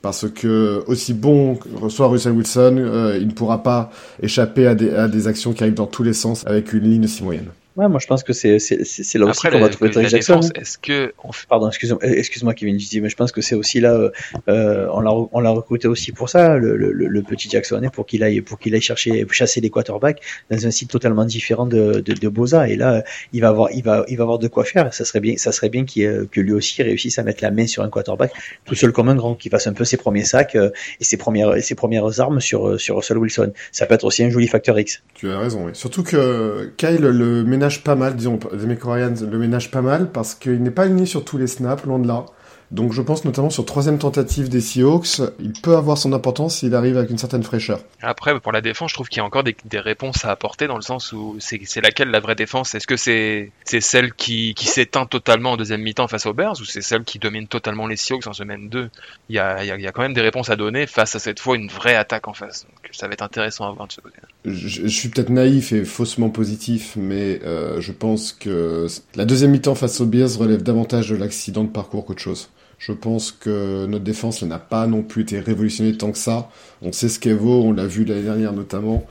Parce 0.00 0.28
que 0.28 0.82
aussi 0.86 1.14
bon 1.14 1.58
soit 1.88 2.08
Russell 2.08 2.32
Wilson, 2.32 2.76
euh, 2.78 3.18
il 3.18 3.28
ne 3.28 3.32
pourra 3.32 3.62
pas 3.62 3.90
échapper 4.22 4.66
à 4.66 4.74
des, 4.74 4.90
à 4.90 5.08
des 5.08 5.28
actions 5.28 5.52
qui 5.52 5.62
arrivent 5.62 5.74
dans 5.74 5.86
tous 5.86 6.02
les 6.02 6.12
sens 6.12 6.42
avec 6.46 6.72
une 6.72 6.84
ligne 6.84 7.06
si 7.06 7.22
moyenne. 7.22 7.48
Ouais, 7.76 7.88
moi 7.88 7.98
je 7.98 8.06
pense 8.06 8.22
que 8.22 8.32
c'est 8.32 8.60
c'est 8.60 9.18
là 9.18 9.26
aussi 9.26 9.48
qu'on 9.48 9.58
va 9.58 9.68
trouver 9.68 9.90
Trey 9.90 10.08
Jackson. 10.08 10.40
Est-ce 10.54 10.78
que 10.78 11.12
pardon, 11.48 11.68
excuse-moi, 11.68 11.98
excuse-moi 12.02 12.54
Kevin, 12.54 12.78
je 12.78 12.88
dis, 12.88 13.00
mais 13.00 13.08
je 13.08 13.16
pense 13.16 13.32
que 13.32 13.40
c'est 13.40 13.56
aussi 13.56 13.80
là, 13.80 13.92
euh, 13.92 14.10
euh 14.48 14.86
on 14.92 15.00
l'a 15.00 15.12
on 15.32 15.40
l'a 15.40 15.50
recruté 15.50 15.88
aussi 15.88 16.12
pour 16.12 16.28
ça, 16.28 16.56
le, 16.56 16.76
le, 16.76 16.92
le 16.92 17.22
petit 17.22 17.50
Jackson, 17.50 17.82
pour 17.92 18.06
qu'il 18.06 18.22
aille 18.22 18.42
pour 18.42 18.60
qu'il 18.60 18.74
aille 18.74 18.80
chercher 18.80 19.26
chasser 19.30 19.60
les 19.60 19.70
quarterbacks 19.70 20.20
dans 20.50 20.66
un 20.66 20.70
site 20.70 20.90
totalement 20.90 21.24
différent 21.24 21.66
de, 21.66 22.00
de, 22.00 22.12
de 22.12 22.28
Boza. 22.28 22.68
Et 22.68 22.76
là, 22.76 23.02
il 23.32 23.40
va 23.40 23.48
avoir 23.48 23.72
il 23.72 23.82
va 23.82 24.04
il 24.08 24.16
va 24.16 24.22
avoir 24.22 24.38
de 24.38 24.46
quoi 24.46 24.64
faire. 24.64 24.94
Ça 24.94 25.04
serait 25.04 25.20
bien 25.20 25.36
ça 25.36 25.50
serait 25.50 25.68
bien 25.68 25.84
qu'il 25.84 26.28
que 26.30 26.40
lui 26.40 26.52
aussi 26.52 26.80
réussisse 26.80 27.18
à 27.18 27.24
mettre 27.24 27.42
la 27.42 27.50
main 27.50 27.66
sur 27.66 27.82
un 27.82 27.88
quarterback 27.88 28.32
tout 28.64 28.76
seul 28.76 28.92
comme 28.92 29.08
un 29.08 29.16
grand, 29.16 29.34
qui 29.34 29.48
fasse 29.48 29.66
un 29.66 29.72
peu 29.72 29.84
ses 29.84 29.96
premiers 29.96 30.24
sacs 30.24 30.54
euh, 30.54 30.70
et 31.00 31.04
ses 31.04 31.16
premières 31.16 31.60
ses 31.60 31.74
premières 31.74 32.20
armes 32.20 32.40
sur 32.40 32.68
euh, 32.68 32.78
sur 32.78 32.96
Russell 32.96 33.18
Wilson. 33.18 33.52
Ça 33.72 33.86
peut 33.86 33.94
être 33.94 34.04
aussi 34.04 34.22
un 34.22 34.30
joli 34.30 34.46
facteur 34.46 34.78
X. 34.78 35.02
Tu 35.14 35.28
as 35.28 35.38
raison, 35.38 35.66
oui. 35.66 35.72
Surtout 35.74 36.04
que 36.04 36.72
Kyle 36.76 37.00
le 37.00 37.42
ménage 37.42 37.63
pas 37.82 37.94
mal, 37.94 38.16
disons, 38.16 38.38
Demico 38.52 38.90
Ryan 38.90 39.14
le 39.30 39.38
ménage 39.38 39.70
pas 39.70 39.82
mal 39.82 40.10
parce 40.10 40.34
qu'il 40.34 40.62
n'est 40.62 40.70
pas 40.70 40.82
aligné 40.82 41.06
sur 41.06 41.24
tous 41.24 41.38
les 41.38 41.46
snaps, 41.46 41.84
loin 41.84 41.98
de 41.98 42.06
là. 42.06 42.26
Donc 42.74 42.92
je 42.92 43.02
pense 43.02 43.24
notamment 43.24 43.50
sur 43.50 43.64
troisième 43.64 43.98
tentative 43.98 44.48
des 44.48 44.60
Seahawks, 44.60 45.20
il 45.38 45.52
peut 45.52 45.76
avoir 45.76 45.96
son 45.96 46.12
importance 46.12 46.56
s'il 46.56 46.74
arrive 46.74 46.98
avec 46.98 47.08
une 47.08 47.18
certaine 47.18 47.44
fraîcheur. 47.44 47.78
Après, 48.02 48.38
pour 48.40 48.50
la 48.50 48.60
défense, 48.60 48.90
je 48.90 48.94
trouve 48.94 49.08
qu'il 49.08 49.18
y 49.18 49.20
a 49.20 49.24
encore 49.24 49.44
des, 49.44 49.54
réponses 49.78 50.24
à 50.24 50.32
apporter 50.32 50.66
dans 50.66 50.74
le 50.74 50.82
sens 50.82 51.12
où 51.12 51.36
c'est 51.38 51.80
laquelle 51.80 52.08
la 52.08 52.18
vraie 52.18 52.34
défense? 52.34 52.74
Est-ce 52.74 52.88
que 52.88 52.96
c'est 52.96 53.52
celle 53.64 54.12
qui, 54.12 54.56
s'éteint 54.58 55.06
totalement 55.06 55.52
en 55.52 55.56
deuxième 55.56 55.82
mi-temps 55.82 56.08
face 56.08 56.26
aux 56.26 56.32
Bears 56.32 56.60
ou 56.60 56.64
c'est 56.64 56.80
celle 56.80 57.04
qui 57.04 57.20
domine 57.20 57.46
totalement 57.46 57.86
les 57.86 57.96
Seahawks 57.96 58.26
en 58.26 58.32
semaine 58.32 58.68
2 58.68 58.90
il 59.28 59.36
y, 59.36 59.38
a, 59.38 59.62
il, 59.62 59.80
y 59.80 59.86
a, 59.86 59.92
quand 59.92 60.02
même 60.02 60.14
des 60.14 60.20
réponses 60.20 60.50
à 60.50 60.56
donner 60.56 60.88
face 60.88 61.14
à 61.14 61.20
cette 61.20 61.38
fois 61.38 61.54
une 61.54 61.68
vraie 61.68 61.94
attaque 61.94 62.26
en 62.26 62.34
face. 62.34 62.64
Donc 62.64 62.90
ça 62.90 63.06
va 63.06 63.12
être 63.12 63.22
intéressant 63.22 63.68
à 63.68 63.72
voir 63.72 63.86
de 63.86 63.92
ce 63.92 64.00
côté. 64.00 64.16
Je, 64.44 64.68
je 64.68 64.88
suis 64.88 65.10
peut-être 65.10 65.30
naïf 65.30 65.70
et 65.70 65.84
faussement 65.84 66.28
positif, 66.28 66.94
mais 66.96 67.40
euh, 67.44 67.80
je 67.80 67.92
pense 67.92 68.32
que 68.32 68.88
la 69.14 69.26
deuxième 69.26 69.52
mi-temps 69.52 69.76
face 69.76 70.00
aux 70.00 70.06
Bears 70.06 70.36
relève 70.36 70.64
davantage 70.64 71.10
de 71.10 71.16
l'accident 71.16 71.62
de 71.62 71.68
parcours 71.68 72.04
qu'autre 72.04 72.20
chose. 72.20 72.50
Je 72.86 72.92
pense 72.92 73.32
que 73.32 73.86
notre 73.86 74.04
défense 74.04 74.42
n'a 74.42 74.58
pas 74.58 74.86
non 74.86 75.00
plus 75.00 75.22
été 75.22 75.40
révolutionnée 75.40 75.96
tant 75.96 76.12
que 76.12 76.18
ça. 76.18 76.50
On 76.82 76.92
sait 76.92 77.08
ce 77.08 77.18
qu'elle 77.18 77.36
vaut, 77.36 77.62
on 77.62 77.72
l'a 77.72 77.86
vu 77.86 78.04
l'année 78.04 78.24
dernière 78.24 78.52
notamment. 78.52 79.06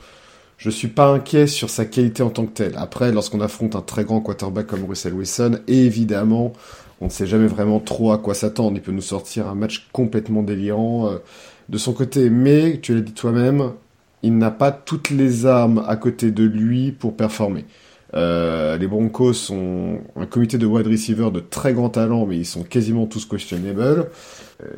Je 0.58 0.70
suis 0.70 0.86
pas 0.86 1.08
inquiet 1.08 1.48
sur 1.48 1.68
sa 1.68 1.84
qualité 1.84 2.22
en 2.22 2.30
tant 2.30 2.46
que 2.46 2.52
telle. 2.52 2.74
Après, 2.76 3.10
lorsqu'on 3.10 3.40
affronte 3.40 3.74
un 3.74 3.80
très 3.80 4.04
grand 4.04 4.20
quarterback 4.20 4.68
comme 4.68 4.84
Russell 4.84 5.14
Wilson, 5.14 5.58
évidemment, 5.66 6.52
on 7.00 7.06
ne 7.06 7.10
sait 7.10 7.26
jamais 7.26 7.48
vraiment 7.48 7.80
trop 7.80 8.12
à 8.12 8.18
quoi 8.18 8.34
s'attendre. 8.34 8.76
Il 8.76 8.80
peut 8.80 8.92
nous 8.92 9.00
sortir 9.00 9.48
un 9.48 9.56
match 9.56 9.88
complètement 9.92 10.44
délirant 10.44 11.08
euh, 11.08 11.18
de 11.68 11.76
son 11.76 11.94
côté. 11.94 12.30
Mais, 12.30 12.78
tu 12.80 12.94
l'as 12.94 13.00
dit 13.00 13.12
toi-même, 13.12 13.72
il 14.22 14.38
n'a 14.38 14.52
pas 14.52 14.70
toutes 14.70 15.10
les 15.10 15.46
armes 15.46 15.84
à 15.88 15.96
côté 15.96 16.30
de 16.30 16.44
lui 16.44 16.92
pour 16.92 17.16
performer. 17.16 17.64
Euh, 18.12 18.76
les 18.76 18.86
Broncos 18.86 19.50
ont 19.50 19.98
un 20.16 20.26
comité 20.26 20.58
de 20.58 20.66
wide 20.66 20.86
receivers 20.86 21.32
de 21.32 21.40
très 21.40 21.72
grand 21.72 21.88
talent, 21.88 22.26
mais 22.26 22.36
ils 22.36 22.46
sont 22.46 22.62
quasiment 22.62 23.06
tous 23.06 23.24
questionnables. 23.24 24.06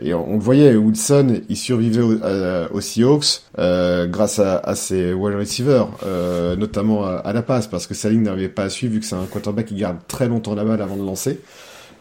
Et 0.01 0.15
on, 0.15 0.35
le 0.35 0.41
voyait, 0.41 0.75
Wilson, 0.75 1.41
il 1.49 1.57
survivait 1.57 2.01
aux 2.01 2.81
Seahawks 2.81 3.43
euh, 3.59 4.07
grâce 4.07 4.39
à, 4.39 4.75
ses 4.75 5.13
wide 5.13 5.37
receivers, 5.37 5.89
euh, 6.05 6.57
notamment 6.57 7.05
à, 7.05 7.33
la 7.33 7.43
passe, 7.43 7.67
parce 7.67 7.87
que 7.87 7.95
sa 7.95 8.09
ligne 8.09 8.23
n'arrivait 8.23 8.49
pas 8.49 8.65
à 8.65 8.71
suivre 8.71 8.95
vu 8.95 9.01
que 9.01 9.07
c'est 9.07 9.17
un 9.17 9.27
quarterback 9.27 9.67
qui 9.67 9.75
garde 9.75 9.99
très 10.09 10.29
longtemps 10.29 10.55
la 10.55 10.65
balle 10.65 10.81
avant 10.81 10.97
de 10.97 11.05
lancer. 11.05 11.41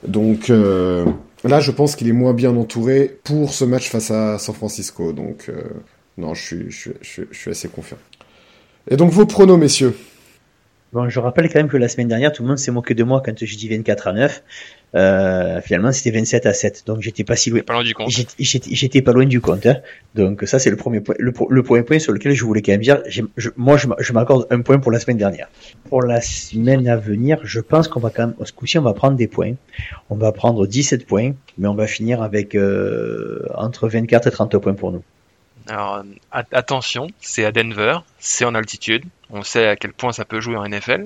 Donc 0.07 0.49
là, 0.49 1.59
je 1.59 1.71
pense 1.71 1.95
qu'il 1.95 2.07
est 2.07 2.13
moins 2.13 2.33
bien 2.33 2.55
entouré 2.55 3.19
pour 3.23 3.53
ce 3.53 3.65
match 3.65 3.89
face 3.89 4.11
à 4.11 4.37
San 4.37 4.55
Francisco. 4.55 5.11
Donc 5.11 5.51
non, 6.17 6.33
je 6.33 6.41
suis, 6.41 6.71
je, 6.71 6.91
suis, 7.01 7.23
je 7.29 7.37
suis 7.37 7.51
assez 7.51 7.67
confiant. 7.67 7.97
Et 8.89 8.95
donc 8.95 9.11
vos 9.11 9.25
pronos, 9.25 9.57
messieurs? 9.57 9.95
Bon, 10.95 11.09
je 11.09 11.19
rappelle 11.19 11.49
quand 11.49 11.59
même 11.59 11.67
que 11.67 11.75
la 11.75 11.89
semaine 11.89 12.07
dernière, 12.07 12.31
tout 12.31 12.41
le 12.41 12.47
monde 12.47 12.57
s'est 12.57 12.71
moqué 12.71 12.93
de 12.93 13.03
moi 13.03 13.21
quand 13.23 13.33
j'ai 13.37 13.57
dit 13.57 13.67
24 13.67 14.07
à 14.07 14.13
9. 14.13 14.43
Euh, 14.95 15.59
finalement, 15.59 15.91
c'était 15.91 16.11
27 16.11 16.45
à 16.45 16.53
7. 16.53 16.83
Donc, 16.87 17.01
j'étais 17.01 17.25
pas 17.25 17.35
si 17.35 17.49
loin. 17.49 17.59
Pas 17.63 17.73
loin 17.73 17.83
du 17.83 17.93
compte. 17.93 18.09
J'étais 18.39 19.01
pas 19.01 19.11
loin 19.11 19.25
du 19.25 19.41
compte. 19.41 19.65
Hein. 19.65 19.79
Donc, 20.13 20.43
ça, 20.45 20.57
c'est 20.57 20.69
le 20.69 20.77
premier 20.77 21.01
point. 21.01 21.15
Le, 21.19 21.33
premier 21.63 21.83
point 21.83 21.99
sur 21.99 22.13
lequel 22.13 22.31
je 22.31 22.45
voulais 22.45 22.61
quand 22.61 22.71
même 22.71 22.79
dire, 22.79 23.01
je, 23.07 23.49
moi, 23.57 23.75
je, 23.75 24.13
m'accorde 24.13 24.47
un 24.51 24.61
point 24.61 24.79
pour 24.79 24.89
la 24.89 25.01
semaine 25.01 25.17
dernière. 25.17 25.49
Pour 25.89 26.01
la 26.01 26.21
semaine 26.21 26.87
à 26.87 26.95
venir, 26.95 27.41
je 27.43 27.59
pense 27.59 27.89
qu'on 27.89 27.99
va 27.99 28.09
quand 28.09 28.27
même, 28.27 28.35
ce 28.45 28.53
coup-ci, 28.53 28.77
on 28.77 28.83
va 28.83 28.93
prendre 28.93 29.17
des 29.17 29.27
points. 29.27 29.55
On 30.09 30.15
va 30.15 30.31
prendre 30.31 30.65
17 30.65 31.05
points, 31.05 31.33
mais 31.57 31.67
on 31.67 31.75
va 31.75 31.87
finir 31.87 32.21
avec 32.21 32.55
euh, 32.55 33.45
entre 33.53 33.89
24 33.89 34.27
et 34.27 34.31
30 34.31 34.57
points 34.59 34.75
pour 34.75 34.93
nous. 34.93 35.03
Alors 35.67 36.03
attention, 36.31 37.07
c'est 37.19 37.45
à 37.45 37.51
Denver, 37.51 37.99
c'est 38.19 38.45
en 38.45 38.55
altitude, 38.55 39.05
on 39.29 39.43
sait 39.43 39.67
à 39.67 39.75
quel 39.75 39.93
point 39.93 40.11
ça 40.11 40.25
peut 40.25 40.39
jouer 40.39 40.57
en 40.57 40.67
NFL. 40.67 41.05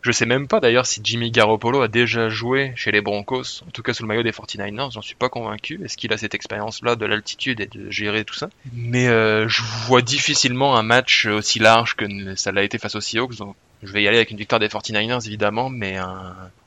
Je 0.00 0.10
sais 0.10 0.26
même 0.26 0.48
pas 0.48 0.58
d'ailleurs 0.58 0.86
si 0.86 1.00
Jimmy 1.04 1.30
Garoppolo 1.30 1.80
a 1.80 1.86
déjà 1.86 2.28
joué 2.28 2.72
chez 2.74 2.90
les 2.90 3.00
Broncos, 3.00 3.62
en 3.64 3.70
tout 3.70 3.82
cas 3.82 3.92
sous 3.92 4.02
le 4.02 4.08
maillot 4.08 4.24
des 4.24 4.32
49ers, 4.32 4.90
j'en 4.92 5.02
suis 5.02 5.14
pas 5.14 5.28
convaincu. 5.28 5.80
Est-ce 5.84 5.96
qu'il 5.96 6.12
a 6.12 6.18
cette 6.18 6.34
expérience-là 6.34 6.96
de 6.96 7.06
l'altitude 7.06 7.60
et 7.60 7.66
de 7.66 7.88
gérer 7.88 8.24
tout 8.24 8.34
ça? 8.34 8.50
Mais 8.72 9.06
euh, 9.06 9.46
je 9.46 9.62
vois 9.86 10.02
difficilement 10.02 10.76
un 10.76 10.82
match 10.82 11.26
aussi 11.26 11.60
large 11.60 11.94
que 11.94 12.34
ça 12.34 12.50
l'a 12.50 12.64
été 12.64 12.78
face 12.78 12.96
aux 12.96 13.00
Seahawks, 13.00 13.36
donc 13.36 13.54
je 13.84 13.92
vais 13.92 14.02
y 14.02 14.08
aller 14.08 14.16
avec 14.16 14.32
une 14.32 14.38
victoire 14.38 14.58
des 14.58 14.68
49ers 14.68 15.24
évidemment, 15.26 15.68
mais 15.70 15.98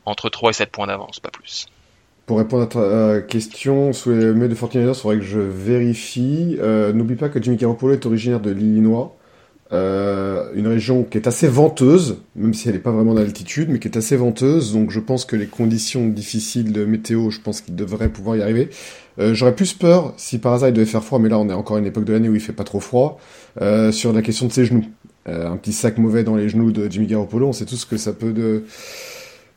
entre 0.06 0.30
3 0.30 0.52
et 0.52 0.54
7 0.54 0.72
points 0.72 0.88
d'avance, 0.88 1.20
pas 1.20 1.32
plus. 1.32 1.68
Pour 2.26 2.40
répondre 2.40 2.64
à 2.64 2.68
ta 2.68 2.80
euh, 2.80 3.22
question, 3.22 3.94
sous 3.94 4.10
les 4.10 4.34
maillots 4.34 4.48
de 4.48 4.56
49ers, 4.56 4.90
il 4.90 4.96
faudrait 4.96 5.18
que 5.18 5.24
je 5.24 5.40
vérifie. 5.40 6.58
Euh, 6.60 6.92
n'oublie 6.92 7.16
pas 7.16 7.30
que 7.30 7.42
Jimmy 7.42 7.56
Garoppolo 7.56 7.94
est 7.94 8.06
originaire 8.06 8.40
de 8.40 8.50
l'Illinois. 8.50 9.16
Euh, 9.72 10.50
une 10.56 10.68
région 10.68 11.04
qui 11.04 11.20
est 11.20 11.28
assez 11.28 11.48
venteuse, 11.48 12.18
même 12.36 12.56
si 12.56 12.68
elle 12.68 12.76
n'est 12.76 12.82
pas 12.82 12.92
vraiment 12.92 13.14
d'altitude, 13.14 13.70
mais 13.70 13.78
qui 13.78 13.88
est 13.88 13.98
assez 13.98 14.16
venteuse. 14.16 14.74
Donc 14.74 14.90
je 14.90 15.00
pense 15.00 15.26
que 15.26 15.36
les 15.36 15.46
conditions 15.46 16.08
difficiles 16.08 16.72
de 16.72 16.84
météo, 16.86 17.30
je 17.30 17.42
pense 17.42 17.62
qu'il 17.62 17.76
devrait 17.76 18.10
pouvoir 18.10 18.38
y 18.38 18.42
arriver. 18.42 18.70
J'aurais 19.18 19.56
plus 19.56 19.74
peur 19.74 20.14
si 20.18 20.40
par 20.40 20.54
hasard 20.54 20.70
il 20.70 20.74
devait 20.74 20.86
faire 20.86 21.04
froid, 21.04 21.20
mais 21.20 21.30
là 21.30 21.40
on 21.40 21.48
est 21.48 21.54
encore 21.54 21.78
à 21.78 21.80
une 21.80 21.86
époque 21.86 22.04
de 22.04 22.12
l'année 22.12 22.28
où 22.28 22.36
il 22.36 22.42
fait 22.42 22.54
pas 22.54 22.66
trop 22.66 22.82
froid. 22.82 23.20
sur 23.92 24.12
la 24.12 24.22
question 24.22 24.48
de 24.48 24.52
ses 24.52 24.66
genoux, 24.66 24.86
un 25.26 25.56
petit 25.56 25.72
sac 25.72 25.98
mauvais 25.98 26.24
dans 26.26 26.36
les 26.36 26.50
genoux 26.50 26.72
de 26.72 26.92
Jimmy 26.92 27.08
Garoppolo, 27.08 27.48
on 27.48 27.54
sait 27.54 27.66
tout 27.66 27.78
ce 27.78 27.86
que 27.86 27.96
ça 27.96 28.12
peut 28.12 28.34
de, 28.34 28.66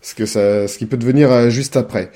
ce 0.01 0.15
que 0.15 0.27
ça, 0.27 0.69
ce 0.69 0.79
qui 0.79 0.87
peut 0.87 0.97
devenir 0.97 1.51
juste 1.51 1.77
après. 1.77 2.13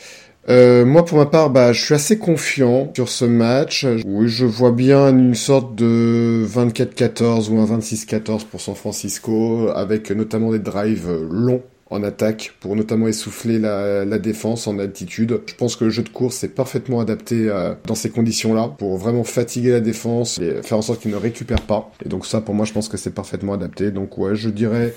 Euh, 0.48 0.85
moi, 0.85 1.05
pour 1.05 1.18
ma 1.18 1.26
part, 1.26 1.50
bah, 1.50 1.72
je 1.72 1.85
suis 1.85 1.94
assez 1.94 2.18
confiant 2.18 2.90
sur 2.94 3.09
ce 3.09 3.24
match. 3.24 3.87
Oui, 4.05 4.28
je 4.28 4.44
vois 4.44 4.72
bien 4.72 5.09
une 5.11 5.35
sorte 5.35 5.74
de 5.76 6.44
24-14 6.46 7.48
ou 7.50 7.61
un 7.61 7.78
26-14 7.78 8.46
pour 8.46 8.61
San 8.61 8.74
Francisco, 8.74 9.68
avec 9.74 10.11
notamment 10.11 10.50
des 10.50 10.59
drives 10.59 11.11
longs 11.31 11.62
en 11.90 12.02
attaque 12.02 12.55
pour 12.61 12.74
notamment 12.74 13.07
essouffler 13.07 13.59
la, 13.59 14.18
défense 14.18 14.66
en 14.66 14.78
altitude. 14.78 15.40
Je 15.46 15.55
pense 15.55 15.76
que 15.76 15.85
le 15.85 15.90
jeu 15.90 16.02
de 16.02 16.09
course 16.09 16.42
est 16.42 16.48
parfaitement 16.48 17.00
adapté 17.00 17.48
euh, 17.48 17.74
dans 17.87 17.94
ces 17.94 18.11
conditions-là 18.11 18.74
pour 18.78 18.96
vraiment 18.96 19.24
fatiguer 19.24 19.72
la 19.72 19.81
défense 19.81 20.38
et 20.38 20.62
faire 20.62 20.78
en 20.78 20.83
sorte 20.83 21.02
qu'il 21.02 21.11
ne 21.11 21.16
récupère 21.16 21.61
pas. 21.61 21.92
Et 22.05 22.09
donc 22.09 22.26
ça, 22.26 22.40
pour 22.40 22.55
moi, 22.55 22.64
je 22.64 22.72
pense 22.72 22.88
que 22.88 22.96
c'est 22.96 23.14
parfaitement 23.14 23.52
adapté. 23.52 23.90
Donc 23.90 24.16
ouais, 24.18 24.35
je 24.35 24.48
dirais 24.48 24.94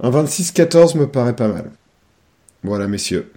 un 0.00 0.10
26-14 0.10 0.98
me 0.98 1.06
paraît 1.06 1.36
pas 1.36 1.48
mal. 1.48 1.70
Voilà, 2.62 2.88
messieurs. 2.88 3.30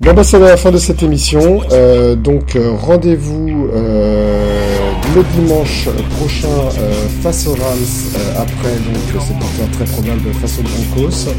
Bon 0.00 0.14
bah 0.14 0.22
c'est 0.22 0.38
la 0.38 0.56
fin 0.56 0.70
de 0.70 0.78
cette 0.78 1.02
émission. 1.02 1.60
Euh, 1.72 2.14
donc 2.14 2.54
euh, 2.54 2.70
rendez-vous 2.70 3.68
euh, 3.74 4.78
le 5.16 5.24
dimanche 5.34 5.88
prochain 6.16 6.46
euh, 6.46 7.08
face 7.20 7.48
aux 7.48 7.54
Rams 7.54 8.36
après 8.36 8.76
donc 8.76 9.22
cette 9.26 9.36
victoire 9.36 9.70
très 9.72 9.84
probable 9.86 10.32
face 10.40 10.60
aux 10.60 10.62
Broncos. 10.62 11.30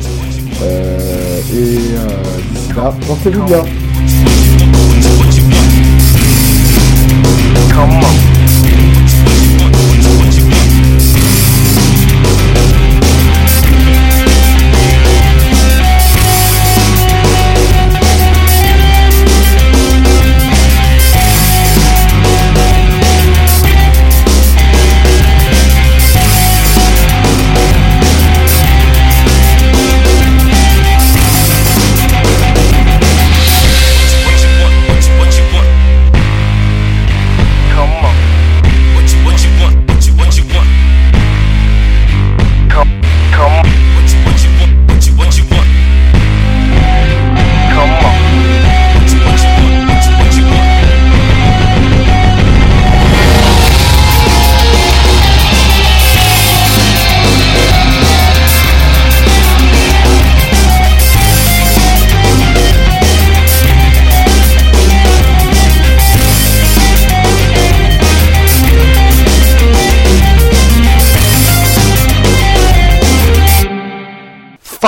et 1.54 1.78
d'ici 2.54 2.74
là, 2.76 2.94
portez-vous 3.08 3.44
bien. 3.44 3.64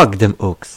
hug 0.02 0.18
dem 0.18 0.34
Ochs. 0.40 0.71